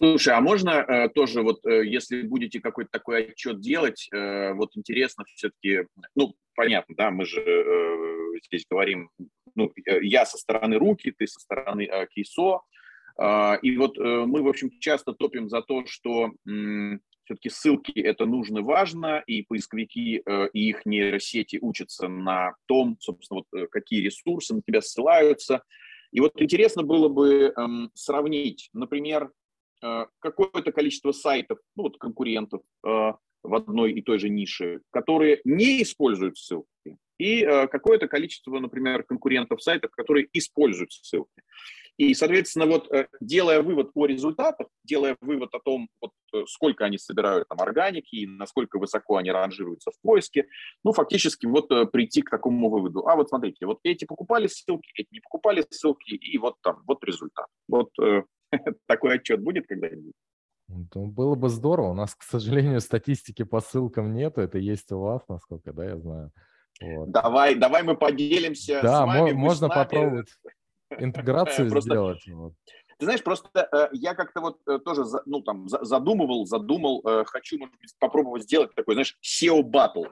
Слушай, 0.02 0.34
а 0.34 0.40
можно 0.40 0.70
э, 0.70 1.10
тоже 1.10 1.42
вот, 1.42 1.66
э, 1.66 1.86
если 1.86 2.22
будете 2.22 2.62
какой-то 2.62 2.90
такой 2.90 3.32
отчет 3.32 3.60
делать, 3.60 4.08
э, 4.14 4.54
вот 4.54 4.70
интересно 4.76 5.26
все-таки, 5.36 5.88
ну, 6.16 6.36
понятно, 6.56 6.96
да, 6.96 7.12
мы 7.12 7.26
же 7.26 7.42
э, 7.42 8.40
здесь 8.46 8.66
говорим, 8.70 9.10
ну, 9.56 9.74
я 10.02 10.26
со 10.26 10.38
стороны 10.38 10.78
руки, 10.78 11.12
ты 11.12 11.28
со 11.28 11.42
стороны 11.42 11.82
э, 11.82 12.08
кейсо, 12.16 12.62
э, 13.20 13.60
и 13.62 13.76
вот 13.76 13.98
э, 13.98 14.26
мы, 14.26 14.42
в 14.42 14.48
общем, 14.48 14.72
часто 14.80 15.12
топим 15.12 15.50
за 15.50 15.62
то, 15.62 15.86
что 15.86 16.32
э, 16.48 17.00
все-таки 17.26 17.50
ссылки 17.50 18.00
это 18.00 18.26
нужно, 18.26 18.62
важно, 18.62 19.22
и 19.28 19.42
поисковики 19.42 20.22
э, 20.26 20.50
и 20.54 20.70
их 20.70 20.86
нейросети 20.86 21.60
учатся 21.62 22.08
на 22.08 22.54
том, 22.68 22.96
собственно, 23.02 23.42
вот 23.42 23.62
э, 23.62 23.68
какие 23.68 24.00
ресурсы 24.00 24.56
на 24.56 24.62
тебя 24.62 24.80
ссылаются. 24.82 25.62
И 26.14 26.22
вот 26.22 26.42
интересно 26.42 26.84
было 26.84 27.10
бы 27.10 27.54
э, 27.54 27.68
сравнить, 27.96 28.70
например, 28.72 29.30
какое-то 30.20 30.72
количество 30.72 31.12
сайтов, 31.12 31.60
ну 31.76 31.84
вот 31.84 31.98
конкурентов 31.98 32.62
э, 32.86 32.90
в 33.44 33.56
одной 33.56 33.94
и 33.94 34.02
той 34.02 34.20
же 34.20 34.30
нише, 34.30 34.82
которые 34.92 35.42
не 35.44 35.82
используют 35.84 36.38
ссылки, 36.38 36.98
и 37.18 37.44
э, 37.44 37.68
какое-то 37.68 38.08
количество, 38.08 38.60
например, 38.60 39.04
конкурентов 39.04 39.62
сайтов, 39.62 39.92
которые 39.92 40.28
используют 40.34 40.92
ссылки. 40.92 41.42
И, 41.98 42.14
соответственно, 42.14 42.66
вот 42.66 42.90
делая 43.20 43.62
вывод 43.62 43.92
по 43.92 44.06
результатам, 44.06 44.68
делая 44.86 45.18
вывод 45.20 45.54
о 45.54 45.60
том, 45.60 45.90
вот, 46.00 46.12
сколько 46.48 46.86
они 46.86 46.98
собирают 46.98 47.50
там 47.50 47.60
органики 47.60 48.16
и 48.16 48.26
насколько 48.26 48.80
высоко 48.80 49.18
они 49.18 49.32
ранжируются 49.32 49.92
в 49.92 50.00
поиске, 50.02 50.48
ну, 50.86 50.94
фактически 50.94 51.46
вот 51.46 51.68
прийти 51.92 52.22
к 52.22 52.30
такому 52.30 52.70
выводу. 52.70 53.06
А 53.06 53.18
вот 53.18 53.28
смотрите, 53.28 53.66
вот 53.66 53.80
эти 53.84 54.06
покупали 54.06 54.48
ссылки, 54.48 54.90
эти 54.96 55.10
не 55.12 55.20
покупали 55.20 55.66
ссылки, 55.70 56.12
и 56.12 56.38
вот 56.38 56.56
там, 56.62 56.82
вот 56.88 57.04
результат. 57.04 57.48
Вот 57.68 57.90
Такой 58.88 59.16
отчет 59.16 59.42
будет 59.42 59.68
когда-нибудь? 59.68 60.14
Ну, 60.68 61.08
было 61.08 61.36
бы 61.36 61.50
здорово. 61.50 61.92
У 61.92 61.94
нас, 61.94 62.16
к 62.16 62.24
сожалению, 62.24 62.80
статистики 62.80 63.44
по 63.44 63.60
ссылкам 63.60 64.14
нет. 64.14 64.38
Это 64.38 64.60
есть 64.60 64.92
у 64.92 65.00
вас, 65.00 65.22
насколько 65.28 65.74
да, 65.74 65.86
я 65.86 65.98
знаю. 65.98 66.32
Вот. 66.82 67.12
Давай, 67.12 67.56
давай 67.56 67.84
мы 67.84 67.98
поделимся. 67.98 68.80
Да, 68.82 69.04
с 69.04 69.08
вами, 69.08 69.32
можно 69.32 69.68
попробовать 69.68 70.30
интеграцию 70.98 71.70
сделать. 71.82 72.26
Вот. 72.28 72.54
Ты 73.00 73.06
знаешь, 73.06 73.24
просто 73.24 73.90
я 73.94 74.14
как-то 74.14 74.42
вот 74.42 74.84
тоже 74.84 75.04
ну, 75.26 75.42
там, 75.42 75.68
задумывал, 75.70 76.46
задумал, 76.46 77.02
хочу, 77.26 77.58
может 77.58 77.76
быть, 77.80 77.96
попробовать 77.98 78.44
сделать 78.44 78.76
такой, 78.76 78.96
знаешь, 78.96 79.18
SEO-батл. 79.24 80.04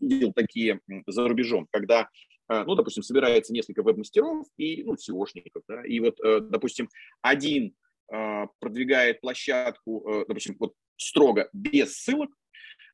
Видел 0.00 0.32
такие 0.32 0.80
за 1.06 1.28
рубежом, 1.28 1.68
когда 1.70 2.08
ну, 2.66 2.74
допустим, 2.74 3.02
собирается 3.02 3.52
несколько 3.52 3.82
веб-мастеров 3.82 4.46
и, 4.56 4.84
ну, 4.84 4.94
SEOшников, 4.94 5.62
да, 5.68 5.84
и 5.84 6.00
вот, 6.00 6.18
допустим, 6.50 6.88
один 7.20 7.74
продвигает 8.06 9.20
площадку, 9.20 10.24
допустим, 10.28 10.56
вот 10.58 10.74
строго 10.96 11.48
без 11.52 11.96
ссылок, 11.96 12.30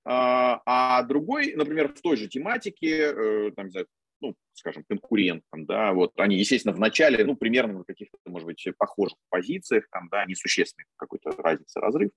а, 0.04 1.02
другой, 1.02 1.54
например, 1.54 1.88
в 1.88 2.00
той 2.00 2.16
же 2.16 2.28
тематике, 2.28 3.12
э, 3.12 3.50
там, 3.54 3.66
не 3.66 3.72
знаю, 3.72 3.86
ну, 4.20 4.34
скажем, 4.52 4.84
конкурентам, 4.88 5.66
да, 5.66 5.92
вот 5.92 6.12
они, 6.16 6.36
естественно, 6.36 6.74
в 6.74 6.80
начале, 6.80 7.24
ну, 7.24 7.36
примерно 7.36 7.78
на 7.78 7.84
каких-то, 7.84 8.18
может 8.26 8.46
быть, 8.46 8.66
похожих 8.76 9.16
позициях, 9.28 9.84
там, 9.90 10.08
да, 10.10 10.24
несущественный 10.26 10.86
какой-то 10.96 11.30
разница, 11.30 11.80
разрыв, 11.80 12.10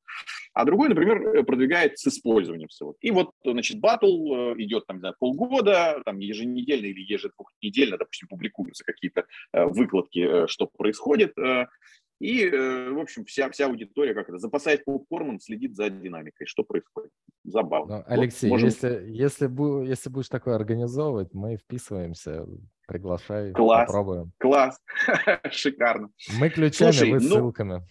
а 0.54 0.66
другой, 0.66 0.90
например, 0.90 1.44
продвигает 1.46 2.00
с 2.00 2.08
использованием 2.08 2.70
ссылок. 2.70 2.98
И 3.02 3.12
вот, 3.12 3.32
значит, 3.44 3.80
батл 3.80 4.34
э, 4.34 4.56
идет, 4.58 4.88
там, 4.88 4.98
не 4.98 5.02
знаю, 5.02 5.16
полгода, 5.20 6.02
там, 6.06 6.20
еженедельно 6.20 6.88
или 6.88 7.02
ежедвухнедельно, 7.02 7.98
допустим, 7.98 8.28
публикуются 8.28 8.84
какие-то 8.84 9.26
э, 9.54 9.66
выкладки, 9.66 10.48
что 10.48 10.68
происходит, 10.68 11.34
и, 12.22 12.46
э, 12.46 12.92
в 12.92 13.00
общем, 13.00 13.26
вся, 13.26 13.50
вся 13.50 13.66
аудитория 13.66 14.14
как 14.14 14.30
это, 14.30 14.38
запасаясь 14.38 14.82
попкорном, 14.86 15.40
следит 15.40 15.76
за 15.76 15.90
динамикой, 15.90 16.46
что 16.46 16.64
происходит. 16.64 17.10
Забавно. 17.44 17.98
Ну, 17.98 18.04
Алексей, 18.06 18.48
вот, 18.48 18.62
можем... 18.62 18.68
если, 18.68 19.04
если, 19.10 19.48
бу, 19.48 19.82
если 19.82 20.10
будешь 20.12 20.30
такое 20.30 20.56
организовывать, 20.56 21.34
мы 21.34 21.58
вписываемся, 21.58 22.46
приглашай, 22.88 23.54
класс, 23.54 23.88
попробуем. 23.88 24.32
Класс, 24.38 24.80
шикарно. 25.50 26.12
Мы 26.40 26.50
ключами, 26.52 26.92
Слушай, 26.92 27.12
вы 27.12 27.20
ну, 27.22 27.28
ссылками. 27.28 27.88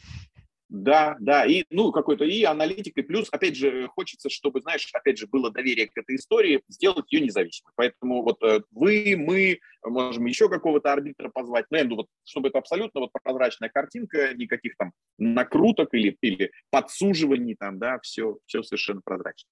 Да, 0.70 1.16
да, 1.18 1.44
и, 1.46 1.64
ну, 1.70 1.90
какой-то 1.90 2.24
и 2.24 2.44
аналитикой, 2.44 3.02
плюс, 3.02 3.28
опять 3.32 3.56
же, 3.56 3.88
хочется, 3.88 4.30
чтобы, 4.30 4.60
знаешь, 4.60 4.88
опять 4.92 5.18
же, 5.18 5.26
было 5.26 5.50
доверие 5.50 5.88
к 5.88 5.98
этой 5.98 6.14
истории, 6.14 6.62
сделать 6.68 7.12
ее 7.12 7.22
независимой. 7.22 7.72
Поэтому 7.74 8.22
вот 8.22 8.40
э, 8.44 8.60
вы, 8.70 9.16
мы, 9.18 9.58
можем 9.84 10.26
еще 10.26 10.48
какого-то 10.48 10.92
арбитра 10.92 11.28
позвать, 11.28 11.66
ну, 11.70 11.82
ну, 11.82 11.96
вот, 11.96 12.06
чтобы 12.24 12.48
это 12.48 12.58
абсолютно 12.58 13.00
вот 13.00 13.10
прозрачная 13.12 13.68
картинка, 13.68 14.32
никаких 14.34 14.76
там 14.76 14.92
накруток 15.18 15.88
или, 15.92 16.16
или 16.20 16.52
подсуживаний 16.70 17.56
там, 17.58 17.80
да, 17.80 17.98
все, 18.00 18.38
все 18.46 18.62
совершенно 18.62 19.00
прозрачно. 19.04 19.48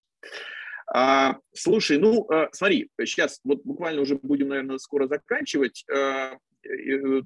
А, 0.86 1.38
слушай, 1.52 1.98
ну, 1.98 2.30
э, 2.30 2.48
смотри, 2.52 2.90
сейчас 3.04 3.40
вот 3.42 3.64
буквально 3.64 4.02
уже 4.02 4.14
будем, 4.14 4.50
наверное, 4.50 4.78
скоро 4.78 5.08
заканчивать. 5.08 5.84
А, 5.92 6.38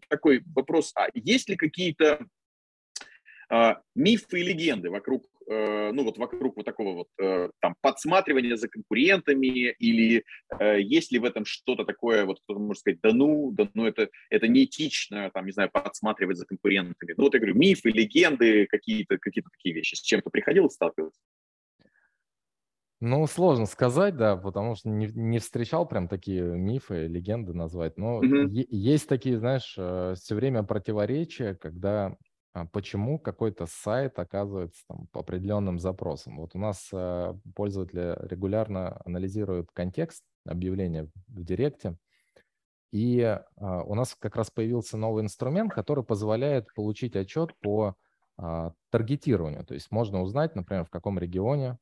такой 0.08 0.42
вопрос, 0.54 0.92
а 0.94 1.08
есть 1.12 1.50
ли 1.50 1.56
какие-то 1.56 2.26
мифы 3.94 4.40
и 4.40 4.42
легенды 4.42 4.90
вокруг, 4.90 5.26
э, 5.46 5.92
ну 5.92 6.04
вот 6.04 6.16
вокруг 6.16 6.56
вот 6.56 6.64
такого 6.64 6.94
вот 6.94 7.08
э, 7.20 7.50
там 7.60 7.74
подсматривания 7.82 8.56
за 8.56 8.68
конкурентами 8.68 9.72
или 9.72 10.24
э, 10.58 10.80
есть 10.80 11.12
ли 11.12 11.18
в 11.18 11.24
этом 11.24 11.44
что-то 11.44 11.84
такое, 11.84 12.24
вот 12.24 12.40
кто-то 12.40 12.60
может 12.60 12.80
сказать, 12.80 13.00
да 13.02 13.12
ну, 13.12 13.50
да 13.52 13.68
ну 13.74 13.86
это, 13.86 14.08
это 14.30 14.48
неэтично, 14.48 15.30
там, 15.34 15.44
не 15.44 15.52
знаю, 15.52 15.70
подсматривать 15.70 16.38
за 16.38 16.46
конкурентами. 16.46 17.14
Ну 17.16 17.24
вот 17.24 17.34
я 17.34 17.40
говорю, 17.40 17.56
мифы, 17.56 17.90
легенды, 17.90 18.66
какие-то 18.66 19.18
какие 19.18 19.44
такие 19.44 19.74
вещи. 19.74 19.96
С 19.96 20.00
чем-то 20.00 20.30
приходилось 20.30 20.74
сталкиваться? 20.74 21.20
Ну, 23.04 23.26
сложно 23.26 23.66
сказать, 23.66 24.16
да, 24.16 24.36
потому 24.36 24.76
что 24.76 24.88
не, 24.88 25.08
не 25.08 25.40
встречал 25.40 25.86
прям 25.86 26.06
такие 26.06 26.42
мифы, 26.42 27.08
легенды 27.08 27.52
назвать. 27.52 27.98
Но 27.98 28.22
mm-hmm. 28.22 28.66
есть 28.70 29.08
такие, 29.08 29.38
знаешь, 29.38 29.72
все 29.72 30.34
время 30.34 30.62
противоречия, 30.62 31.54
когда 31.54 32.16
а 32.31 32.31
почему 32.72 33.18
какой-то 33.18 33.66
сайт 33.66 34.18
оказывается 34.18 34.82
там, 34.88 35.06
по 35.08 35.20
определенным 35.20 35.78
запросам. 35.78 36.36
Вот 36.36 36.54
у 36.54 36.58
нас 36.58 36.90
э, 36.92 37.34
пользователи 37.54 38.16
регулярно 38.28 39.00
анализируют 39.04 39.70
контекст 39.72 40.22
объявления 40.46 41.08
в 41.28 41.44
Директе, 41.44 41.96
и 42.90 43.20
э, 43.20 43.40
у 43.56 43.94
нас 43.94 44.14
как 44.14 44.36
раз 44.36 44.50
появился 44.50 44.96
новый 44.96 45.22
инструмент, 45.22 45.72
который 45.72 46.04
позволяет 46.04 46.66
получить 46.74 47.16
отчет 47.16 47.54
по 47.60 47.94
таргетированию. 48.90 49.64
То 49.64 49.74
есть 49.74 49.90
можно 49.90 50.22
узнать, 50.22 50.56
например, 50.56 50.84
в 50.84 50.90
каком 50.90 51.18
регионе 51.18 51.76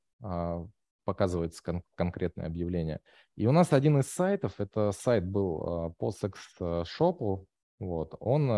показывается 1.05 1.63
кон- 1.63 1.85
конкретное 1.95 2.47
объявление. 2.47 3.01
И 3.37 3.47
у 3.47 3.53
нас 3.53 3.73
один 3.73 3.99
из 4.01 4.11
сайтов, 4.13 4.61
это 4.61 4.91
сайт 4.93 5.27
был 5.27 5.95
по 5.99 6.11
секс-шопу, 6.11 7.47
вот, 7.79 8.15
он 8.19 8.49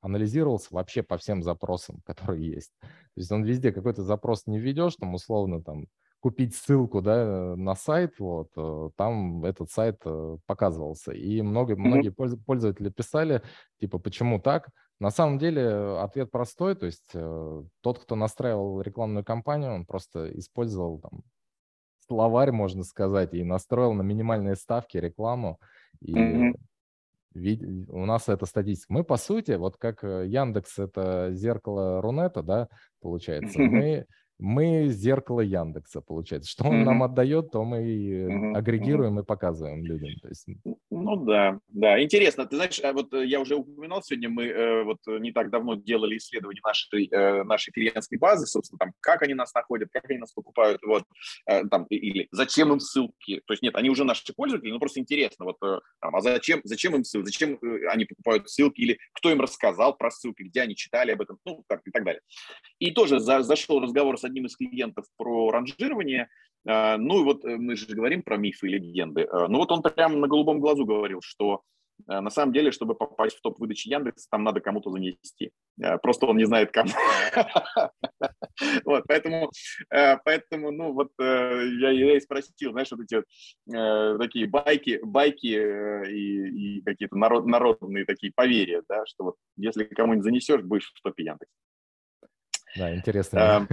анализировался 0.00 0.68
вообще 0.70 1.02
по 1.02 1.18
всем 1.18 1.42
запросам, 1.42 2.00
которые 2.04 2.46
есть. 2.50 2.72
То 2.80 2.86
есть 3.16 3.32
он 3.32 3.44
везде 3.44 3.72
какой-то 3.72 4.02
запрос 4.02 4.46
не 4.46 4.58
введешь, 4.58 4.96
там 4.96 5.14
условно 5.14 5.62
там 5.62 5.86
купить 6.20 6.54
ссылку 6.54 7.00
да, 7.00 7.54
на 7.56 7.74
сайт, 7.74 8.18
вот, 8.18 8.50
э, 8.56 8.90
там 8.96 9.42
этот 9.44 9.70
сайт 9.70 10.00
э, 10.04 10.36
показывался. 10.46 11.12
И 11.12 11.40
много, 11.40 11.76
многие 11.76 12.10
пользователи 12.10 12.90
писали, 12.90 13.42
типа, 13.80 13.98
почему 13.98 14.38
так? 14.38 14.68
На 14.98 15.10
самом 15.10 15.38
деле 15.38 15.98
ответ 15.98 16.30
простой, 16.30 16.74
то 16.74 16.84
есть 16.84 17.08
э, 17.14 17.62
тот, 17.80 17.98
кто 17.98 18.16
настраивал 18.16 18.82
рекламную 18.82 19.24
кампанию, 19.24 19.72
он 19.72 19.86
просто 19.86 20.30
использовал 20.38 20.98
там 20.98 21.22
словарь, 22.06 22.52
можно 22.52 22.84
сказать, 22.84 23.32
и 23.32 23.42
настроил 23.42 23.94
на 23.94 24.02
минимальные 24.02 24.56
ставки 24.56 24.98
рекламу, 24.98 25.58
и 26.00 26.14
mm-hmm 26.14 26.52
у 27.34 28.06
нас 28.06 28.28
это 28.28 28.46
статистика. 28.46 28.92
Мы, 28.92 29.04
по 29.04 29.16
сути, 29.16 29.52
вот 29.52 29.76
как 29.76 30.02
э, 30.02 30.26
Яндекс– 30.26 30.78
это 30.78 31.30
зеркало 31.32 32.02
Рунета, 32.02 32.42
да, 32.42 32.68
получается, 33.00 33.58
мы 33.60 34.06
мы 34.40 34.88
зеркало 34.88 35.40
Яндекса, 35.40 36.00
получается. 36.00 36.50
Что 36.50 36.64
он 36.64 36.80
mm-hmm. 36.80 36.84
нам 36.84 37.02
отдает, 37.02 37.50
то 37.50 37.64
мы 37.64 37.78
mm-hmm. 37.78 38.56
агрегируем 38.56 39.18
mm-hmm. 39.18 39.22
и 39.22 39.26
показываем 39.26 39.84
людям. 39.84 40.18
То 40.20 40.28
есть... 40.28 40.46
Ну 40.90 41.16
да, 41.24 41.60
да. 41.68 42.02
Интересно. 42.02 42.46
Ты 42.46 42.56
знаешь, 42.56 42.80
а 42.82 42.92
вот 42.92 43.12
э, 43.14 43.26
я 43.26 43.40
уже 43.40 43.56
упоминал 43.56 44.02
сегодня, 44.02 44.28
мы 44.28 44.44
э, 44.46 44.82
вот 44.84 44.98
не 45.06 45.32
так 45.32 45.50
давно 45.50 45.74
делали 45.74 46.16
исследование 46.16 46.60
нашей, 46.64 47.44
нашей 47.44 47.70
клиентской 47.72 48.18
базы, 48.18 48.46
собственно, 48.46 48.78
там, 48.78 48.92
как 49.00 49.22
они 49.22 49.34
нас 49.34 49.54
находят, 49.54 49.90
как 49.92 50.08
они 50.08 50.18
нас 50.18 50.32
покупают, 50.32 50.80
вот, 50.82 51.04
там, 51.70 51.84
или 51.84 52.28
зачем 52.32 52.72
им 52.72 52.80
ссылки. 52.80 53.42
То 53.46 53.52
есть 53.52 53.62
нет, 53.62 53.76
они 53.76 53.90
уже 53.90 54.04
наши 54.04 54.32
пользователи, 54.34 54.70
но 54.70 54.78
просто 54.78 55.00
интересно, 55.00 55.44
вот, 55.44 55.58
там, 55.60 56.16
а 56.16 56.20
зачем, 56.20 56.60
зачем 56.64 56.94
им 56.94 57.04
ссылки, 57.04 57.26
зачем 57.26 57.58
они 57.90 58.04
покупают 58.04 58.48
ссылки, 58.48 58.80
или 58.80 58.98
кто 59.12 59.30
им 59.30 59.40
рассказал 59.40 59.96
про 59.96 60.10
ссылки, 60.10 60.42
где 60.42 60.62
они 60.62 60.74
читали 60.74 61.12
об 61.12 61.20
этом, 61.20 61.38
ну, 61.44 61.64
так 61.68 61.80
и 61.86 61.90
так 61.90 62.04
далее. 62.04 62.20
И 62.78 62.92
тоже 62.92 63.20
за, 63.20 63.42
зашел 63.42 63.80
разговор 63.80 64.18
с 64.18 64.24
одним 64.30 64.46
из 64.46 64.56
клиентов 64.56 65.04
про 65.16 65.50
ранжирование. 65.50 66.28
А, 66.66 66.98
ну 66.98 67.20
и 67.20 67.24
вот 67.24 67.44
э, 67.44 67.56
мы 67.56 67.76
же 67.76 67.86
говорим 67.94 68.22
про 68.22 68.36
мифы 68.36 68.68
и 68.68 68.70
легенды. 68.70 69.26
А, 69.30 69.48
ну 69.48 69.58
вот 69.58 69.72
он 69.72 69.82
прямо 69.82 70.16
на 70.16 70.28
голубом 70.28 70.60
глазу 70.60 70.84
говорил, 70.84 71.20
что 71.22 71.62
э, 72.08 72.20
на 72.20 72.30
самом 72.30 72.52
деле, 72.52 72.70
чтобы 72.70 72.94
попасть 72.94 73.36
в 73.36 73.40
топ 73.40 73.58
выдачи 73.58 73.88
Яндекса, 73.88 74.28
там 74.30 74.44
надо 74.44 74.60
кому-то 74.60 74.90
занести. 74.90 75.52
Э, 75.82 75.96
просто 75.98 76.26
он 76.26 76.36
не 76.36 76.44
знает, 76.44 76.70
кому. 76.70 76.90
Вот, 78.84 79.04
поэтому, 79.08 79.50
поэтому, 79.88 80.70
ну, 80.70 80.92
вот 80.92 81.12
я, 81.18 81.90
я 81.90 82.16
и 82.16 82.20
спросил, 82.20 82.72
знаешь, 82.72 82.90
вот 82.90 83.00
эти 83.00 83.22
такие 84.18 84.46
байки, 84.46 85.00
байки 85.02 85.46
и, 85.46 86.76
и 86.78 86.82
какие-то 86.82 87.16
народ, 87.16 87.46
народные 87.46 88.04
такие 88.04 88.32
поверья, 88.34 88.82
да, 88.86 89.06
что 89.06 89.24
вот 89.24 89.36
если 89.56 89.84
кому-нибудь 89.84 90.24
занесешь, 90.24 90.60
будешь 90.60 90.92
в 90.94 91.00
топе 91.00 91.24
Яндекса. 91.24 91.54
Да, 92.76 92.94
интересно. 92.94 93.66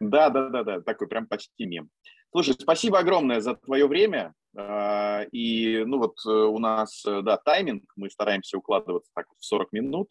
Да, 0.00 0.28
да, 0.28 0.48
да, 0.50 0.64
да, 0.64 0.80
такой 0.80 1.08
прям 1.08 1.26
почти 1.26 1.66
мем. 1.66 1.88
Слушай, 2.30 2.54
спасибо 2.54 2.98
огромное 2.98 3.40
за 3.40 3.54
твое 3.54 3.86
время. 3.86 4.34
А, 4.56 5.22
и, 5.32 5.84
ну 5.86 5.98
вот 5.98 6.16
э, 6.26 6.30
у 6.30 6.58
нас, 6.58 7.04
э, 7.06 7.22
да, 7.22 7.36
тайминг, 7.36 7.84
мы 7.96 8.10
стараемся 8.10 8.58
укладываться 8.58 9.10
так 9.14 9.26
в 9.38 9.44
40 9.44 9.72
минут. 9.72 10.10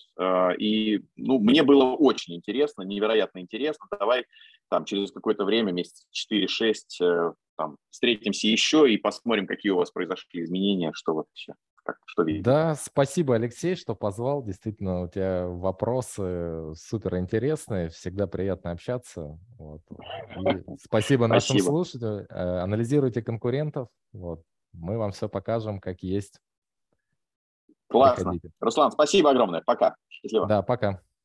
И, 0.58 1.02
ну, 1.16 1.40
мне 1.40 1.64
было 1.64 1.94
очень 1.94 2.36
интересно, 2.36 2.84
невероятно 2.84 3.40
интересно. 3.40 3.86
Давай 4.00 4.26
там 4.74 4.86
через 4.86 5.12
какое-то 5.12 5.46
время, 5.46 5.72
месяц 5.72 6.08
4-6, 6.12 7.02
э, 7.02 7.34
там, 7.58 7.78
встретимся 7.92 8.48
еще 8.48 8.92
и 8.92 8.98
посмотрим, 8.98 9.46
какие 9.46 9.72
у 9.72 9.76
вас 9.78 9.92
произошли 9.92 10.44
изменения, 10.44 10.92
что 10.94 11.14
вообще 11.14 11.54
как, 11.84 11.98
что 12.06 12.24
видите? 12.24 12.44
Да, 12.44 12.76
спасибо, 12.76 13.36
Алексей, 13.36 13.76
что 13.76 13.96
позвал. 13.96 14.44
Действительно, 14.44 15.02
у 15.02 15.08
тебя 15.08 15.48
вопросы 15.48 16.74
супер 16.76 17.18
интересные, 17.18 17.90
всегда 17.90 18.28
приятно 18.28 18.72
общаться. 18.72 19.38
Вот. 19.58 19.82
спасибо 20.84 21.28
нашим 21.28 21.58
спасибо. 21.58 21.72
слушателям. 21.72 22.26
Э, 22.30 22.60
анализируйте 22.62 23.22
конкурентов. 23.22 23.90
Вот. 24.12 24.44
Мы 24.74 24.98
вам 24.98 25.12
все 25.12 25.30
покажем, 25.30 25.80
как 25.80 26.02
есть. 26.02 26.40
Классно. 27.88 28.32
Приходите. 28.32 28.50
Руслан, 28.60 28.92
спасибо 28.92 29.32
огромное. 29.32 29.62
Пока. 29.66 29.96
Счастливо. 30.10 30.48
Да, 30.48 30.62
пока. 30.64 31.02